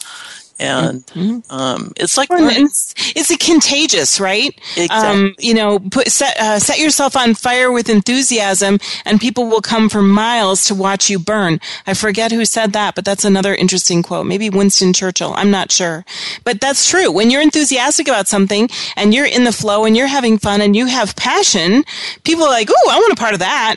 And 0.60 1.44
um, 1.50 1.94
it's 1.96 2.18
like 2.18 2.30
it's, 2.32 2.94
it's 3.16 3.32
a 3.32 3.38
contagious, 3.38 4.20
right? 4.20 4.54
Exactly. 4.76 4.88
Um, 4.90 5.36
you 5.40 5.54
know, 5.54 5.80
put, 5.80 6.10
set, 6.10 6.38
uh, 6.38 6.60
set 6.60 6.80
yourself 6.80 7.16
on 7.16 7.34
fire 7.34 7.72
with 7.72 7.90
enthusiasm, 7.90 8.80
and 9.06 9.22
people 9.22 9.46
will 9.46 9.62
come 9.62 9.90
for 9.90 10.02
miles 10.02 10.66
to 10.66 10.76
watch 10.76 11.10
you 11.10 11.18
burn. 11.18 11.60
I 11.88 11.94
forget 11.94 12.32
who 12.32 12.44
said 12.46 12.74
that, 12.74 12.96
but 12.96 13.06
that's 13.06 13.24
another 13.24 13.56
interesting 13.56 14.04
quote. 14.04 14.26
Maybe 14.26 14.50
Winston 14.50 14.92
Churchill. 14.94 15.34
I'm 15.36 15.52
not 15.52 15.72
sure, 15.72 16.04
but 16.44 16.60
that's 16.60 16.90
true. 16.90 17.10
When 17.12 17.32
you're 17.32 17.42
enthusiastic 17.42 18.08
about 18.08 18.28
something 18.28 18.70
and 18.98 19.14
you're 19.14 19.26
in 19.26 19.46
the 19.46 19.54
flow 19.54 19.86
and 19.86 19.96
you're 19.96 20.08
having 20.08 20.38
fun 20.38 20.62
and 20.62 20.76
you 20.76 20.88
have 20.88 21.16
passion, 21.16 21.84
people 22.24 22.44
are 22.44 22.52
like, 22.52 22.70
"Oh, 22.70 22.90
I 22.92 22.98
want 22.98 23.14
a 23.14 23.16
part 23.16 23.34
of 23.34 23.40
that." 23.40 23.76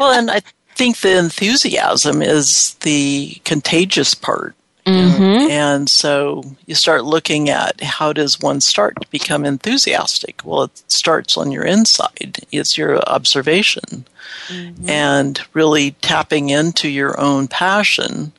well, 0.00 0.12
and 0.12 0.30
I 0.30 0.40
think 0.76 0.98
the 0.98 1.18
enthusiasm 1.18 2.22
is 2.22 2.74
the 2.80 3.40
contagious 3.44 4.14
part. 4.14 4.54
Mm-hmm. 4.86 5.22
know? 5.22 5.48
And 5.48 5.88
so 5.88 6.42
you 6.66 6.74
start 6.74 7.04
looking 7.04 7.50
at 7.50 7.82
how 7.82 8.12
does 8.12 8.40
one 8.40 8.60
start 8.60 9.00
to 9.00 9.08
become 9.10 9.44
enthusiastic? 9.44 10.42
Well, 10.44 10.64
it 10.64 10.82
starts 10.88 11.36
on 11.36 11.52
your 11.52 11.64
inside. 11.64 12.38
It's 12.50 12.78
your 12.78 12.98
observation 13.08 14.06
mm-hmm. 14.48 14.88
and 14.88 15.40
really 15.52 15.92
tapping 16.02 16.50
into 16.50 16.88
your 16.88 17.18
own 17.20 17.48
passion 17.48 18.32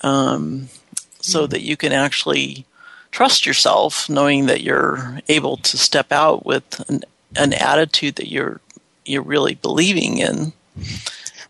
um, 0.00 0.68
so 1.20 1.42
mm-hmm. 1.42 1.50
that 1.50 1.62
you 1.62 1.76
can 1.76 1.92
actually 1.92 2.66
trust 3.10 3.46
yourself, 3.46 4.08
knowing 4.08 4.46
that 4.46 4.62
you're 4.62 5.20
able 5.28 5.58
to 5.58 5.76
step 5.76 6.10
out 6.10 6.44
with 6.44 6.88
an, 6.88 7.02
an 7.36 7.52
attitude 7.52 8.16
that 8.16 8.28
you're 8.28 8.60
you're 9.04 9.22
really 9.22 9.54
believing 9.54 10.18
in. 10.18 10.52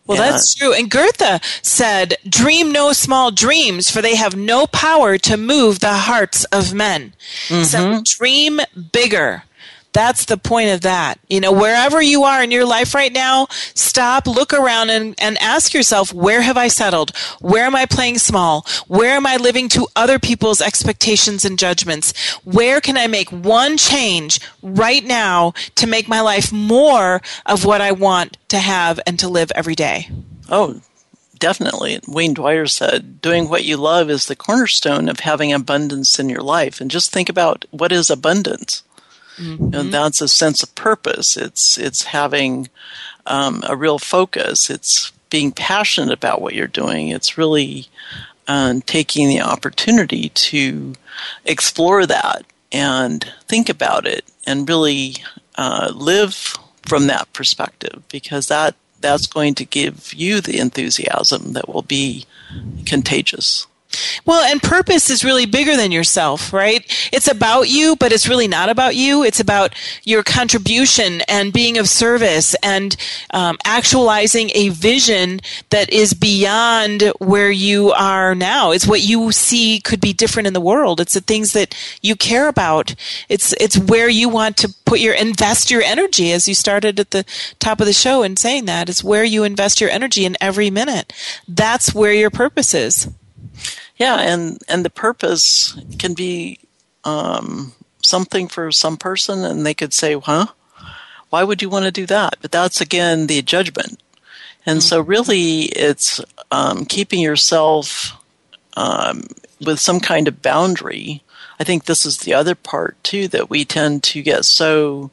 Well, 0.07 0.19
Yeah. 0.19 0.31
that's 0.33 0.55
true. 0.55 0.73
And 0.73 0.91
Goethe 0.91 1.41
said, 1.63 2.17
Dream 2.29 2.73
no 2.73 2.93
small 2.93 3.31
dreams, 3.31 3.91
for 3.91 4.03
they 4.03 4.17
have 4.17 4.35
no 4.35 4.67
power 4.67 5.17
to 5.19 5.37
move 5.37 5.79
the 5.81 5.95
hearts 5.95 6.45
of 6.47 6.75
men. 6.75 7.15
So 7.49 7.55
mm-hmm. 7.55 8.03
dream 8.05 8.61
bigger. 8.93 9.45
That's 9.93 10.25
the 10.25 10.39
point 10.39 10.71
of 10.71 10.81
that. 10.83 11.19
You 11.29 11.41
know, 11.41 11.53
wherever 11.53 12.01
you 12.01 12.25
are 12.25 12.43
in 12.43 12.51
your 12.51 12.65
life 12.65 12.95
right 12.95 13.13
now, 13.13 13.49
stop, 13.75 14.27
look 14.27 14.55
around 14.55 14.89
and, 14.89 15.15
and 15.19 15.37
ask 15.39 15.75
yourself, 15.75 16.15
where 16.15 16.41
have 16.41 16.57
I 16.57 16.69
settled? 16.69 17.15
Where 17.41 17.65
am 17.65 17.77
I 17.77 17.85
playing 17.85 18.19
small? 18.19 18.67
Where 18.89 19.15
am 19.15 19.27
I 19.27 19.37
living 19.37 19.69
to 19.71 19.87
other 19.95 20.19
people's 20.19 20.63
expectations 20.63 21.45
and 21.45 21.59
judgments? 21.59 22.37
Where 22.45 22.81
can 22.81 22.97
I 22.97 23.07
make 23.07 23.31
one 23.31 23.77
change 23.77 24.41
right 24.63 25.05
now 25.05 25.53
to 25.75 25.87
make 25.87 26.09
my 26.09 26.23
life 26.23 26.53
more 26.53 27.21
of 27.45 27.67
what 27.67 27.83
I 27.83 27.93
want 27.93 28.39
to 28.49 28.59
have 28.59 28.99
and 29.07 29.19
to 29.19 29.29
live 29.29 29.53
every 29.55 29.75
day? 29.75 30.09
Oh, 30.49 30.81
definitely. 31.39 32.01
Wayne 32.09 32.35
Dyer 32.35 32.67
said, 32.67 33.21
doing 33.21 33.49
what 33.49 33.65
you 33.65 33.77
love 33.77 34.09
is 34.09 34.27
the 34.27 34.37
cornerstone 34.37 35.09
of 35.11 35.21
having 35.21 35.53
abundance 35.53 36.19
in 36.19 36.31
your 36.31 36.43
life. 36.43 36.81
And 36.81 36.91
just 36.91 37.13
think 37.13 37.29
about 37.29 37.67
what 37.71 37.93
is 37.93 38.09
abundance. 38.09 38.85
Mm-hmm. 39.37 39.71
Know, 39.71 39.83
that's 39.85 40.21
a 40.21 40.29
sense 40.29 40.63
of 40.63 40.75
purpose. 40.75 41.37
It's 41.37 41.79
it's 41.79 42.05
having 42.05 42.69
um, 43.27 43.63
a 43.67 43.77
real 43.77 43.99
focus. 43.99 44.71
It's 44.71 45.13
being 45.31 45.53
passionate 45.53 46.13
about 46.13 46.43
what 46.43 46.55
you're 46.55 46.67
doing. 46.67 47.09
It's 47.09 47.39
really 47.39 47.87
um, 48.47 48.83
taking 48.83 49.29
the 49.29 49.41
opportunity 49.41 50.29
to 50.29 50.95
explore 51.45 52.07
that 52.07 52.45
and 52.71 53.25
think 53.47 53.69
about 53.69 54.07
it 54.07 54.25
and 54.47 54.69
really 54.69 55.17
uh, 55.57 55.93
live 55.95 56.55
from 56.87 57.07
that 57.07 57.33
perspective 57.33 58.03
because 58.11 58.49
that 58.49 58.75
that's 59.01 59.27
going 59.27 59.55
to 59.55 59.65
give 59.65 60.15
you 60.15 60.41
the 60.41 60.59
enthusiasm 60.59 61.55
that 61.55 61.69
will 61.69 61.83
be 61.83 62.25
contagious. 62.87 63.67
Well, 64.25 64.45
and 64.45 64.63
purpose 64.63 65.11
is 65.11 65.25
really 65.25 65.47
bigger 65.47 65.77
than 65.77 65.93
yourself, 65.93 66.53
right? 66.53 66.85
It's 67.13 67.29
about 67.29 67.69
you, 67.69 67.97
but 67.97 68.13
it's 68.13 68.29
really 68.29 68.49
not 68.49 68.69
about 68.69 68.95
you. 68.95 69.25
It's 69.25 69.41
about 69.41 69.75
your 70.05 70.23
contribution 70.23 71.23
and 71.23 71.53
being 71.53 71.79
of 71.79 71.89
service 71.89 72.55
and 72.63 72.97
um, 73.31 73.59
actualizing 73.65 74.51
a 74.55 74.69
vision 74.69 75.41
that 75.71 75.91
is 75.93 76.15
beyond 76.15 77.13
where 77.19 77.51
you 77.51 77.93
are 77.93 78.35
now. 78.35 78.71
It's 78.71 78.87
what 78.87 79.03
you 79.03 79.33
see 79.33 79.81
could 79.81 80.01
be 80.01 80.13
different 80.13 80.47
in 80.47 80.53
the 80.53 80.61
world. 80.61 81.01
It's 81.01 81.15
the 81.15 81.21
things 81.21 81.53
that 81.53 81.75
you 82.01 82.17
care 82.17 82.49
about. 82.49 82.95
It's 83.29 83.53
it's 83.55 83.79
where 83.79 84.09
you 84.09 84.29
want 84.29 84.57
to 84.59 84.75
put 84.85 85.01
your 85.01 85.15
invest 85.15 85.71
your 85.71 85.83
energy, 85.83 86.33
as 86.33 86.47
you 86.47 86.55
started 86.55 87.01
at 87.01 87.11
the 87.11 87.25
top 87.59 87.81
of 87.81 87.87
the 87.87 87.93
show 87.93 88.23
in 88.23 88.37
saying 88.37 88.67
that. 88.67 88.89
It's 88.89 89.05
where 89.05 89.25
you 89.25 89.45
invest 89.45 89.81
your 89.81 89.91
energy 89.91 90.25
in 90.25 90.37
every 90.41 90.71
minute. 90.71 91.13
That's 91.49 91.95
where 91.95 92.13
your 92.13 92.31
purpose 92.31 92.75
is. 92.75 93.09
Yeah, 93.97 94.17
and 94.21 94.59
and 94.69 94.85
the 94.85 94.91
purpose 94.91 95.77
can 95.99 96.15
be 96.15 96.59
um, 97.05 97.73
something 98.03 98.49
for 98.49 98.73
some 98.73 98.97
person, 98.97 99.45
and 99.45 99.65
they 99.65 99.75
could 99.75 99.93
say, 99.93 100.15
"Huh, 100.15 100.47
why 101.31 101.45
would 101.45 101.63
you 101.63 101.69
want 101.69 101.85
to 101.85 101.91
do 101.91 102.07
that?" 102.07 102.37
But 102.41 102.53
that's 102.53 102.81
again 102.81 103.27
the 103.27 103.43
judgment, 103.43 104.01
and 104.67 104.81
mm-hmm. 104.81 104.89
so 104.89 105.01
really, 105.01 105.63
it's 105.63 106.21
um, 106.51 106.85
keeping 106.85 107.21
yourself 107.21 108.17
um, 108.77 109.25
with 109.61 109.79
some 109.79 110.01
kind 110.01 110.29
of 110.29 110.43
boundary. 110.43 111.23
I 111.61 111.65
think 111.65 111.85
this 111.85 112.05
is 112.05 112.19
the 112.19 112.35
other 112.35 112.57
part 112.57 112.97
too 113.05 113.29
that 113.29 113.49
we 113.49 113.65
tend 113.65 114.03
to 114.05 114.23
get 114.23 114.45
so 114.45 115.11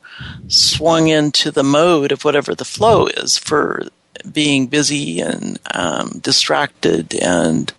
swung 0.47 1.07
into 1.07 1.51
the 1.51 1.63
mode 1.63 2.11
of 2.11 2.25
whatever 2.25 2.55
the 2.55 2.65
flow 2.65 3.05
is 3.05 3.38
for 3.38 3.88
being 4.32 4.67
busy 4.67 5.19
and 5.19 5.59
um, 5.73 6.19
distracted 6.23 7.13
and 7.15 7.71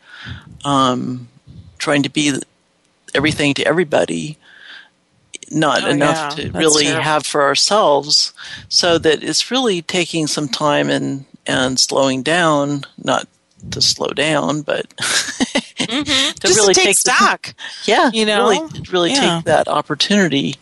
um, 0.65 1.29
trying 1.79 2.03
to 2.03 2.11
be 2.11 2.33
everything 3.15 3.55
to 3.55 3.67
everybody, 3.67 4.39
not 5.51 5.85
oh, 5.85 5.89
enough 5.89 6.17
yeah. 6.17 6.45
to 6.45 6.51
That's 6.51 6.65
really 6.65 6.85
terrible. 6.85 7.03
have 7.03 7.27
for 7.27 7.43
ourselves. 7.43 8.33
So 8.69 8.99
that 8.99 9.23
it's 9.23 9.51
really 9.51 9.83
taking 9.83 10.27
some 10.27 10.49
time 10.49 10.89
and 10.89 11.25
and 11.47 11.81
slowing 11.81 12.23
down, 12.23 12.85
not 13.03 13.27
to 13.71 13.81
slow 13.83 14.09
down, 14.09 14.63
but 14.63 14.89
mm-hmm. 14.97 16.33
to 16.33 16.41
Just 16.41 16.59
really 16.59 16.75
to 16.75 16.81
take, 16.81 16.89
take 16.89 16.99
stock. 16.99 17.43
The, 17.43 17.55
yeah, 17.87 18.11
you 18.13 18.25
know, 18.25 18.49
really, 18.49 18.83
really 18.91 19.11
yeah. 19.11 19.37
take 19.37 19.45
that 19.45 19.69
opportunity 19.69 20.57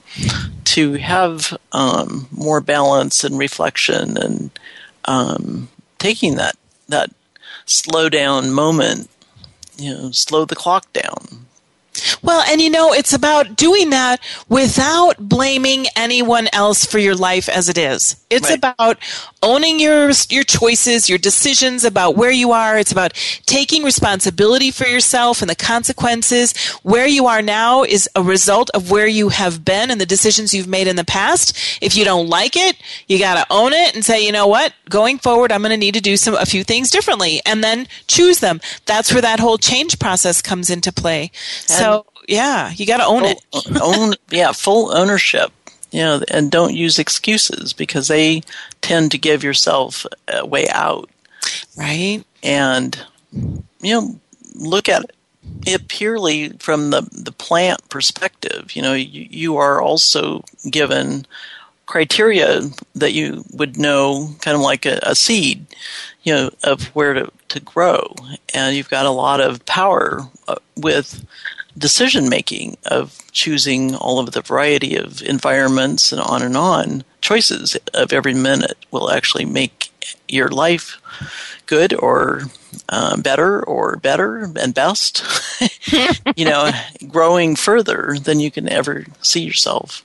to 0.64 0.94
have 0.94 1.57
um, 1.72 2.28
more 2.30 2.61
balance 2.61 3.24
and 3.24 3.38
reflection, 3.38 4.16
and 4.16 4.51
um, 5.05 5.68
taking 5.99 6.36
that 6.36 6.57
that 6.88 7.11
slow 7.66 8.09
down 8.09 8.51
moment 8.51 9.11
you 9.79 9.95
know, 9.95 10.11
slow 10.11 10.45
the 10.45 10.57
clock 10.57 10.93
down. 10.93 11.47
Well, 12.22 12.42
and 12.49 12.61
you 12.61 12.70
know, 12.70 12.92
it's 12.92 13.12
about 13.12 13.57
doing 13.57 13.90
that 13.90 14.20
without 14.49 15.16
blaming 15.18 15.86
anyone 15.96 16.49
else 16.53 16.84
for 16.84 16.99
your 16.99 17.14
life 17.14 17.49
as 17.49 17.68
it 17.68 17.78
is. 17.78 18.16
It's 18.30 18.49
right. 18.51 18.59
about 18.59 18.99
owning 19.42 19.80
your 19.80 20.11
your 20.28 20.44
choices, 20.44 21.09
your 21.09 21.18
decisions 21.18 21.84
about 21.84 22.16
where 22.16 22.30
you 22.30 22.53
are. 22.53 22.78
It's 22.78 22.92
about 22.92 23.14
taking 23.46 23.82
responsibility 23.82 24.70
for 24.70 24.86
yourself 24.86 25.40
and 25.40 25.49
the 25.49 25.55
consequences. 25.55 26.55
Where 26.82 27.07
you 27.07 27.26
are 27.26 27.42
now 27.42 27.84
is 27.84 28.09
a 28.14 28.22
result 28.22 28.70
of 28.74 28.90
where 28.90 29.07
you 29.07 29.30
have 29.30 29.64
been 29.64 29.90
and 29.90 30.01
the 30.01 30.07
decisions 30.07 30.53
you've 30.53 30.68
made 30.68 30.86
in 30.86 30.96
the 30.96 31.05
past. 31.05 31.57
If 31.80 31.96
you 31.96 32.05
don't 32.05 32.28
like 32.28 32.57
it, 32.57 32.76
you 33.07 33.18
got 33.18 33.34
to 33.34 33.46
own 33.53 33.72
it 33.72 33.94
and 33.94 34.05
say, 34.05 34.24
"You 34.24 34.32
know 34.32 34.46
what? 34.46 34.72
Going 34.88 35.18
forward, 35.18 35.53
I'm 35.53 35.62
going 35.62 35.70
to 35.70 35.76
need 35.76 35.94
to 35.94 36.01
do 36.01 36.16
some 36.16 36.34
a 36.34 36.46
few 36.46 36.64
things 36.64 36.90
differently." 36.90 37.40
And 37.46 37.64
then 37.64 37.88
choose 38.07 38.40
them. 38.40 38.61
That's 38.84 39.12
where 39.12 39.22
that 39.22 39.40
whole 39.40 39.59
change 39.59 39.99
process 39.99 40.42
comes 40.42 40.70
into 40.70 40.92
play. 40.92 41.30
And 41.68 41.78
so, 41.93 42.07
yeah, 42.26 42.70
you 42.70 42.86
got 42.86 42.99
to 42.99 43.05
own 43.05 43.24
it. 43.24 43.39
own 43.82 44.14
yeah, 44.30 44.53
full 44.53 44.95
ownership 44.95 45.53
you 45.91 46.01
know, 46.01 46.20
and 46.28 46.51
don't 46.51 46.74
use 46.74 46.99
excuses 46.99 47.72
because 47.72 48.09
they 48.09 48.43
tend 48.80 49.11
to 49.11 49.18
give 49.18 49.43
yourself 49.43 50.05
a 50.28 50.45
way 50.45 50.68
out. 50.68 51.09
Right. 51.76 52.24
And, 52.43 52.99
you 53.32 53.95
know, 53.95 54.20
look 54.55 54.89
at 54.89 55.05
it, 55.05 55.14
it 55.66 55.89
purely 55.89 56.51
from 56.59 56.91
the, 56.91 57.03
the 57.12 57.32
plant 57.32 57.89
perspective. 57.89 58.76
You 58.76 58.82
know, 58.82 58.93
you, 58.95 59.26
you 59.30 59.57
are 59.57 59.80
also 59.80 60.45
given 60.70 61.26
criteria 61.86 62.61
that 62.95 63.14
you 63.14 63.45
would 63.53 63.78
know, 63.78 64.34
kind 64.41 64.55
of 64.55 64.61
like 64.61 64.84
a, 64.84 64.99
a 65.03 65.14
seed, 65.14 65.64
you 66.22 66.34
know, 66.34 66.51
of 66.64 66.84
where 66.89 67.14
to, 67.14 67.32
to 67.49 67.61
grow. 67.61 68.14
And 68.55 68.76
you've 68.76 68.91
got 68.91 69.07
a 69.07 69.11
lot 69.11 69.41
of 69.41 69.64
power 69.64 70.20
uh, 70.49 70.57
with 70.76 71.24
decision 71.79 72.29
making 72.29 72.76
of 72.87 73.18
choosing 73.33 73.95
all 73.95 74.18
of 74.18 74.33
the 74.33 74.43
variety 74.43 74.97
of 74.97 75.22
environments 75.22 76.12
and 76.12 76.20
on 76.20 76.43
and 76.43 76.57
on 76.57 77.05
choices 77.20 77.76
of 77.95 78.12
every 78.12 78.35
minute 78.35 78.76
will 78.91 79.11
actually 79.11 79.45
make 79.45 79.91
your 80.29 80.49
life 80.49 80.99
good 81.66 81.95
or 81.95 82.43
uh, 82.89 83.16
better 83.20 83.62
or 83.64 83.97
better 83.97 84.51
and 84.57 84.74
best 84.74 85.22
you 86.37 86.45
know 86.45 86.70
growing 87.09 87.57
further 87.57 88.16
than 88.22 88.41
you 88.41 88.51
can 88.51 88.68
ever 88.68 89.05
see 89.20 89.41
yourself. 89.41 90.05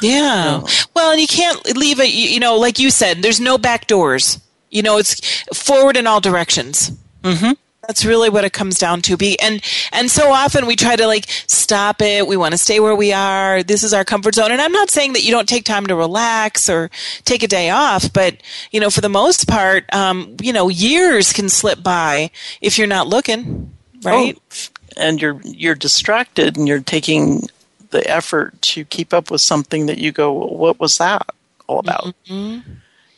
Yeah. 0.00 0.62
Well 0.94 1.12
and 1.12 1.20
you 1.20 1.26
can't 1.26 1.64
leave 1.76 2.00
it 2.00 2.10
you 2.10 2.40
know 2.40 2.56
like 2.56 2.78
you 2.78 2.90
said 2.90 3.22
there's 3.22 3.40
no 3.40 3.58
back 3.58 3.86
doors. 3.86 4.40
You 4.70 4.82
know 4.82 4.98
it's 4.98 5.42
forward 5.54 5.96
in 5.96 6.06
all 6.06 6.20
directions. 6.20 6.90
Mm-hmm. 7.22 7.52
That's 7.86 8.04
really 8.04 8.30
what 8.30 8.44
it 8.44 8.52
comes 8.52 8.78
down 8.78 9.02
to. 9.02 9.16
Be 9.16 9.38
and 9.40 9.62
and 9.92 10.10
so 10.10 10.32
often 10.32 10.66
we 10.66 10.76
try 10.76 10.96
to 10.96 11.06
like 11.06 11.26
stop 11.46 12.00
it. 12.00 12.26
We 12.26 12.36
want 12.36 12.52
to 12.52 12.58
stay 12.58 12.80
where 12.80 12.94
we 12.94 13.12
are. 13.12 13.62
This 13.62 13.82
is 13.82 13.92
our 13.92 14.04
comfort 14.04 14.34
zone. 14.34 14.52
And 14.52 14.60
I'm 14.60 14.72
not 14.72 14.90
saying 14.90 15.12
that 15.14 15.24
you 15.24 15.30
don't 15.30 15.48
take 15.48 15.64
time 15.64 15.86
to 15.86 15.96
relax 15.96 16.68
or 16.68 16.90
take 17.24 17.42
a 17.42 17.48
day 17.48 17.70
off, 17.70 18.12
but 18.12 18.36
you 18.70 18.80
know, 18.80 18.90
for 18.90 19.00
the 19.00 19.08
most 19.08 19.48
part, 19.48 19.92
um, 19.94 20.36
you 20.40 20.52
know, 20.52 20.68
years 20.68 21.32
can 21.32 21.48
slip 21.48 21.82
by 21.82 22.30
if 22.60 22.78
you're 22.78 22.86
not 22.86 23.06
looking, 23.06 23.72
right? 24.02 24.38
Oh, 24.38 24.68
and 24.96 25.20
you're 25.20 25.40
you're 25.42 25.74
distracted, 25.74 26.56
and 26.56 26.68
you're 26.68 26.80
taking 26.80 27.48
the 27.90 28.08
effort 28.10 28.60
to 28.60 28.84
keep 28.84 29.12
up 29.12 29.30
with 29.30 29.40
something 29.40 29.86
that 29.86 29.98
you 29.98 30.12
go, 30.12 30.32
well, 30.32 30.56
what 30.56 30.80
was 30.80 30.98
that 30.98 31.26
all 31.66 31.78
about? 31.78 32.14
Mm-hmm. 32.28 32.72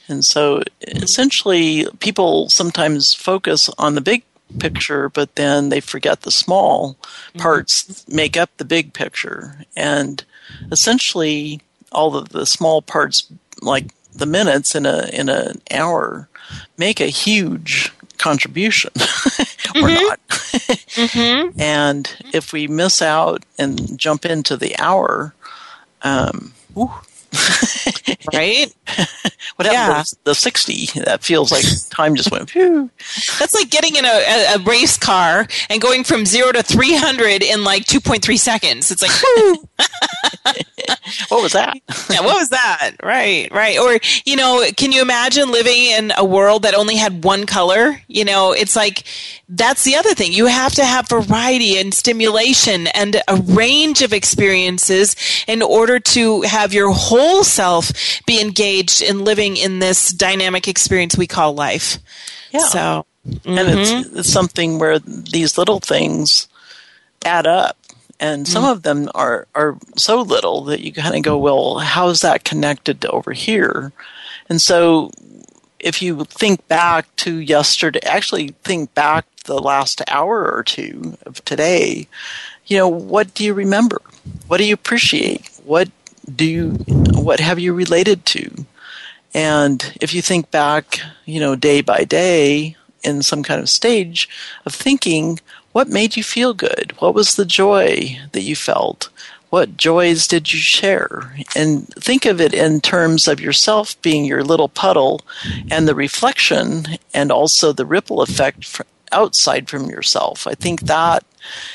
And 0.08 0.24
so 0.24 0.62
essentially, 0.82 1.86
people 2.00 2.48
sometimes 2.48 3.12
focus 3.12 3.68
on 3.78 3.94
the 3.94 4.00
big 4.00 4.22
picture, 4.58 5.08
but 5.08 5.34
then 5.34 5.68
they 5.68 5.80
forget 5.80 6.22
the 6.22 6.30
small 6.30 6.94
mm-hmm. 6.94 7.40
parts 7.40 8.06
make 8.08 8.36
up 8.36 8.50
the 8.56 8.64
big 8.64 8.92
picture. 8.92 9.64
And 9.76 10.24
essentially, 10.70 11.60
all 11.92 12.16
of 12.16 12.30
the 12.30 12.46
small 12.46 12.82
parts, 12.82 13.30
like 13.60 13.86
the 14.14 14.26
minutes 14.26 14.74
in 14.74 14.86
a 14.86 15.08
in 15.12 15.28
an 15.28 15.60
hour, 15.70 16.28
make 16.76 17.00
a 17.00 17.06
huge 17.06 17.92
contribution 18.18 18.90
or 18.96 19.00
mm-hmm. 19.02 20.06
not. 20.06 20.20
mm-hmm. 20.28 21.60
And 21.60 22.16
if 22.32 22.52
we 22.52 22.66
miss 22.66 23.02
out 23.02 23.44
and 23.58 23.98
jump 23.98 24.24
into 24.24 24.56
the 24.56 24.76
hour, 24.78 25.34
um, 26.02 26.52
right? 28.32 28.74
what 29.56 29.66
happened 29.66 29.72
yeah. 29.72 30.04
the 30.24 30.34
60? 30.34 31.00
That 31.04 31.22
feels 31.22 31.52
like 31.52 31.64
time 31.90 32.14
just 32.14 32.30
went, 32.30 32.50
phew. 32.50 32.90
That's 33.38 33.54
like 33.54 33.70
getting 33.70 33.96
in 33.96 34.04
a, 34.04 34.54
a, 34.54 34.58
race 34.60 34.96
car 34.96 35.46
and 35.70 35.80
going 35.80 36.04
from 36.04 36.26
zero 36.26 36.52
to 36.52 36.62
300 36.62 37.42
in 37.42 37.64
like 37.64 37.84
2.3 37.84 38.38
seconds. 38.38 38.90
It's 38.90 39.02
like, 39.02 39.10
what 41.28 41.42
was 41.42 41.52
that? 41.52 41.76
yeah, 42.10 42.20
what 42.20 42.36
was 42.36 42.50
that? 42.50 42.92
Right, 43.02 43.52
right. 43.52 43.78
Or, 43.78 43.98
you 44.24 44.36
know, 44.36 44.64
can 44.76 44.92
you 44.92 45.02
imagine 45.02 45.50
living 45.50 45.84
in 45.86 46.12
a 46.16 46.24
world 46.24 46.62
that 46.62 46.74
only 46.74 46.96
had 46.96 47.24
one 47.24 47.46
color? 47.46 48.00
You 48.08 48.24
know, 48.24 48.52
it's 48.52 48.76
like, 48.76 49.04
that's 49.48 49.84
the 49.84 49.94
other 49.96 50.14
thing. 50.14 50.32
You 50.32 50.46
have 50.46 50.72
to 50.74 50.84
have 50.84 51.08
variety 51.08 51.78
and 51.78 51.94
stimulation 51.94 52.88
and 52.88 53.22
a 53.28 53.36
range 53.36 54.02
of 54.02 54.12
experiences 54.12 55.14
in 55.46 55.62
order 55.62 56.00
to 56.00 56.42
have 56.42 56.72
your 56.72 56.92
whole 56.92 57.25
self 57.42 57.92
be 58.26 58.40
engaged 58.40 59.02
in 59.02 59.24
living 59.24 59.56
in 59.56 59.78
this 59.78 60.12
dynamic 60.12 60.68
experience 60.68 61.16
we 61.16 61.26
call 61.26 61.54
life. 61.54 61.98
Yeah. 62.52 62.60
So 62.60 63.06
Mm-hmm. 63.28 63.58
And 63.58 63.78
it's, 63.78 63.90
mm-hmm. 63.90 64.18
it's 64.18 64.32
something 64.32 64.78
where 64.78 64.98
these 64.98 65.58
little 65.58 65.80
things 65.80 66.48
add 67.24 67.46
up. 67.46 67.76
And 68.18 68.48
some 68.48 68.62
mm-hmm. 68.62 68.72
of 68.72 68.82
them 68.82 69.10
are, 69.14 69.46
are 69.54 69.76
so 69.96 70.22
little 70.22 70.64
that 70.64 70.80
you 70.80 70.92
kind 70.92 71.14
of 71.14 71.22
go, 71.22 71.36
well, 71.36 71.78
how 71.78 72.08
is 72.08 72.20
that 72.20 72.44
connected 72.44 73.00
to 73.02 73.10
over 73.10 73.32
here? 73.32 73.92
And 74.48 74.62
so 74.62 75.10
if 75.78 76.00
you 76.00 76.24
think 76.24 76.66
back 76.68 77.14
to 77.16 77.36
yesterday, 77.36 78.00
actually 78.04 78.48
think 78.64 78.94
back 78.94 79.26
the 79.44 79.58
last 79.58 80.00
hour 80.08 80.50
or 80.50 80.62
two 80.62 81.18
of 81.26 81.44
today, 81.44 82.08
you 82.66 82.78
know, 82.78 82.88
what 82.88 83.34
do 83.34 83.44
you 83.44 83.52
remember? 83.52 84.00
What 84.46 84.58
do 84.58 84.64
you 84.64 84.74
appreciate? 84.74 85.50
What 85.64 85.90
do 86.34 86.44
you, 86.44 86.70
what 86.88 87.40
have 87.40 87.58
you 87.58 87.72
related 87.72 88.24
to? 88.26 88.66
And 89.34 89.92
if 90.00 90.14
you 90.14 90.22
think 90.22 90.50
back, 90.50 91.00
you 91.24 91.40
know, 91.40 91.56
day 91.56 91.80
by 91.80 92.04
day 92.04 92.76
in 93.02 93.22
some 93.22 93.42
kind 93.42 93.60
of 93.60 93.68
stage 93.68 94.28
of 94.64 94.74
thinking, 94.74 95.40
what 95.72 95.88
made 95.88 96.16
you 96.16 96.22
feel 96.22 96.54
good? 96.54 96.94
What 96.98 97.14
was 97.14 97.36
the 97.36 97.44
joy 97.44 98.18
that 98.32 98.42
you 98.42 98.56
felt? 98.56 99.10
What 99.50 99.76
joys 99.76 100.26
did 100.26 100.52
you 100.52 100.58
share? 100.58 101.36
And 101.54 101.86
think 101.94 102.24
of 102.24 102.40
it 102.40 102.52
in 102.52 102.80
terms 102.80 103.28
of 103.28 103.40
yourself 103.40 104.00
being 104.02 104.24
your 104.24 104.42
little 104.42 104.68
puddle 104.68 105.20
and 105.70 105.86
the 105.86 105.94
reflection 105.94 106.98
and 107.14 107.30
also 107.30 107.72
the 107.72 107.86
ripple 107.86 108.22
effect 108.22 108.80
outside 109.12 109.68
from 109.68 109.88
yourself. 109.88 110.46
I 110.46 110.54
think 110.54 110.82
that 110.82 111.24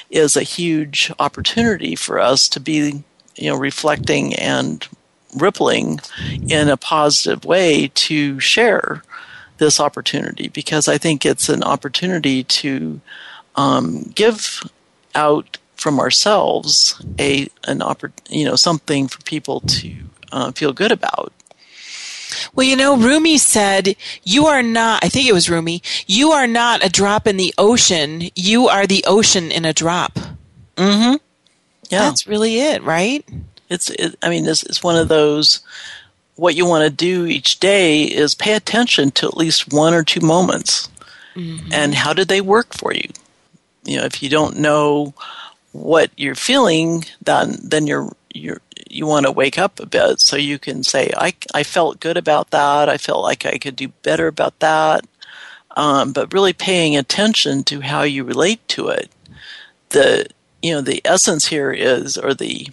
is 0.09 0.35
a 0.35 0.43
huge 0.43 1.11
opportunity 1.17 1.95
for 1.95 2.19
us 2.19 2.49
to 2.49 2.59
be, 2.59 3.03
you 3.35 3.49
know, 3.49 3.57
reflecting 3.57 4.33
and 4.35 4.87
rippling 5.35 5.99
in 6.47 6.69
a 6.69 6.77
positive 6.77 7.45
way 7.45 7.89
to 7.93 8.39
share 8.39 9.03
this 9.57 9.79
opportunity 9.79 10.49
because 10.49 10.87
I 10.87 10.97
think 10.97 11.25
it's 11.25 11.47
an 11.47 11.63
opportunity 11.63 12.43
to 12.43 12.99
um, 13.55 14.11
give 14.15 14.61
out 15.15 15.57
from 15.75 15.99
ourselves 15.99 17.03
a 17.19 17.47
an 17.65 17.79
oppor- 17.79 18.11
you 18.29 18.45
know 18.45 18.55
something 18.55 19.07
for 19.07 19.21
people 19.23 19.61
to 19.61 19.95
uh, 20.31 20.51
feel 20.51 20.73
good 20.73 20.91
about. 20.91 21.31
Well, 22.55 22.65
you 22.65 22.75
know, 22.77 22.97
Rumi 22.97 23.37
said, 23.37 23.95
You 24.23 24.45
are 24.45 24.63
not, 24.63 25.03
I 25.03 25.09
think 25.09 25.27
it 25.27 25.33
was 25.33 25.49
Rumi, 25.49 25.81
you 26.07 26.31
are 26.31 26.47
not 26.47 26.83
a 26.83 26.89
drop 26.89 27.27
in 27.27 27.35
the 27.35 27.53
ocean, 27.57 28.29
you 28.35 28.69
are 28.69 28.87
the 28.87 29.03
ocean 29.05 29.51
in 29.51 29.65
a 29.65 29.73
drop. 29.73 30.17
Mm 30.77 31.03
hmm. 31.03 31.15
Yeah. 31.91 32.03
That's 32.03 32.25
really 32.25 32.59
it, 32.59 32.83
right? 32.83 33.27
It's, 33.69 33.89
it, 33.91 34.15
I 34.23 34.29
mean, 34.29 34.47
it's, 34.47 34.63
it's 34.63 34.83
one 34.83 34.95
of 34.95 35.07
those. 35.09 35.59
What 36.35 36.55
you 36.55 36.65
want 36.65 36.83
to 36.85 36.89
do 36.89 37.25
each 37.25 37.59
day 37.59 38.03
is 38.03 38.33
pay 38.33 38.53
attention 38.53 39.11
to 39.11 39.27
at 39.27 39.37
least 39.37 39.71
one 39.71 39.93
or 39.93 40.03
two 40.03 40.21
moments, 40.21 40.89
mm-hmm. 41.35 41.71
and 41.71 41.93
how 41.93 42.13
did 42.13 42.29
they 42.29 42.41
work 42.41 42.73
for 42.73 42.93
you? 42.93 43.09
You 43.83 43.97
know, 43.97 44.05
if 44.05 44.23
you 44.23 44.29
don't 44.29 44.57
know 44.57 45.13
what 45.73 46.09
you're 46.17 46.33
feeling, 46.33 47.05
then 47.21 47.57
then 47.61 47.85
you're 47.85 48.11
you're 48.33 48.61
you 48.89 49.05
want 49.05 49.25
to 49.25 49.31
wake 49.31 49.57
up 49.57 49.79
a 49.79 49.85
bit 49.85 50.19
so 50.19 50.35
you 50.35 50.57
can 50.57 50.83
say, 50.83 51.11
I 51.15 51.33
I 51.53 51.63
felt 51.63 51.99
good 51.99 52.17
about 52.17 52.49
that. 52.51 52.89
I 52.89 52.97
felt 52.97 53.23
like 53.23 53.45
I 53.45 53.57
could 53.57 53.75
do 53.75 53.89
better 54.01 54.27
about 54.27 54.59
that. 54.59 55.05
Um, 55.77 56.11
but 56.11 56.33
really 56.33 56.53
paying 56.53 56.97
attention 56.97 57.63
to 57.65 57.81
how 57.81 58.03
you 58.03 58.23
relate 58.23 58.67
to 58.69 58.87
it. 58.87 59.11
The 59.89 60.27
you 60.61 60.73
know 60.73 60.81
the 60.81 61.01
essence 61.05 61.47
here 61.47 61.71
is, 61.71 62.17
or 62.17 62.33
the 62.33 62.67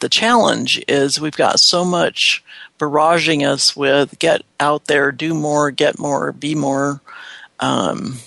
the 0.00 0.08
challenge 0.08 0.82
is 0.88 1.20
we've 1.20 1.36
got 1.36 1.60
so 1.60 1.84
much 1.84 2.42
barraging 2.78 3.46
us 3.46 3.76
with 3.76 4.18
get 4.18 4.42
out 4.58 4.86
there, 4.86 5.12
do 5.12 5.34
more, 5.34 5.70
get 5.70 5.98
more, 5.98 6.32
be 6.32 6.54
more. 6.54 7.00
Um, 7.60 8.18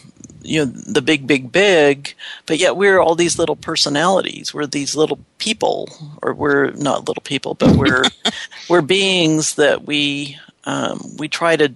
you 0.46 0.60
know 0.60 0.66
the 0.66 1.02
big 1.02 1.28
big 1.28 1.52
big 1.52 2.14
but 2.46 2.60
yet 2.60 2.78
we're 2.78 3.00
all 3.00 3.16
these 3.16 3.40
little 3.40 3.56
personalities 3.56 4.54
we're 4.54 4.68
these 4.68 4.96
little 4.96 5.20
people 5.40 5.90
or 6.22 6.34
we're 6.34 6.72
not 6.72 7.08
little 7.08 7.24
people 7.24 7.56
but 7.56 7.76
we're 7.76 8.04
we're 8.70 8.82
beings 8.82 9.56
that 9.56 9.86
we 9.86 10.38
um, 10.66 11.00
we 11.18 11.28
try 11.28 11.56
to 11.56 11.74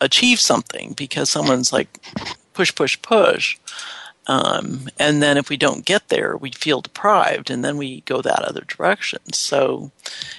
achieve 0.00 0.40
something 0.40 0.92
because 0.92 1.28
someone's 1.30 1.72
like 1.72 1.98
push 2.54 2.74
push 2.74 3.00
push 3.02 3.58
um, 4.26 4.88
and 4.98 5.22
then 5.22 5.36
if 5.36 5.48
we 5.48 5.56
don't 5.56 5.84
get 5.84 6.08
there, 6.08 6.36
we 6.36 6.50
feel 6.52 6.80
deprived, 6.80 7.50
and 7.50 7.64
then 7.64 7.76
we 7.76 8.02
go 8.02 8.22
that 8.22 8.44
other 8.44 8.62
direction. 8.62 9.32
So 9.32 9.90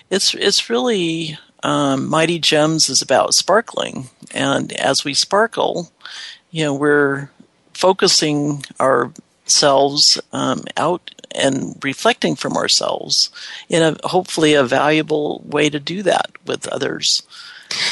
it's 0.10 0.34
it's 0.34 0.70
really 0.70 1.38
um, 1.64 2.10
Mighty 2.10 2.40
Gems 2.40 2.90
is 2.90 3.02
about 3.02 3.34
sparkling, 3.34 4.10
and 4.34 4.72
as 4.74 5.04
we 5.04 5.14
sparkle, 5.14 5.92
you 6.50 6.64
know, 6.64 6.74
we're 6.74 7.30
focusing 7.74 8.64
ourselves 8.80 10.20
um, 10.32 10.64
out 10.78 11.12
and 11.36 11.84
reflecting 11.84 12.36
from 12.36 12.56
ourselves 12.56 13.32
in 13.68 13.82
a 13.82 14.08
hopefully 14.08 14.54
a 14.54 14.64
valuable 14.64 15.42
way 15.46 15.70
to 15.70 15.80
do 15.80 16.04
that 16.04 16.32
with 16.46 16.68
others. 16.68 17.24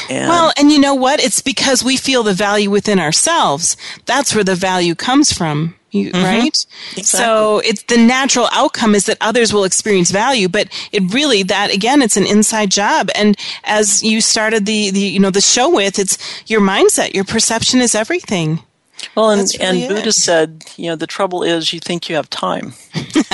And 0.08 0.28
well, 0.28 0.52
and 0.56 0.70
you 0.70 0.78
know 0.78 0.94
what? 0.94 1.20
It's 1.20 1.42
because 1.42 1.84
we 1.84 1.96
feel 1.96 2.22
the 2.22 2.34
value 2.34 2.70
within 2.70 2.98
ourselves. 3.00 3.76
That's 4.06 4.34
where 4.34 4.44
the 4.44 4.54
value 4.54 4.94
comes 4.94 5.32
from. 5.32 5.74
You, 5.92 6.10
mm-hmm. 6.10 6.24
right? 6.24 6.66
Exactly. 6.96 7.02
So 7.02 7.58
it's 7.58 7.82
the 7.82 7.98
natural 7.98 8.48
outcome 8.50 8.94
is 8.94 9.04
that 9.06 9.18
others 9.20 9.52
will 9.52 9.64
experience 9.64 10.10
value, 10.10 10.48
but 10.48 10.68
it 10.90 11.02
really 11.12 11.42
that 11.44 11.72
again, 11.72 12.00
it's 12.00 12.16
an 12.16 12.26
inside 12.26 12.70
job. 12.70 13.10
And 13.14 13.36
as 13.64 14.02
you 14.02 14.22
started 14.22 14.64
the, 14.64 14.90
the 14.90 15.00
you 15.00 15.20
know 15.20 15.30
the 15.30 15.42
show 15.42 15.68
with, 15.68 15.98
it's 15.98 16.16
your 16.50 16.62
mindset, 16.62 17.12
your 17.12 17.24
perception 17.24 17.80
is 17.80 17.94
everything. 17.94 18.60
Well, 19.14 19.30
and, 19.30 19.50
really 19.58 19.82
and 19.84 19.94
Buddha 19.94 20.12
said, 20.12 20.64
you 20.76 20.88
know, 20.88 20.96
the 20.96 21.06
trouble 21.06 21.42
is 21.42 21.72
you 21.72 21.80
think 21.80 22.08
you 22.08 22.16
have 22.16 22.30
time, 22.30 22.72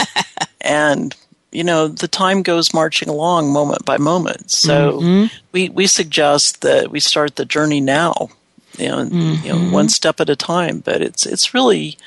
and 0.60 1.14
you 1.52 1.62
know 1.62 1.88
the 1.88 2.08
time 2.08 2.42
goes 2.42 2.74
marching 2.74 3.08
along 3.08 3.52
moment 3.52 3.84
by 3.84 3.98
moment. 3.98 4.50
So 4.50 5.00
mm-hmm. 5.00 5.36
we 5.52 5.68
we 5.68 5.86
suggest 5.86 6.62
that 6.62 6.90
we 6.90 7.00
start 7.00 7.36
the 7.36 7.44
journey 7.44 7.80
now. 7.80 8.30
You 8.76 8.88
know, 8.88 9.04
mm-hmm. 9.04 9.46
you 9.46 9.52
know, 9.52 9.72
one 9.72 9.88
step 9.88 10.20
at 10.20 10.30
a 10.30 10.36
time. 10.36 10.80
But 10.80 11.02
it's 11.02 11.26
it's 11.26 11.54
really 11.54 11.98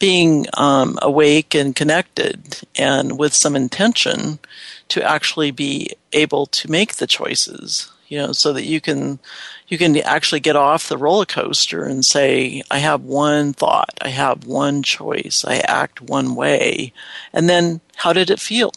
being 0.00 0.46
um, 0.54 0.98
awake 1.02 1.54
and 1.54 1.76
connected 1.76 2.62
and 2.76 3.16
with 3.18 3.32
some 3.34 3.54
intention 3.54 4.40
to 4.88 5.02
actually 5.02 5.52
be 5.52 5.92
able 6.12 6.46
to 6.46 6.68
make 6.68 6.96
the 6.96 7.06
choices 7.06 7.92
you 8.08 8.18
know 8.18 8.32
so 8.32 8.52
that 8.52 8.64
you 8.64 8.80
can 8.80 9.20
you 9.68 9.78
can 9.78 9.96
actually 9.98 10.40
get 10.40 10.56
off 10.56 10.88
the 10.88 10.98
roller 10.98 11.24
coaster 11.24 11.84
and 11.84 12.04
say 12.04 12.60
i 12.70 12.78
have 12.78 13.02
one 13.02 13.52
thought. 13.52 13.94
I 14.00 14.08
have 14.08 14.46
one 14.46 14.82
choice. 14.82 15.44
I 15.46 15.58
act 15.58 16.00
one 16.00 16.34
way. 16.34 16.92
And 17.32 17.48
then 17.48 17.80
how 17.96 18.12
did 18.12 18.30
it 18.30 18.40
feel? 18.40 18.72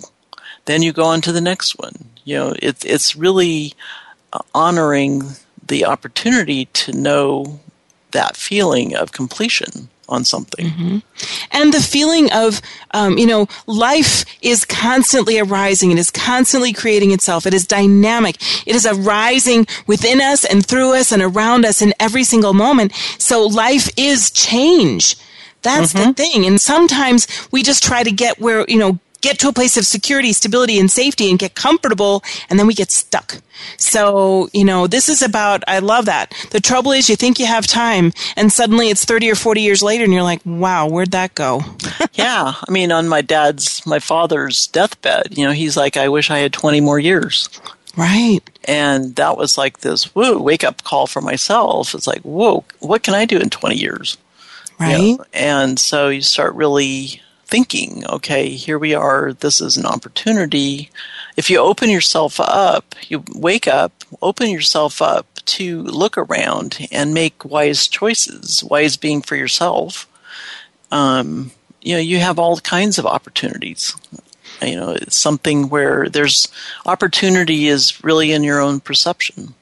Then 0.66 0.84
you 0.84 0.94
go 0.94 1.06
on 1.06 1.22
to 1.22 1.32
the 1.32 1.42
next 1.42 1.80
one. 1.80 2.10
You 2.24 2.36
know 2.36 2.56
it, 2.62 2.86
it's 2.86 3.16
really 3.16 3.74
uh, 4.32 4.40
honoring 4.54 5.24
the 5.66 5.86
opportunity 5.86 6.66
to 6.66 6.92
know 6.92 7.60
that 8.12 8.38
feeling 8.38 8.96
of 8.96 9.12
completion 9.12 9.90
on 10.10 10.24
something. 10.24 10.66
Mm-hmm. 10.66 10.98
And 11.52 11.74
the 11.74 11.82
feeling 11.82 12.32
of, 12.32 12.62
um, 12.92 13.18
you 13.18 13.26
know, 13.26 13.48
life 13.68 14.26
is 14.42 14.66
constantly 14.66 15.40
arising. 15.40 15.92
It 15.92 16.00
is 16.00 16.12
constantly 16.12 16.74
creating 16.74 17.12
itself. 17.12 17.46
It 17.46 17.54
is 17.54 17.66
dynamic. 17.66 18.36
It 18.68 18.76
is 18.76 18.86
arising 18.86 19.68
within 19.88 20.22
us 20.22 20.46
and 20.46 20.66
through 20.66 20.94
us 20.94 21.12
and 21.12 21.22
around 21.22 21.66
us 21.66 21.82
in 21.82 21.94
every 22.00 22.24
single 22.24 22.54
moment. 22.54 22.94
So 23.18 23.46
life 23.46 23.90
is 23.98 24.32
change. 24.32 25.16
That's 25.62 25.94
mm-hmm. 25.94 26.10
the 26.10 26.14
thing. 26.14 26.46
And 26.46 26.60
sometimes 26.60 27.28
we 27.52 27.64
just 27.64 27.84
try 27.84 28.04
to 28.04 28.12
get 28.12 28.40
where, 28.40 28.66
you 28.68 28.78
know, 28.78 29.00
get 29.24 29.40
to 29.40 29.48
a 29.48 29.54
place 29.54 29.78
of 29.78 29.86
security, 29.88 30.34
stability, 30.34 30.78
and 30.78 30.92
safety 30.92 31.30
and 31.30 31.40
get 31.40 31.56
comfortable, 31.56 32.22
and 32.50 32.60
then 32.60 32.68
we 32.68 32.74
get 32.76 32.92
stuck. 32.92 33.42
So, 33.78 34.50
you 34.54 34.66
know, 34.66 34.86
this 34.86 35.08
is 35.08 35.22
about, 35.22 35.64
I 35.68 35.80
love 35.80 36.06
that. 36.06 36.34
The 36.52 36.60
trouble 36.60 36.92
is 36.92 37.10
you 37.10 37.16
think 37.16 37.40
you 37.40 37.46
have 37.46 37.66
time, 37.66 38.12
and 38.36 38.52
suddenly 38.52 38.90
it's 38.90 39.06
30 39.06 39.32
or 39.32 39.36
40 39.36 39.62
years 39.62 39.82
later, 39.82 40.04
and 40.04 40.14
you're 40.14 40.22
like, 40.22 40.42
wow, 40.46 40.88
where'd 40.88 41.12
that 41.12 41.34
go? 41.34 41.62
yeah. 42.14 42.54
I 42.68 42.72
mean, 42.72 42.92
on 42.92 43.08
my 43.08 43.22
dad's, 43.22 43.86
my 43.86 44.00
father's 44.00 44.68
deathbed, 44.68 45.38
you 45.38 45.46
know, 45.46 45.54
he's 45.54 45.78
like, 45.78 45.96
I 45.96 46.10
wish 46.10 46.30
I 46.30 46.40
had 46.40 46.52
20 46.54 46.82
more 46.82 47.00
years. 47.00 47.50
Right. 47.96 48.42
And 48.66 49.16
that 49.16 49.38
was 49.38 49.58
like 49.58 49.80
this, 49.80 50.14
whoa, 50.16 50.38
wake 50.40 50.64
up 50.64 50.84
call 50.84 51.08
for 51.08 51.22
myself. 51.22 51.96
It's 51.96 52.08
like, 52.08 52.22
whoa, 52.22 52.66
what 52.80 53.04
can 53.04 53.14
I 53.14 53.26
do 53.26 53.38
in 53.38 53.50
20 53.50 53.76
years? 53.76 54.18
Right. 54.80 55.00
You 55.00 55.18
know? 55.18 55.26
And 55.32 55.80
so 55.80 56.10
you 56.10 56.22
start 56.22 56.56
really 56.56 57.22
thinking, 57.54 58.04
okay, 58.10 58.50
here 58.50 58.80
we 58.80 58.96
are, 58.96 59.32
this 59.32 59.62
is 59.62 59.78
an 59.78 59.86
opportunity. 59.86 60.90
If 61.38 61.52
you 61.52 61.60
open 61.60 61.92
yourself 61.92 62.40
up, 62.40 62.96
you 63.08 63.24
wake 63.36 63.68
up, 63.68 63.92
open 64.24 64.50
yourself 64.50 65.04
up 65.04 65.28
to 65.46 65.84
look 65.84 66.18
around 66.18 66.88
and 66.92 67.14
make 67.14 67.46
wise 67.46 67.88
choices, 67.88 68.64
wise 68.64 68.98
being 68.98 69.22
for 69.22 69.36
yourself, 69.36 70.08
um, 70.90 71.52
you 71.80 71.94
know, 71.94 72.00
you 72.00 72.18
have 72.18 72.40
all 72.40 72.58
kinds 72.58 72.98
of 72.98 73.06
opportunities. 73.06 73.96
You 74.60 74.76
know, 74.76 74.90
it's 74.90 75.16
something 75.16 75.70
where 75.70 76.10
there's 76.10 76.48
opportunity 76.88 77.68
is 77.68 78.04
really 78.04 78.32
in 78.32 78.42
your 78.42 78.62
own 78.62 78.80
perception. 78.80 79.54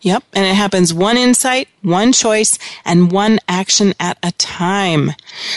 Yep. 0.00 0.22
And 0.32 0.46
it 0.46 0.54
happens 0.54 0.94
one 0.94 1.16
insight, 1.16 1.68
one 1.82 2.12
choice, 2.12 2.56
and 2.84 3.10
one 3.10 3.40
action 3.48 3.94
at 3.98 4.16
a 4.22 4.30
time. 4.32 5.10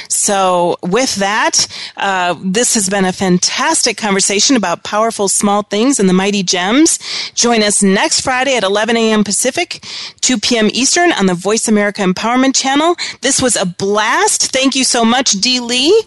So 0.10 0.78
with 0.82 1.16
that, 1.16 1.68
uh, 1.98 2.36
this 2.44 2.74
has 2.74 2.90
been 2.90 3.06
a 3.06 3.14
fantastic 3.14 3.98
conversation 3.98 4.56
about 4.56 4.84
powerful 4.84 5.28
small 5.28 5.62
things 5.62 6.00
and 6.00 6.10
the 6.10 6.14
mighty 6.14 6.42
gems. 6.42 6.98
Join 7.36 7.62
us 7.62 7.84
next 7.84 8.22
Friday 8.22 8.56
at 8.56 8.64
11 8.64 8.98
a.m. 8.98 9.24
Pacific, 9.24 9.86
2 10.22 10.40
p.m. 10.40 10.70
Eastern 10.74 11.12
on 11.12 11.28
the 11.28 11.36
Voice 11.36 11.68
America 11.68 12.02
Empowerment 12.02 12.56
Channel. 12.56 12.96
This 13.22 13.42
was 13.42 13.56
a 13.56 13.66
blast. 13.66 14.52
Thank 14.52 14.76
you 14.76 14.84
so 14.84 15.06
much, 15.06 15.34
Dee 15.34 15.60
Lee. 15.60 16.04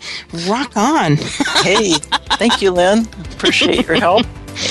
Rock 0.49 0.76
on. 0.76 1.16
hey, 1.62 1.93
thank 2.39 2.61
you, 2.61 2.72
Lynn. 2.72 3.07
Appreciate 3.32 3.87
your 3.87 3.97
help 3.97 4.26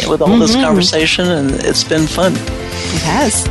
with 0.08 0.22
all 0.22 0.30
mm-hmm. 0.30 0.40
this 0.40 0.56
conversation, 0.56 1.28
and 1.30 1.52
it's 1.52 1.84
been 1.84 2.08
fun. 2.08 2.34
It 2.34 3.02
has. 3.04 3.48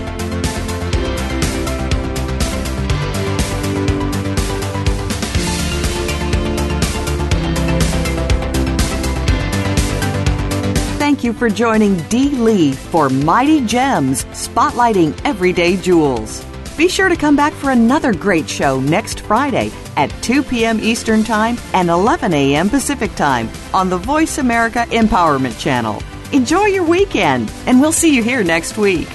Thank 10.99 11.25
you 11.25 11.33
for 11.33 11.51
joining 11.51 11.97
Dee 12.09 12.31
Lee 12.31 12.73
for 12.73 13.09
Mighty 13.09 13.65
Gems, 13.67 14.25
spotlighting 14.27 15.21
everyday 15.25 15.77
jewels. 15.77 16.45
Be 16.77 16.89
sure 16.89 17.09
to 17.09 17.17
come 17.17 17.37
back 17.37 17.53
for 17.53 17.71
another 17.71 18.15
great 18.15 18.49
show 18.49 18.81
next 18.81 19.21
Friday 19.21 19.71
at 19.97 20.11
2 20.23 20.43
p.m. 20.43 20.81
Eastern 20.81 21.23
Time 21.23 21.57
and 21.75 21.91
11 21.91 22.33
a.m. 22.33 22.71
Pacific 22.71 23.15
Time 23.15 23.49
on 23.75 23.91
the 23.91 23.99
Voice 23.99 24.39
America 24.39 24.87
Empowerment 24.89 25.59
Channel. 25.61 26.03
Enjoy 26.33 26.67
your 26.67 26.85
weekend, 26.85 27.53
and 27.67 27.81
we'll 27.81 27.93
see 27.93 28.15
you 28.15 28.23
here 28.23 28.43
next 28.43 28.79
week. 28.79 29.09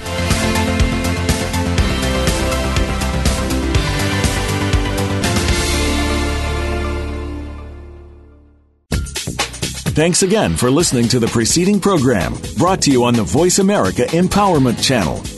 Thanks 9.98 10.22
again 10.22 10.56
for 10.56 10.70
listening 10.70 11.08
to 11.08 11.18
the 11.18 11.26
preceding 11.26 11.80
program 11.80 12.34
brought 12.56 12.82
to 12.82 12.92
you 12.92 13.02
on 13.02 13.14
the 13.14 13.24
Voice 13.24 13.58
America 13.58 14.02
Empowerment 14.02 14.80
Channel. 14.80 15.37